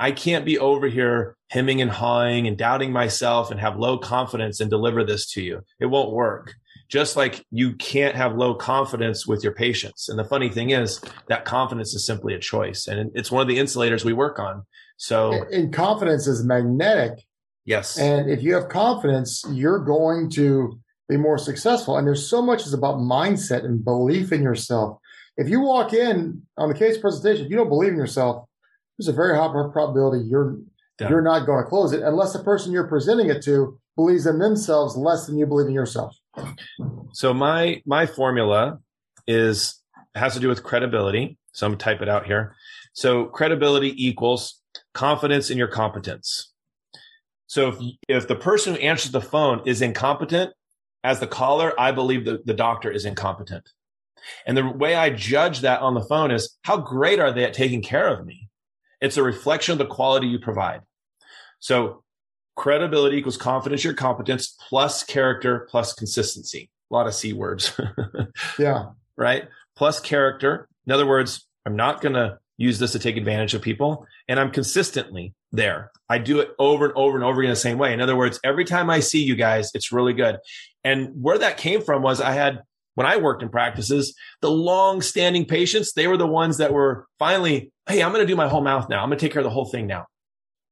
I 0.00 0.12
can't 0.12 0.44
be 0.44 0.58
over 0.60 0.86
here 0.86 1.36
hemming 1.50 1.82
and 1.82 1.90
hawing 1.90 2.46
and 2.46 2.56
doubting 2.56 2.92
myself 2.92 3.50
and 3.50 3.58
have 3.58 3.76
low 3.76 3.98
confidence 3.98 4.60
and 4.60 4.70
deliver 4.70 5.02
this 5.02 5.32
to 5.32 5.42
you. 5.42 5.62
It 5.80 5.86
won't 5.86 6.12
work 6.12 6.54
just 6.88 7.16
like 7.16 7.44
you 7.50 7.74
can't 7.74 8.14
have 8.14 8.36
low 8.36 8.54
confidence 8.54 9.26
with 9.26 9.44
your 9.44 9.52
patients. 9.52 10.08
And 10.08 10.18
the 10.18 10.24
funny 10.24 10.48
thing 10.48 10.70
is 10.70 11.00
that 11.28 11.44
confidence 11.44 11.94
is 11.94 12.06
simply 12.06 12.34
a 12.34 12.38
choice. 12.38 12.86
And 12.86 13.10
it's 13.14 13.30
one 13.30 13.42
of 13.42 13.48
the 13.48 13.58
insulators 13.58 14.04
we 14.04 14.14
work 14.14 14.38
on. 14.38 14.64
So 14.96 15.44
and 15.52 15.72
confidence 15.72 16.26
is 16.26 16.44
magnetic. 16.44 17.24
Yes. 17.64 17.98
And 17.98 18.30
if 18.30 18.42
you 18.42 18.54
have 18.54 18.68
confidence, 18.68 19.44
you're 19.50 19.78
going 19.78 20.30
to 20.30 20.80
be 21.08 21.18
more 21.18 21.38
successful. 21.38 21.98
And 21.98 22.06
there's 22.06 22.28
so 22.28 22.40
much 22.40 22.66
is 22.66 22.72
about 22.72 22.96
mindset 22.96 23.64
and 23.64 23.84
belief 23.84 24.32
in 24.32 24.42
yourself. 24.42 24.98
If 25.36 25.48
you 25.48 25.60
walk 25.60 25.92
in 25.92 26.42
on 26.56 26.68
the 26.68 26.74
case 26.74 26.98
presentation, 26.98 27.48
you 27.50 27.56
don't 27.56 27.68
believe 27.68 27.92
in 27.92 27.98
yourself, 27.98 28.46
there's 28.98 29.08
a 29.08 29.12
very 29.12 29.36
high 29.36 29.48
probability 29.48 30.24
you're 30.24 30.58
Done. 30.98 31.10
you're 31.10 31.22
not 31.22 31.46
going 31.46 31.62
to 31.62 31.68
close 31.68 31.92
it 31.92 32.02
unless 32.02 32.32
the 32.32 32.40
person 32.40 32.72
you're 32.72 32.88
presenting 32.88 33.30
it 33.30 33.42
to 33.44 33.78
believes 33.94 34.26
in 34.26 34.38
themselves 34.38 34.96
less 34.96 35.26
than 35.26 35.36
you 35.38 35.46
believe 35.46 35.68
in 35.68 35.74
yourself. 35.74 36.16
So 37.12 37.34
my 37.34 37.82
my 37.86 38.06
formula 38.06 38.78
is 39.26 39.80
has 40.14 40.34
to 40.34 40.40
do 40.40 40.48
with 40.48 40.62
credibility. 40.62 41.38
So 41.52 41.66
I'm 41.66 41.72
gonna 41.72 41.78
type 41.78 42.02
it 42.02 42.08
out 42.08 42.26
here. 42.26 42.54
So 42.92 43.26
credibility 43.26 43.92
equals 44.06 44.60
confidence 44.94 45.50
in 45.50 45.58
your 45.58 45.68
competence. 45.68 46.52
So 47.46 47.68
if 47.68 47.76
if 48.08 48.28
the 48.28 48.36
person 48.36 48.74
who 48.74 48.80
answers 48.80 49.12
the 49.12 49.20
phone 49.20 49.62
is 49.66 49.82
incompetent, 49.82 50.52
as 51.04 51.20
the 51.20 51.26
caller, 51.26 51.78
I 51.78 51.92
believe 51.92 52.24
that 52.26 52.46
the 52.46 52.54
doctor 52.54 52.90
is 52.90 53.04
incompetent. 53.04 53.68
And 54.46 54.56
the 54.56 54.68
way 54.68 54.94
I 54.94 55.10
judge 55.10 55.60
that 55.60 55.80
on 55.80 55.94
the 55.94 56.04
phone 56.04 56.30
is 56.30 56.58
how 56.62 56.78
great 56.78 57.18
are 57.18 57.32
they 57.32 57.44
at 57.44 57.54
taking 57.54 57.82
care 57.82 58.08
of 58.08 58.26
me? 58.26 58.48
It's 59.00 59.16
a 59.16 59.22
reflection 59.22 59.72
of 59.72 59.78
the 59.78 59.86
quality 59.86 60.26
you 60.26 60.38
provide. 60.38 60.80
So 61.60 62.02
credibility 62.58 63.16
equals 63.16 63.36
confidence 63.36 63.84
your 63.84 63.94
competence 63.94 64.56
plus 64.68 65.04
character 65.04 65.66
plus 65.70 65.94
consistency. 65.94 66.68
A 66.90 66.94
lot 66.94 67.06
of 67.06 67.14
C 67.14 67.32
words. 67.32 67.80
yeah. 68.58 68.86
Right. 69.16 69.48
Plus 69.76 70.00
character. 70.00 70.68
In 70.86 70.92
other 70.92 71.06
words, 71.06 71.46
I'm 71.64 71.76
not 71.76 72.00
going 72.00 72.14
to 72.14 72.38
use 72.56 72.78
this 72.80 72.92
to 72.92 72.98
take 72.98 73.16
advantage 73.16 73.54
of 73.54 73.62
people. 73.62 74.06
And 74.26 74.40
I'm 74.40 74.50
consistently 74.50 75.34
there. 75.52 75.92
I 76.08 76.18
do 76.18 76.40
it 76.40 76.50
over 76.58 76.86
and 76.86 76.94
over 76.96 77.16
and 77.16 77.24
over 77.24 77.40
again 77.40 77.50
the 77.50 77.56
same 77.56 77.78
way. 77.78 77.92
In 77.92 78.00
other 78.00 78.16
words, 78.16 78.40
every 78.42 78.64
time 78.64 78.90
I 78.90 79.00
see 79.00 79.22
you 79.22 79.36
guys, 79.36 79.70
it's 79.72 79.92
really 79.92 80.12
good. 80.12 80.38
And 80.82 81.10
where 81.22 81.38
that 81.38 81.58
came 81.58 81.80
from 81.80 82.02
was 82.02 82.20
I 82.20 82.32
had, 82.32 82.62
when 82.96 83.06
I 83.06 83.18
worked 83.18 83.42
in 83.42 83.50
practices, 83.50 84.16
the 84.40 84.50
long 84.50 85.00
standing 85.00 85.44
patients, 85.44 85.92
they 85.92 86.08
were 86.08 86.16
the 86.16 86.26
ones 86.26 86.56
that 86.56 86.72
were 86.72 87.06
finally, 87.20 87.70
Hey, 87.88 88.02
I'm 88.02 88.12
going 88.12 88.26
to 88.26 88.30
do 88.30 88.36
my 88.36 88.48
whole 88.48 88.62
mouth 88.62 88.88
now. 88.88 89.02
I'm 89.02 89.08
going 89.08 89.18
to 89.18 89.24
take 89.24 89.32
care 89.32 89.40
of 89.40 89.44
the 89.44 89.50
whole 89.50 89.66
thing 89.66 89.86
now. 89.86 90.06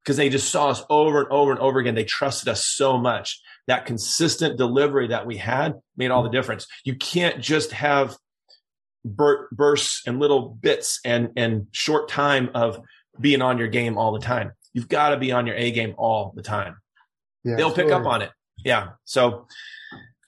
Because 0.07 0.17
they 0.17 0.29
just 0.29 0.51
saw 0.51 0.69
us 0.69 0.85
over 0.89 1.23
and 1.23 1.29
over 1.33 1.51
and 1.51 1.59
over 1.59 1.81
again. 1.81 1.97
They 1.97 2.05
trusted 2.05 2.49
us 2.49 2.65
so 2.65 2.97
much. 2.97 3.43
That 3.67 3.87
consistent 3.87 4.57
delivery 4.57 5.09
that 5.09 5.27
we 5.27 5.37
had 5.37 5.75
made 5.97 6.13
all 6.13 6.23
the 6.23 6.31
difference. 6.31 6.69
You 6.85 6.95
can't 6.95 7.41
just 7.41 7.73
have 7.73 8.17
bursts 9.05 10.03
and 10.07 10.21
little 10.21 10.49
bits 10.49 11.01
and 11.05 11.31
and 11.37 11.67
short 11.73 12.09
time 12.09 12.51
of 12.55 12.81
being 13.21 13.43
on 13.43 13.59
your 13.59 13.69
game 13.69 13.99
all 13.99 14.13
the 14.13 14.21
time. 14.21 14.53
You've 14.73 14.89
got 14.89 15.11
to 15.11 15.17
be 15.17 15.33
on 15.33 15.47
your 15.47 15.57
A 15.57 15.71
game 15.71 15.95
all 15.97 16.33
the 16.37 16.43
time. 16.43 16.77
Yeah, 17.45 17.57
They'll 17.57 17.73
pick 17.73 17.91
up 17.91 18.07
on 18.07 18.23
it. 18.23 18.31
Yeah. 18.65 18.91
So 19.05 19.47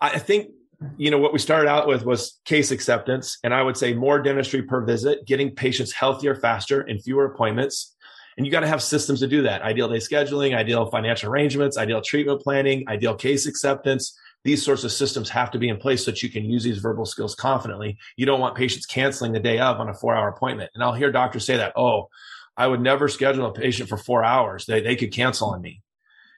I 0.01 0.19
think 0.19 0.51
you 0.97 1.11
know 1.11 1.19
what 1.19 1.33
we 1.33 1.38
started 1.38 1.69
out 1.69 1.88
with 1.88 2.05
was 2.05 2.41
case 2.45 2.71
acceptance 2.71 3.38
and 3.43 3.53
I 3.53 3.62
would 3.62 3.77
say 3.77 3.95
more 3.95 4.23
dentistry 4.23 4.62
per 4.62 4.85
visit, 4.85 5.27
getting 5.27 5.55
patients 5.55 5.93
healthier 5.93 6.37
faster 6.37 6.83
in 6.83 7.01
fewer 7.01 7.25
appointments. 7.25 7.97
And 8.38 8.46
you 8.46 8.53
got 8.53 8.61
to 8.61 8.68
have 8.68 8.83
systems 8.83 9.20
to 9.20 9.27
do 9.27 9.42
that. 9.42 9.61
Ideal 9.61 9.88
day 9.88 9.96
scheduling, 9.96 10.57
ideal 10.57 10.87
financial 10.87 11.29
arrangements, 11.29 11.77
ideal 11.77 12.01
treatment 12.01 12.40
planning, 12.40 12.88
ideal 12.88 13.14
case 13.14 13.46
acceptance 13.46 14.16
these 14.44 14.64
sorts 14.64 14.85
of 14.85 14.92
systems 14.92 15.29
have 15.29 15.51
to 15.51 15.59
be 15.59 15.68
in 15.68 15.77
place 15.77 16.05
so 16.05 16.11
that 16.11 16.22
you 16.22 16.31
can 16.31 16.44
use 16.44 16.62
these 16.62 16.79
verbal 16.79 17.05
skills 17.05 17.35
confidently. 17.35 17.98
You 18.16 18.27
don't 18.27 18.40
want 18.40 18.57
patients 18.57 18.87
canceling 18.87 19.33
the 19.33 19.40
day 19.40 19.59
of 19.59 19.81
on 19.81 19.88
a 19.88 19.94
four 19.94 20.14
hour 20.14 20.29
appointment. 20.29 20.70
And 20.74 20.83
I'll 20.83 20.94
hear 20.94 21.11
doctors 21.11 21.44
say 21.44 21.57
that, 21.57 21.72
oh, 21.77 22.09
I 22.57 22.66
would 22.66 22.81
never 22.81 23.09
schedule 23.09 23.46
a 23.46 23.53
patient 23.53 23.88
for 23.88 23.96
four 23.96 24.24
hours. 24.24 24.66
They, 24.66 24.81
they 24.81 24.96
could 24.96 25.12
cancel 25.12 25.51
on 25.51 25.61
me. 25.61 25.83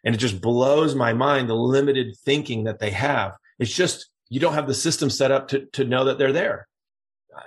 And 0.05 0.15
it 0.15 0.19
just 0.19 0.41
blows 0.41 0.95
my 0.95 1.13
mind 1.13 1.49
the 1.49 1.55
limited 1.55 2.17
thinking 2.25 2.65
that 2.65 2.79
they 2.79 2.91
have. 2.91 3.33
It's 3.59 3.75
just, 3.75 4.11
you 4.29 4.41
don't 4.41 4.55
have 4.55 4.67
the 4.67 4.75
system 4.75 5.11
set 5.11 5.31
up 5.31 5.49
to, 5.49 5.67
to 5.67 5.85
know 5.85 6.05
that 6.05 6.19
they're 6.19 6.33
there. 6.33 6.67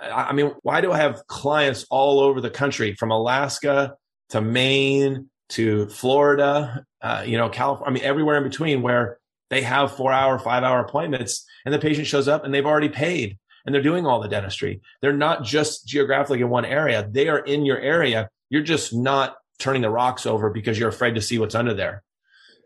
I, 0.00 0.28
I 0.28 0.32
mean, 0.32 0.52
why 0.62 0.80
do 0.80 0.92
I 0.92 0.98
have 0.98 1.26
clients 1.26 1.84
all 1.90 2.20
over 2.20 2.40
the 2.40 2.50
country 2.50 2.94
from 2.94 3.10
Alaska 3.10 3.94
to 4.30 4.40
Maine 4.40 5.28
to 5.50 5.86
Florida, 5.88 6.84
uh, 7.00 7.22
you 7.26 7.36
know, 7.36 7.48
California, 7.48 7.90
I 7.90 7.92
mean, 7.92 8.04
everywhere 8.04 8.36
in 8.38 8.44
between 8.44 8.82
where 8.82 9.18
they 9.50 9.62
have 9.62 9.94
four 9.94 10.12
hour, 10.12 10.38
five 10.38 10.62
hour 10.62 10.80
appointments 10.80 11.46
and 11.64 11.74
the 11.74 11.78
patient 11.78 12.06
shows 12.06 12.28
up 12.28 12.44
and 12.44 12.52
they've 12.52 12.66
already 12.66 12.88
paid 12.88 13.38
and 13.64 13.74
they're 13.74 13.82
doing 13.82 14.06
all 14.06 14.20
the 14.20 14.28
dentistry. 14.28 14.80
They're 15.00 15.12
not 15.12 15.44
just 15.44 15.86
geographically 15.86 16.40
in 16.40 16.48
one 16.48 16.64
area. 16.64 17.06
They 17.10 17.28
are 17.28 17.38
in 17.38 17.64
your 17.64 17.78
area. 17.78 18.28
You're 18.48 18.62
just 18.62 18.94
not 18.94 19.36
turning 19.58 19.82
the 19.82 19.90
rocks 19.90 20.26
over 20.26 20.50
because 20.50 20.78
you're 20.78 20.88
afraid 20.88 21.14
to 21.14 21.20
see 21.20 21.38
what's 21.38 21.54
under 21.54 21.74
there. 21.74 22.02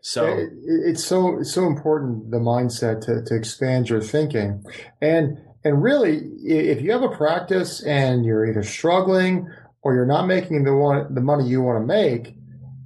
So 0.01 0.47
it's 0.63 1.03
so 1.03 1.39
it's 1.39 1.53
so 1.53 1.67
important 1.67 2.31
the 2.31 2.37
mindset 2.37 3.01
to 3.01 3.21
to 3.21 3.35
expand 3.35 3.89
your 3.89 3.99
thinking, 3.99 4.63
and 5.01 5.37
and 5.65 5.83
really 5.83 6.19
if 6.41 6.81
you 6.81 6.91
have 6.93 7.03
a 7.03 7.09
practice 7.09 7.83
and 7.83 8.25
you're 8.25 8.45
either 8.45 8.63
struggling 8.63 9.49
or 9.81 9.93
you're 9.93 10.05
not 10.05 10.27
making 10.27 10.63
the 10.63 10.75
one 10.75 11.13
the 11.13 11.21
money 11.21 11.47
you 11.47 11.61
want 11.61 11.81
to 11.81 11.85
make, 11.85 12.35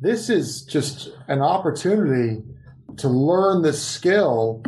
this 0.02 0.30
is 0.30 0.64
just 0.64 1.10
an 1.28 1.42
opportunity 1.42 2.44
to 2.98 3.08
learn 3.08 3.62
the 3.62 3.74
skill 3.74 4.64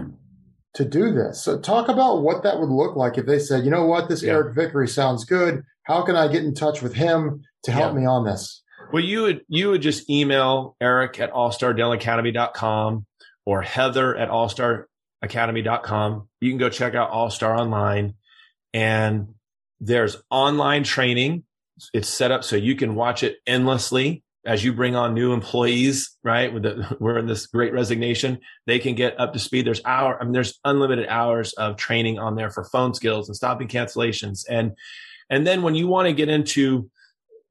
to 0.73 0.85
do 0.85 1.13
this. 1.13 1.41
So 1.43 1.59
talk 1.59 1.87
about 1.87 2.21
what 2.21 2.43
that 2.43 2.59
would 2.59 2.69
look 2.69 2.95
like 2.95 3.17
if 3.17 3.25
they 3.25 3.39
said, 3.39 3.63
you 3.63 3.71
know 3.71 3.85
what, 3.85 4.09
this 4.09 4.21
yeah. 4.23 4.33
Eric 4.33 4.55
Vickery 4.55 4.87
sounds 4.87 5.25
good. 5.25 5.63
How 5.83 6.03
can 6.03 6.15
I 6.15 6.27
get 6.27 6.43
in 6.43 6.53
touch 6.53 6.81
with 6.81 6.93
him 6.93 7.41
to 7.63 7.71
help 7.71 7.93
yeah. 7.93 7.99
me 7.99 8.05
on 8.05 8.25
this? 8.25 8.61
Well, 8.91 9.03
you 9.03 9.23
would 9.23 9.41
you 9.47 9.69
would 9.71 9.81
just 9.81 10.09
email 10.09 10.75
Eric 10.79 11.19
at 11.19 11.31
allstardentalacademy.com 11.31 13.05
or 13.45 13.61
Heather 13.61 14.15
at 14.15 14.29
allstaracademy.com. 14.29 16.27
You 16.41 16.51
can 16.51 16.57
go 16.57 16.69
check 16.69 16.95
out 16.95 17.11
Allstar 17.11 17.57
online 17.57 18.15
and 18.73 19.35
there's 19.79 20.17
online 20.29 20.83
training. 20.83 21.43
It's 21.93 22.09
set 22.09 22.31
up 22.31 22.43
so 22.43 22.55
you 22.55 22.75
can 22.75 22.95
watch 22.95 23.23
it 23.23 23.37
endlessly 23.45 24.23
as 24.45 24.63
you 24.63 24.71
bring 24.71 24.95
on 24.95 25.13
new 25.13 25.33
employees, 25.33 26.15
right? 26.23 26.53
With 26.53 26.63
the, 26.63 26.95
we're 26.99 27.17
in 27.17 27.27
this 27.27 27.47
great 27.47 27.73
resignation, 27.73 28.39
they 28.67 28.79
can 28.79 28.95
get 28.95 29.19
up 29.19 29.33
to 29.33 29.39
speed. 29.39 29.65
There's 29.65 29.81
hour, 29.83 30.17
I 30.19 30.23
mean, 30.23 30.33
there's 30.33 30.59
unlimited 30.63 31.07
hours 31.07 31.53
of 31.53 31.77
training 31.77 32.19
on 32.19 32.35
there 32.35 32.51
for 32.51 32.63
phone 32.65 32.93
skills 32.93 33.27
and 33.27 33.35
stopping 33.35 33.67
cancellations. 33.67 34.45
And, 34.47 34.73
and 35.29 35.45
then 35.45 35.63
when 35.63 35.75
you 35.75 35.87
want 35.87 36.07
to 36.07 36.13
get 36.13 36.29
into, 36.29 36.89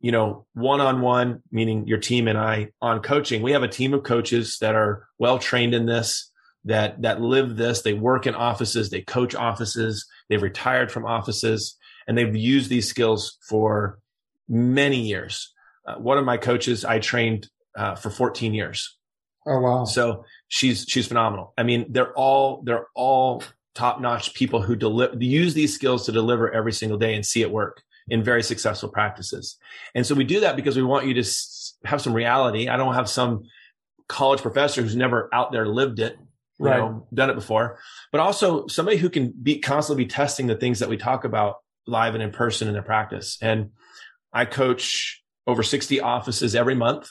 you 0.00 0.12
know, 0.12 0.46
one-on-one, 0.54 1.42
meaning 1.50 1.87
your 1.88 1.98
team 1.98 2.28
and 2.28 2.38
I 2.38 2.68
on 2.80 3.00
coaching, 3.00 3.42
we 3.42 3.52
have 3.52 3.62
a 3.62 3.68
team 3.68 3.92
of 3.92 4.04
coaches 4.04 4.58
that 4.60 4.74
are 4.74 5.08
well 5.18 5.38
trained 5.38 5.74
in 5.74 5.87
this, 5.87 6.30
that, 6.66 7.02
that 7.02 7.20
live 7.20 7.56
this. 7.56 7.82
They 7.82 7.94
work 7.94 8.26
in 8.26 8.34
offices, 8.34 8.90
they 8.90 9.02
coach 9.02 9.34
offices, 9.34 10.06
they've 10.28 10.42
retired 10.42 10.92
from 10.92 11.04
offices, 11.04 11.76
and 12.06 12.16
they've 12.16 12.37
used 12.37 12.70
these 12.70 12.88
skills 12.88 13.38
for 13.48 13.98
many 14.48 15.00
years 15.00 15.54
uh, 15.87 15.96
one 15.96 16.18
of 16.18 16.24
my 16.24 16.37
coaches 16.37 16.85
I 16.85 16.98
trained 16.98 17.48
uh, 17.76 17.94
for 17.94 18.11
14 18.11 18.54
years. 18.54 18.96
Oh 19.46 19.61
wow! 19.61 19.85
So 19.85 20.24
she's 20.48 20.87
she's 20.88 21.07
phenomenal. 21.07 21.52
I 21.59 21.64
mean, 21.64 21.87
they're 21.90 22.14
all 22.14 22.62
they're 22.64 22.87
all 22.94 23.42
top 23.74 24.00
notch 24.00 24.33
people 24.35 24.62
who 24.62 24.74
deliver 24.74 25.16
use 25.22 25.52
these 25.52 25.74
skills 25.74 26.07
to 26.07 26.12
deliver 26.12 26.50
every 26.50 26.72
single 26.72 26.96
day 26.96 27.14
and 27.14 27.26
see 27.26 27.42
it 27.42 27.50
work 27.50 27.83
in 28.09 28.22
very 28.22 28.42
successful 28.42 28.88
practices. 28.88 29.57
And 29.94 30.07
so 30.07 30.14
we 30.14 30.24
do 30.24 30.40
that 30.40 30.57
because 30.57 30.76
we 30.76 30.83
want 30.83 31.07
you 31.07 31.14
to 31.14 31.30
have 31.85 32.00
some 32.00 32.14
reality. 32.14 32.68
I 32.68 32.76
don't 32.76 32.94
have 32.94 33.09
some 33.09 33.44
college 34.09 34.40
professor 34.40 34.80
who's 34.80 34.96
never 34.96 35.28
out 35.35 35.52
there 35.52 35.66
lived 35.66 35.98
it, 35.98 36.16
you 36.59 36.66
right. 36.66 36.78
know, 36.78 37.07
done 37.12 37.30
it 37.30 37.35
before, 37.35 37.78
but 38.12 38.20
also 38.20 38.66
somebody 38.66 38.96
who 38.96 39.11
can 39.11 39.33
be 39.42 39.59
constantly 39.59 40.04
be 40.04 40.09
testing 40.09 40.46
the 40.46 40.54
things 40.54 40.78
that 40.78 40.88
we 40.88 40.96
talk 40.96 41.24
about 41.24 41.57
live 41.87 42.14
and 42.14 42.22
in 42.22 42.30
person 42.30 42.68
in 42.68 42.74
their 42.74 42.83
practice. 42.83 43.37
And 43.42 43.70
I 44.34 44.44
coach 44.44 45.22
over 45.46 45.62
60 45.62 46.00
offices 46.00 46.54
every 46.54 46.74
month. 46.74 47.08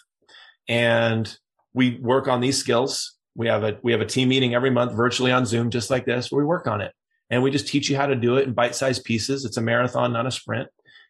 And 0.68 1.36
we 1.74 1.98
work 2.00 2.28
on 2.28 2.42
these 2.42 2.58
skills. 2.58 3.18
We 3.36 3.48
have 3.48 3.64
a, 3.64 3.80
we 3.82 3.92
have 3.94 4.02
a 4.02 4.06
team 4.06 4.30
meeting 4.30 4.54
every 4.54 4.70
month 4.70 4.94
virtually 4.94 5.32
on 5.32 5.46
Zoom, 5.46 5.70
just 5.72 5.90
like 5.90 6.06
this, 6.06 6.32
where 6.32 6.44
we 6.44 6.46
work 6.46 6.68
on 6.68 6.82
it. 6.82 6.94
And 7.30 7.42
we 7.42 7.50
just 7.50 7.68
teach 7.68 7.90
you 7.90 7.96
how 7.96 8.06
to 8.06 8.16
do 8.16 8.38
it 8.38 8.48
in 8.48 8.54
bite 8.54 8.76
sized 8.76 9.06
pieces. 9.06 9.46
It's 9.46 9.58
a 9.58 9.62
marathon, 9.62 10.14
not 10.14 10.28
a 10.28 10.32
sprint. 10.32 10.70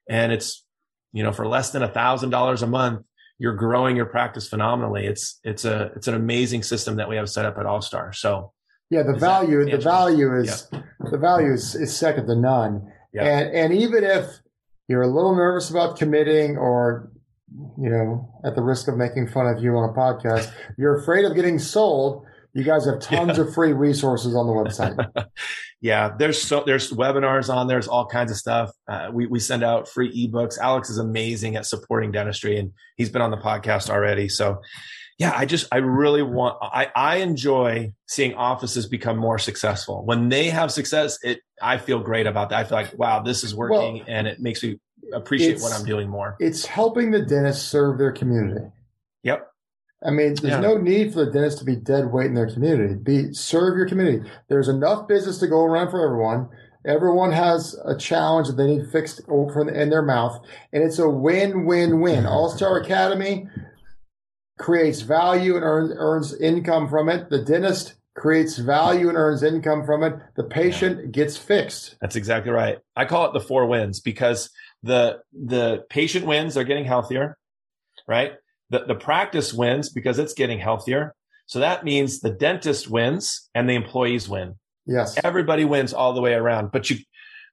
And 0.10 0.32
it's, 0.32 0.64
you 1.12 1.24
know, 1.24 1.32
for 1.32 1.48
less 1.48 1.72
than 1.72 1.84
a 1.84 1.88
thousand 1.88 2.30
dollars 2.30 2.62
a 2.62 2.68
month, 2.68 3.06
you're 3.40 3.56
growing 3.56 3.96
your 3.96 4.06
practice 4.06 4.48
phenomenally. 4.48 5.06
It's, 5.06 5.40
it's 5.44 5.66
a, 5.66 5.92
it's 5.96 6.08
an 6.08 6.14
amazing 6.14 6.64
system 6.64 6.96
that 6.98 7.10
we 7.10 7.18
have 7.18 7.30
set 7.30 7.46
up 7.46 7.58
at 7.58 7.66
All 7.66 7.82
Star. 7.82 8.14
So 8.14 8.54
yeah, 8.90 9.04
the 9.04 9.18
value, 9.18 9.70
the 9.70 9.78
value 9.78 10.38
is, 10.38 10.68
yeah. 10.72 10.82
the 11.12 11.18
value 11.18 11.52
is, 11.52 11.76
is 11.76 11.96
second 11.96 12.28
to 12.28 12.36
none. 12.36 12.90
Yeah. 13.12 13.24
And, 13.24 13.56
and 13.56 13.74
even 13.74 14.04
if 14.04 14.28
you're 14.88 15.02
a 15.02 15.08
little 15.08 15.36
nervous 15.36 15.70
about 15.70 15.98
committing 15.98 16.58
or 16.58 17.12
you 17.78 17.90
know, 17.90 18.30
at 18.44 18.56
the 18.56 18.62
risk 18.62 18.88
of 18.88 18.98
making 18.98 19.28
fun 19.28 19.48
of 19.48 19.64
you 19.64 19.76
on 19.76 19.90
a 19.90 19.94
podcast, 19.94 20.52
you're 20.78 21.00
afraid 21.00 21.26
of 21.26 21.36
getting 21.36 21.60
sold. 21.60 22.26
You 22.54 22.64
guys 22.64 22.86
have 22.86 23.00
tons 23.00 23.38
yeah. 23.38 23.46
of 23.46 23.54
free 23.54 23.74
resources 23.74 24.36
on 24.36 24.46
the 24.46 24.54
website. 24.54 25.28
yeah, 25.82 26.12
there's 26.18 26.40
so 26.40 26.64
there's 26.66 26.92
webinars 26.92 27.54
on 27.54 27.68
there's 27.68 27.88
all 27.88 28.06
kinds 28.06 28.32
of 28.32 28.38
stuff. 28.38 28.72
Uh, 28.88 29.10
we 29.12 29.26
we 29.26 29.40
send 29.40 29.64
out 29.64 29.88
free 29.88 30.28
ebooks. 30.28 30.60
Alex 30.60 30.90
is 30.90 31.00
amazing 31.00 31.56
at 31.56 31.66
supporting 31.66 32.12
dentistry, 32.12 32.60
and 32.60 32.72
he's 32.96 33.10
been 33.10 33.24
on 33.24 33.32
the 33.32 33.38
podcast 33.38 33.90
already. 33.90 34.30
So, 34.30 34.62
yeah, 35.18 35.34
I 35.36 35.46
just 35.46 35.68
I 35.72 35.78
really 35.78 36.24
want 36.24 36.58
I 36.62 36.88
I 36.96 37.16
enjoy 37.18 37.94
seeing 38.08 38.34
offices 38.34 38.88
become 38.88 39.18
more 39.18 39.38
successful. 39.38 40.04
When 40.06 40.30
they 40.30 40.50
have 40.50 40.72
success, 40.72 41.18
it 41.24 41.42
I 41.62 41.78
feel 41.78 42.00
great 42.00 42.28
about 42.28 42.50
that. 42.50 42.60
I 42.60 42.64
feel 42.64 42.78
like 42.78 42.98
wow, 42.98 43.22
this 43.22 43.44
is 43.44 43.56
working, 43.56 43.98
well, 43.98 44.06
and 44.08 44.28
it 44.28 44.40
makes 44.40 44.64
me 44.64 44.80
appreciate 45.14 45.60
what 45.62 45.74
I'm 45.74 45.86
doing 45.86 46.10
more. 46.10 46.36
It's 46.40 46.66
helping 46.66 47.12
the 47.12 47.22
dentist 47.22 47.70
serve 47.70 47.98
their 47.98 48.12
community. 48.12 48.66
Yep. 49.24 49.48
I 50.06 50.10
mean, 50.10 50.36
there's 50.36 50.54
yeah. 50.54 50.60
no 50.60 50.78
need 50.78 51.14
for 51.14 51.26
the 51.26 51.32
dentist 51.32 51.60
to 51.60 51.66
be 51.66 51.76
dead 51.76 52.12
weight 52.12 52.28
in 52.28 52.34
their 52.34 52.52
community. 52.52 52.96
Be 52.96 53.34
serve 53.34 53.78
your 53.78 53.88
community. 53.88 54.30
There's 54.50 54.68
enough 54.68 55.08
business 55.08 55.38
to 55.40 55.48
go 55.48 55.64
around 55.64 55.92
for 55.92 56.04
everyone. 56.04 56.50
Everyone 56.86 57.32
has 57.32 57.80
a 57.86 57.96
challenge 57.96 58.48
that 58.48 58.58
they 58.58 58.68
need 58.68 58.92
fixed 58.92 59.22
in 59.30 59.90
their 59.90 60.02
mouth, 60.02 60.44
and 60.74 60.84
it's 60.84 61.00
a 61.00 61.08
win-win-win. 61.08 62.26
All 62.26 62.50
Star 62.50 62.78
Academy 62.78 63.48
creates 64.58 65.02
value 65.02 65.56
and 65.56 65.64
earns, 65.64 65.92
earns 65.96 66.40
income 66.40 66.88
from 66.88 67.10
it. 67.10 67.30
The 67.30 67.44
dentist 67.44 67.96
creates 68.16 68.58
value 68.58 69.10
and 69.10 69.18
earns 69.18 69.44
income 69.44 69.86
from 69.86 70.04
it. 70.04 70.14
The 70.36 70.44
patient 70.44 71.00
yeah. 71.00 71.06
gets 71.08 71.38
fixed. 71.38 71.96
That's 72.02 72.16
exactly 72.16 72.52
right. 72.52 72.78
I 72.96 73.06
call 73.06 73.26
it 73.28 73.34
the 73.34 73.40
four 73.40 73.66
wins 73.66 74.00
because 74.00 74.50
the 74.84 75.22
the 75.32 75.86
patient 75.90 76.26
wins 76.26 76.54
they're 76.54 76.66
getting 76.66 76.86
healthier 76.86 77.38
right 78.08 78.34
the, 78.70 78.84
the 78.86 78.96
practice 78.96 79.54
wins 79.54 79.90
because 79.90 80.20
it's 80.20 80.34
getting 80.34 80.60
healthier 80.60 81.16
So 81.46 81.60
that 81.60 81.84
means 81.84 82.20
the 82.20 82.32
dentist 82.32 82.90
wins 82.90 83.50
and 83.54 83.70
the 83.70 83.76
employees 83.76 84.28
win. 84.28 84.56
Yes. 84.86 85.18
Everybody 85.24 85.64
wins 85.66 85.94
all 85.94 86.14
the 86.14 86.22
way 86.22 86.34
around, 86.34 86.72
but 86.72 86.90
you, 86.90 86.98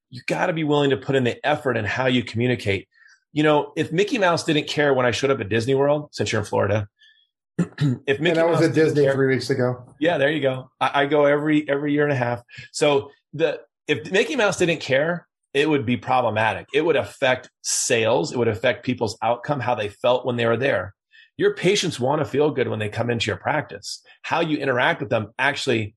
you 0.09 0.23
got 0.27 0.47
to 0.47 0.53
be 0.53 0.65
willing 0.65 0.91
to 0.91 0.97
put 0.97 1.17
in 1.17 1.25
the 1.25 1.45
effort 1.47 1.77
and 1.77 1.87
how 1.87 2.07
you 2.07 2.25
communicate. 2.25 2.89
You 3.33 3.43
know, 3.43 3.73
if 3.77 3.93
Mickey 3.93 4.19
Mouse 4.19 4.45
didn't 4.45 4.67
care 4.67 4.93
when 4.93 5.07
I 5.07 5.13
showed 5.13 5.31
up 5.31 5.41
at 5.41 5.49
Disney 5.49 5.75
World, 5.75 6.09
since 6.13 6.33
you're 6.33 6.41
in 6.41 6.47
Florida, 6.47 6.89
if 7.59 8.21
Mickey 8.21 8.31
and 8.31 8.39
I 8.39 8.45
was 8.45 8.61
Mouse 8.61 8.69
at 8.69 8.75
Disney 8.75 9.05
care, 9.05 9.15
three 9.15 9.35
weeks 9.35 9.51
ago. 9.51 9.85
Yeah, 10.01 10.19
there 10.19 10.31
you 10.31 10.41
go. 10.41 10.71
I, 10.81 11.03
I 11.03 11.07
go 11.07 11.27
every 11.27 11.69
every 11.69 11.93
year 11.93 12.05
and 12.05 12.13
a 12.13 12.17
half. 12.17 12.43
So 12.73 13.11
the 13.33 13.61
if 13.87 14.11
Mickey 14.11 14.37
Mouse 14.37 14.57
didn't 14.57 14.81
care, 14.81 15.29
it 15.55 15.69
would 15.69 15.87
be 15.87 15.97
problematic. 15.97 16.67
It 16.73 16.83
would 16.83 16.97
affect 16.97 17.51
sales. 17.63 18.33
It 18.33 18.39
would 18.39 18.49
affect 18.49 18.85
people's 18.85 19.17
outcome, 19.23 19.61
how 19.61 19.75
they 19.75 19.89
felt 19.89 20.27
when 20.27 20.37
they 20.37 20.47
were 20.47 20.57
there. 20.57 20.95
Your 21.37 21.55
patients 21.55 21.99
want 21.99 22.21
to 22.21 22.25
feel 22.25 22.51
good 22.51 22.69
when 22.69 22.79
they 22.79 22.89
come 22.89 23.11
into 23.11 23.29
your 23.29 23.37
practice. 23.37 24.03
How 24.23 24.41
you 24.41 24.59
interact 24.59 25.01
with 25.01 25.11
them 25.11 25.33
actually 25.39 25.95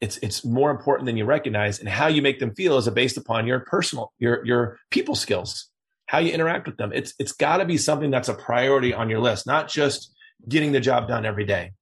it's 0.00 0.18
it's 0.18 0.44
more 0.44 0.70
important 0.70 1.06
than 1.06 1.16
you 1.16 1.24
recognize 1.24 1.80
and 1.80 1.88
how 1.88 2.06
you 2.06 2.22
make 2.22 2.38
them 2.38 2.54
feel 2.54 2.76
is 2.78 2.88
based 2.90 3.16
upon 3.16 3.46
your 3.46 3.60
personal 3.60 4.12
your 4.18 4.44
your 4.46 4.78
people 4.90 5.14
skills 5.14 5.68
how 6.08 6.18
you 6.18 6.32
interact 6.32 6.66
with 6.66 6.76
them 6.76 6.92
it's 6.92 7.14
it's 7.18 7.32
got 7.32 7.58
to 7.58 7.64
be 7.64 7.76
something 7.76 8.10
that's 8.10 8.28
a 8.28 8.34
priority 8.34 8.92
on 8.92 9.08
your 9.08 9.20
list 9.20 9.46
not 9.46 9.68
just 9.68 10.12
getting 10.48 10.72
the 10.72 10.80
job 10.80 11.08
done 11.08 11.24
every 11.24 11.44
day 11.44 11.72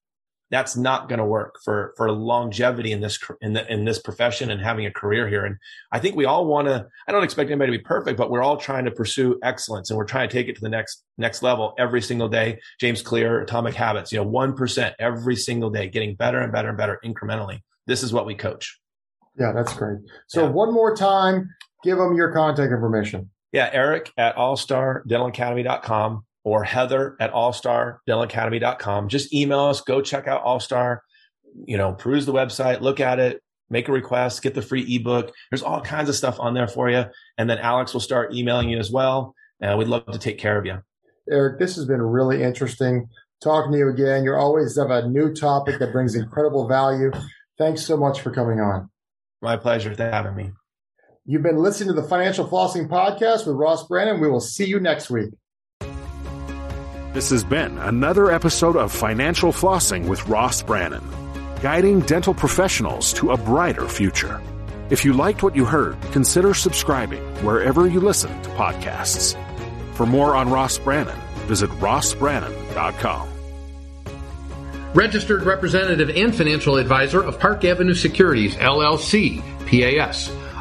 that's 0.48 0.76
not 0.76 1.08
going 1.08 1.18
to 1.18 1.24
work 1.24 1.56
for 1.64 1.92
for 1.96 2.10
longevity 2.12 2.92
in 2.92 3.00
this 3.00 3.18
in 3.40 3.52
the, 3.52 3.72
in 3.72 3.84
this 3.84 3.98
profession 3.98 4.50
and 4.50 4.60
having 4.60 4.86
a 4.86 4.90
career 4.90 5.28
here 5.28 5.44
and 5.44 5.56
i 5.90 5.98
think 5.98 6.14
we 6.14 6.24
all 6.24 6.46
want 6.46 6.68
to 6.68 6.86
i 7.08 7.12
don't 7.12 7.24
expect 7.24 7.50
anybody 7.50 7.72
to 7.72 7.78
be 7.78 7.84
perfect 7.84 8.16
but 8.16 8.30
we're 8.30 8.42
all 8.42 8.56
trying 8.56 8.84
to 8.84 8.90
pursue 8.90 9.38
excellence 9.42 9.90
and 9.90 9.96
we're 9.96 10.04
trying 10.04 10.28
to 10.28 10.32
take 10.32 10.48
it 10.48 10.54
to 10.54 10.60
the 10.60 10.68
next 10.68 11.04
next 11.18 11.42
level 11.42 11.74
every 11.78 12.00
single 12.00 12.28
day 12.28 12.58
james 12.80 13.02
clear 13.02 13.40
atomic 13.40 13.74
habits 13.74 14.12
you 14.12 14.18
know 14.18 14.28
1% 14.28 14.92
every 14.98 15.36
single 15.36 15.70
day 15.70 15.88
getting 15.88 16.14
better 16.14 16.40
and 16.40 16.52
better 16.52 16.68
and 16.68 16.78
better 16.78 17.00
incrementally 17.04 17.60
this 17.86 18.02
is 18.02 18.12
what 18.12 18.26
we 18.26 18.34
coach. 18.34 18.80
Yeah, 19.38 19.52
that's 19.54 19.72
great. 19.72 19.98
So 20.26 20.44
yeah. 20.44 20.50
one 20.50 20.72
more 20.72 20.96
time, 20.96 21.48
give 21.84 21.98
them 21.98 22.16
your 22.16 22.32
contact 22.32 22.72
information. 22.72 23.30
Yeah, 23.52 23.70
Eric 23.72 24.12
at 24.16 24.36
allstardentalacademy.com 24.36 26.24
or 26.44 26.64
Heather 26.64 27.16
at 27.20 27.32
allstardentalacademy.com. 27.32 29.08
Just 29.08 29.34
email 29.34 29.60
us, 29.60 29.80
go 29.80 30.00
check 30.00 30.28
out 30.28 30.44
Allstar, 30.44 30.98
you 31.64 31.76
know, 31.76 31.92
peruse 31.92 32.26
the 32.26 32.32
website, 32.32 32.80
look 32.80 33.00
at 33.00 33.18
it, 33.18 33.42
make 33.70 33.88
a 33.88 33.92
request, 33.92 34.42
get 34.42 34.54
the 34.54 34.62
free 34.62 34.84
ebook. 34.94 35.32
There's 35.50 35.62
all 35.62 35.80
kinds 35.80 36.08
of 36.08 36.14
stuff 36.14 36.38
on 36.38 36.54
there 36.54 36.68
for 36.68 36.88
you. 36.88 37.04
And 37.38 37.50
then 37.50 37.58
Alex 37.58 37.92
will 37.92 38.00
start 38.00 38.34
emailing 38.34 38.68
you 38.68 38.78
as 38.78 38.90
well. 38.90 39.34
And 39.60 39.78
we'd 39.78 39.88
love 39.88 40.06
to 40.06 40.18
take 40.18 40.38
care 40.38 40.58
of 40.58 40.66
you. 40.66 40.82
Eric, 41.30 41.58
this 41.58 41.74
has 41.76 41.84
been 41.84 42.02
really 42.02 42.42
interesting 42.42 43.08
talking 43.42 43.72
to 43.72 43.78
you 43.78 43.88
again. 43.88 44.22
You're 44.22 44.38
always 44.38 44.76
have 44.76 44.90
a 44.90 45.08
new 45.08 45.34
topic 45.34 45.78
that 45.80 45.92
brings 45.92 46.14
incredible 46.14 46.68
value. 46.68 47.10
Thanks 47.58 47.82
so 47.84 47.96
much 47.96 48.20
for 48.20 48.30
coming 48.30 48.60
on. 48.60 48.90
My 49.42 49.56
pleasure 49.56 49.94
for 49.94 50.02
having 50.04 50.36
me. 50.36 50.52
You've 51.28 51.42
been 51.42 51.56
listening 51.56 51.92
to 51.92 52.00
the 52.00 52.06
Financial 52.06 52.46
Flossing 52.46 52.88
Podcast 52.88 53.48
with 53.48 53.56
Ross 53.56 53.84
Brannan. 53.88 54.20
We 54.20 54.28
will 54.28 54.40
see 54.40 54.64
you 54.64 54.78
next 54.78 55.10
week. 55.10 55.30
This 57.14 57.30
has 57.30 57.42
been 57.42 57.76
another 57.78 58.30
episode 58.30 58.76
of 58.76 58.92
Financial 58.92 59.50
Flossing 59.50 60.06
with 60.06 60.24
Ross 60.28 60.62
Brannan, 60.62 61.02
guiding 61.60 61.98
dental 62.00 62.32
professionals 62.32 63.12
to 63.14 63.32
a 63.32 63.36
brighter 63.36 63.88
future. 63.88 64.40
If 64.88 65.04
you 65.04 65.14
liked 65.14 65.42
what 65.42 65.56
you 65.56 65.64
heard, 65.64 66.00
consider 66.12 66.54
subscribing 66.54 67.24
wherever 67.44 67.88
you 67.88 67.98
listen 67.98 68.30
to 68.42 68.50
podcasts. 68.50 69.36
For 69.94 70.06
more 70.06 70.36
on 70.36 70.48
Ross 70.48 70.78
Brannan, 70.78 71.18
visit 71.48 71.70
rossbrannan.com 71.80 73.30
registered 74.94 75.42
representative 75.42 76.08
and 76.08 76.34
financial 76.34 76.76
advisor 76.78 77.22
of 77.22 77.38
Park 77.38 77.66
Avenue 77.66 77.92
Securities, 77.92 78.56
LLC, 78.56 79.42
PAS, 79.66 80.30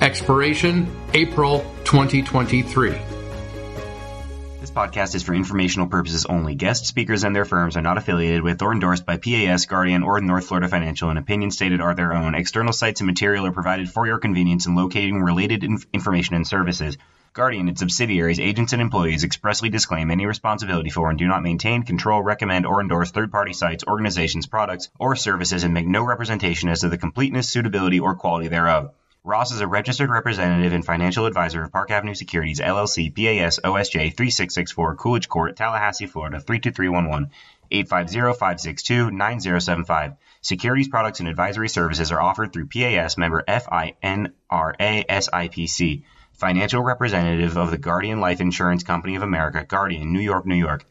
expiration 0.00 0.90
April 1.12 1.60
2023. 1.84 2.90
This 4.60 4.70
podcast 4.70 5.14
is 5.14 5.22
for 5.22 5.34
informational 5.34 5.88
purposes 5.88 6.24
only. 6.24 6.54
Guest 6.54 6.86
speakers 6.86 7.22
and 7.22 7.36
their 7.36 7.44
firms 7.44 7.76
are 7.76 7.82
not 7.82 7.98
affiliated 7.98 8.42
with 8.42 8.62
or 8.62 8.72
endorsed 8.72 9.04
by 9.04 9.18
PAS, 9.18 9.66
Guardian, 9.66 10.02
or 10.02 10.18
North 10.22 10.46
Florida 10.46 10.68
Financial, 10.68 11.10
and 11.10 11.18
opinions 11.18 11.54
stated 11.54 11.82
are 11.82 11.94
their 11.94 12.14
own. 12.14 12.34
External 12.34 12.72
sites 12.72 13.00
and 13.00 13.06
material 13.06 13.44
are 13.44 13.52
provided 13.52 13.90
for 13.90 14.06
your 14.06 14.18
convenience 14.18 14.66
in 14.66 14.74
locating 14.74 15.20
related 15.20 15.64
inf- 15.64 15.86
information 15.92 16.34
and 16.34 16.46
services. 16.46 16.96
Guardian, 17.34 17.68
its 17.68 17.80
subsidiaries, 17.80 18.40
agents, 18.40 18.72
and 18.72 18.80
employees 18.80 19.22
expressly 19.22 19.68
disclaim 19.68 20.10
any 20.10 20.24
responsibility 20.24 20.88
for 20.88 21.10
and 21.10 21.18
do 21.18 21.28
not 21.28 21.42
maintain, 21.42 21.82
control, 21.82 22.22
recommend, 22.22 22.64
or 22.64 22.80
endorse 22.80 23.10
third-party 23.10 23.52
sites, 23.52 23.84
organizations, 23.86 24.46
products, 24.46 24.88
or 24.98 25.14
services 25.14 25.62
and 25.62 25.74
make 25.74 25.86
no 25.86 26.02
representation 26.02 26.70
as 26.70 26.80
to 26.80 26.88
the 26.88 26.98
completeness, 26.98 27.50
suitability, 27.50 28.00
or 28.00 28.14
quality 28.14 28.48
thereof. 28.48 28.92
Ross 29.22 29.52
is 29.52 29.60
a 29.60 29.66
registered 29.66 30.08
representative 30.08 30.72
and 30.72 30.82
financial 30.82 31.26
advisor 31.26 31.62
of 31.62 31.70
Park 31.70 31.90
Avenue 31.90 32.14
Securities, 32.14 32.58
LLC, 32.58 33.14
PAS, 33.14 33.60
OSJ 33.62 34.16
3664, 34.16 34.96
Coolidge 34.96 35.28
Court, 35.28 35.56
Tallahassee, 35.56 36.06
Florida 36.06 36.40
32311, 36.40 37.30
850-562-9075. 37.70 40.16
Securities 40.40 40.88
products 40.88 41.20
and 41.20 41.28
advisory 41.28 41.68
services 41.68 42.12
are 42.12 42.22
offered 42.22 42.50
through 42.50 42.68
PAS 42.68 43.18
member 43.18 43.44
FINRA 43.46 44.32
SIPC. 45.10 46.04
Financial 46.32 46.82
representative 46.82 47.58
of 47.58 47.70
the 47.70 47.76
Guardian 47.76 48.20
Life 48.20 48.40
Insurance 48.40 48.84
Company 48.84 49.16
of 49.16 49.22
America, 49.22 49.66
Guardian, 49.68 50.14
New 50.14 50.20
York, 50.20 50.46
New 50.46 50.54
York. 50.54 50.86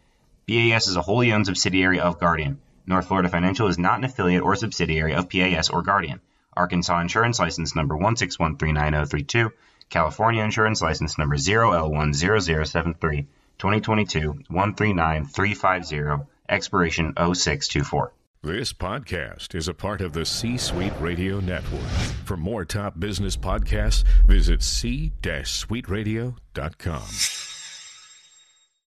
PAS 0.47 0.87
is 0.87 0.95
a 0.95 1.01
wholly 1.01 1.33
owned 1.33 1.47
subsidiary 1.47 1.99
of 1.99 2.19
Guardian. 2.19 2.59
North 2.85 3.07
Florida 3.07 3.29
Financial 3.29 3.67
is 3.67 3.79
not 3.79 3.97
an 3.97 4.03
affiliate 4.03 4.43
or 4.43 4.55
subsidiary 4.55 5.15
of 5.15 5.29
PAS 5.29 5.71
or 5.71 5.81
Guardian. 5.81 6.21
Arkansas 6.59 6.99
Insurance 6.99 7.39
License 7.39 7.75
Number 7.75 7.95
1613932. 7.95 9.51
California 9.89 10.43
Insurance 10.43 10.81
License 10.81 11.17
Number 11.17 11.37
0L10073. 11.37 13.25
2022 13.57 14.43
139350. 14.49 16.25
Expiration 16.49 17.13
0624. 17.15 18.11
This 18.41 18.71
podcast 18.73 19.53
is 19.55 19.67
a 19.67 19.73
part 19.73 19.99
of 20.01 20.13
the 20.13 20.25
C 20.25 20.57
Suite 20.57 20.93
Radio 20.99 21.39
Network. 21.39 21.89
For 22.25 22.37
more 22.37 22.65
top 22.65 22.99
business 22.99 23.35
podcasts, 23.35 24.03
visit 24.27 24.61
c-suiteradio.com. 24.63 27.48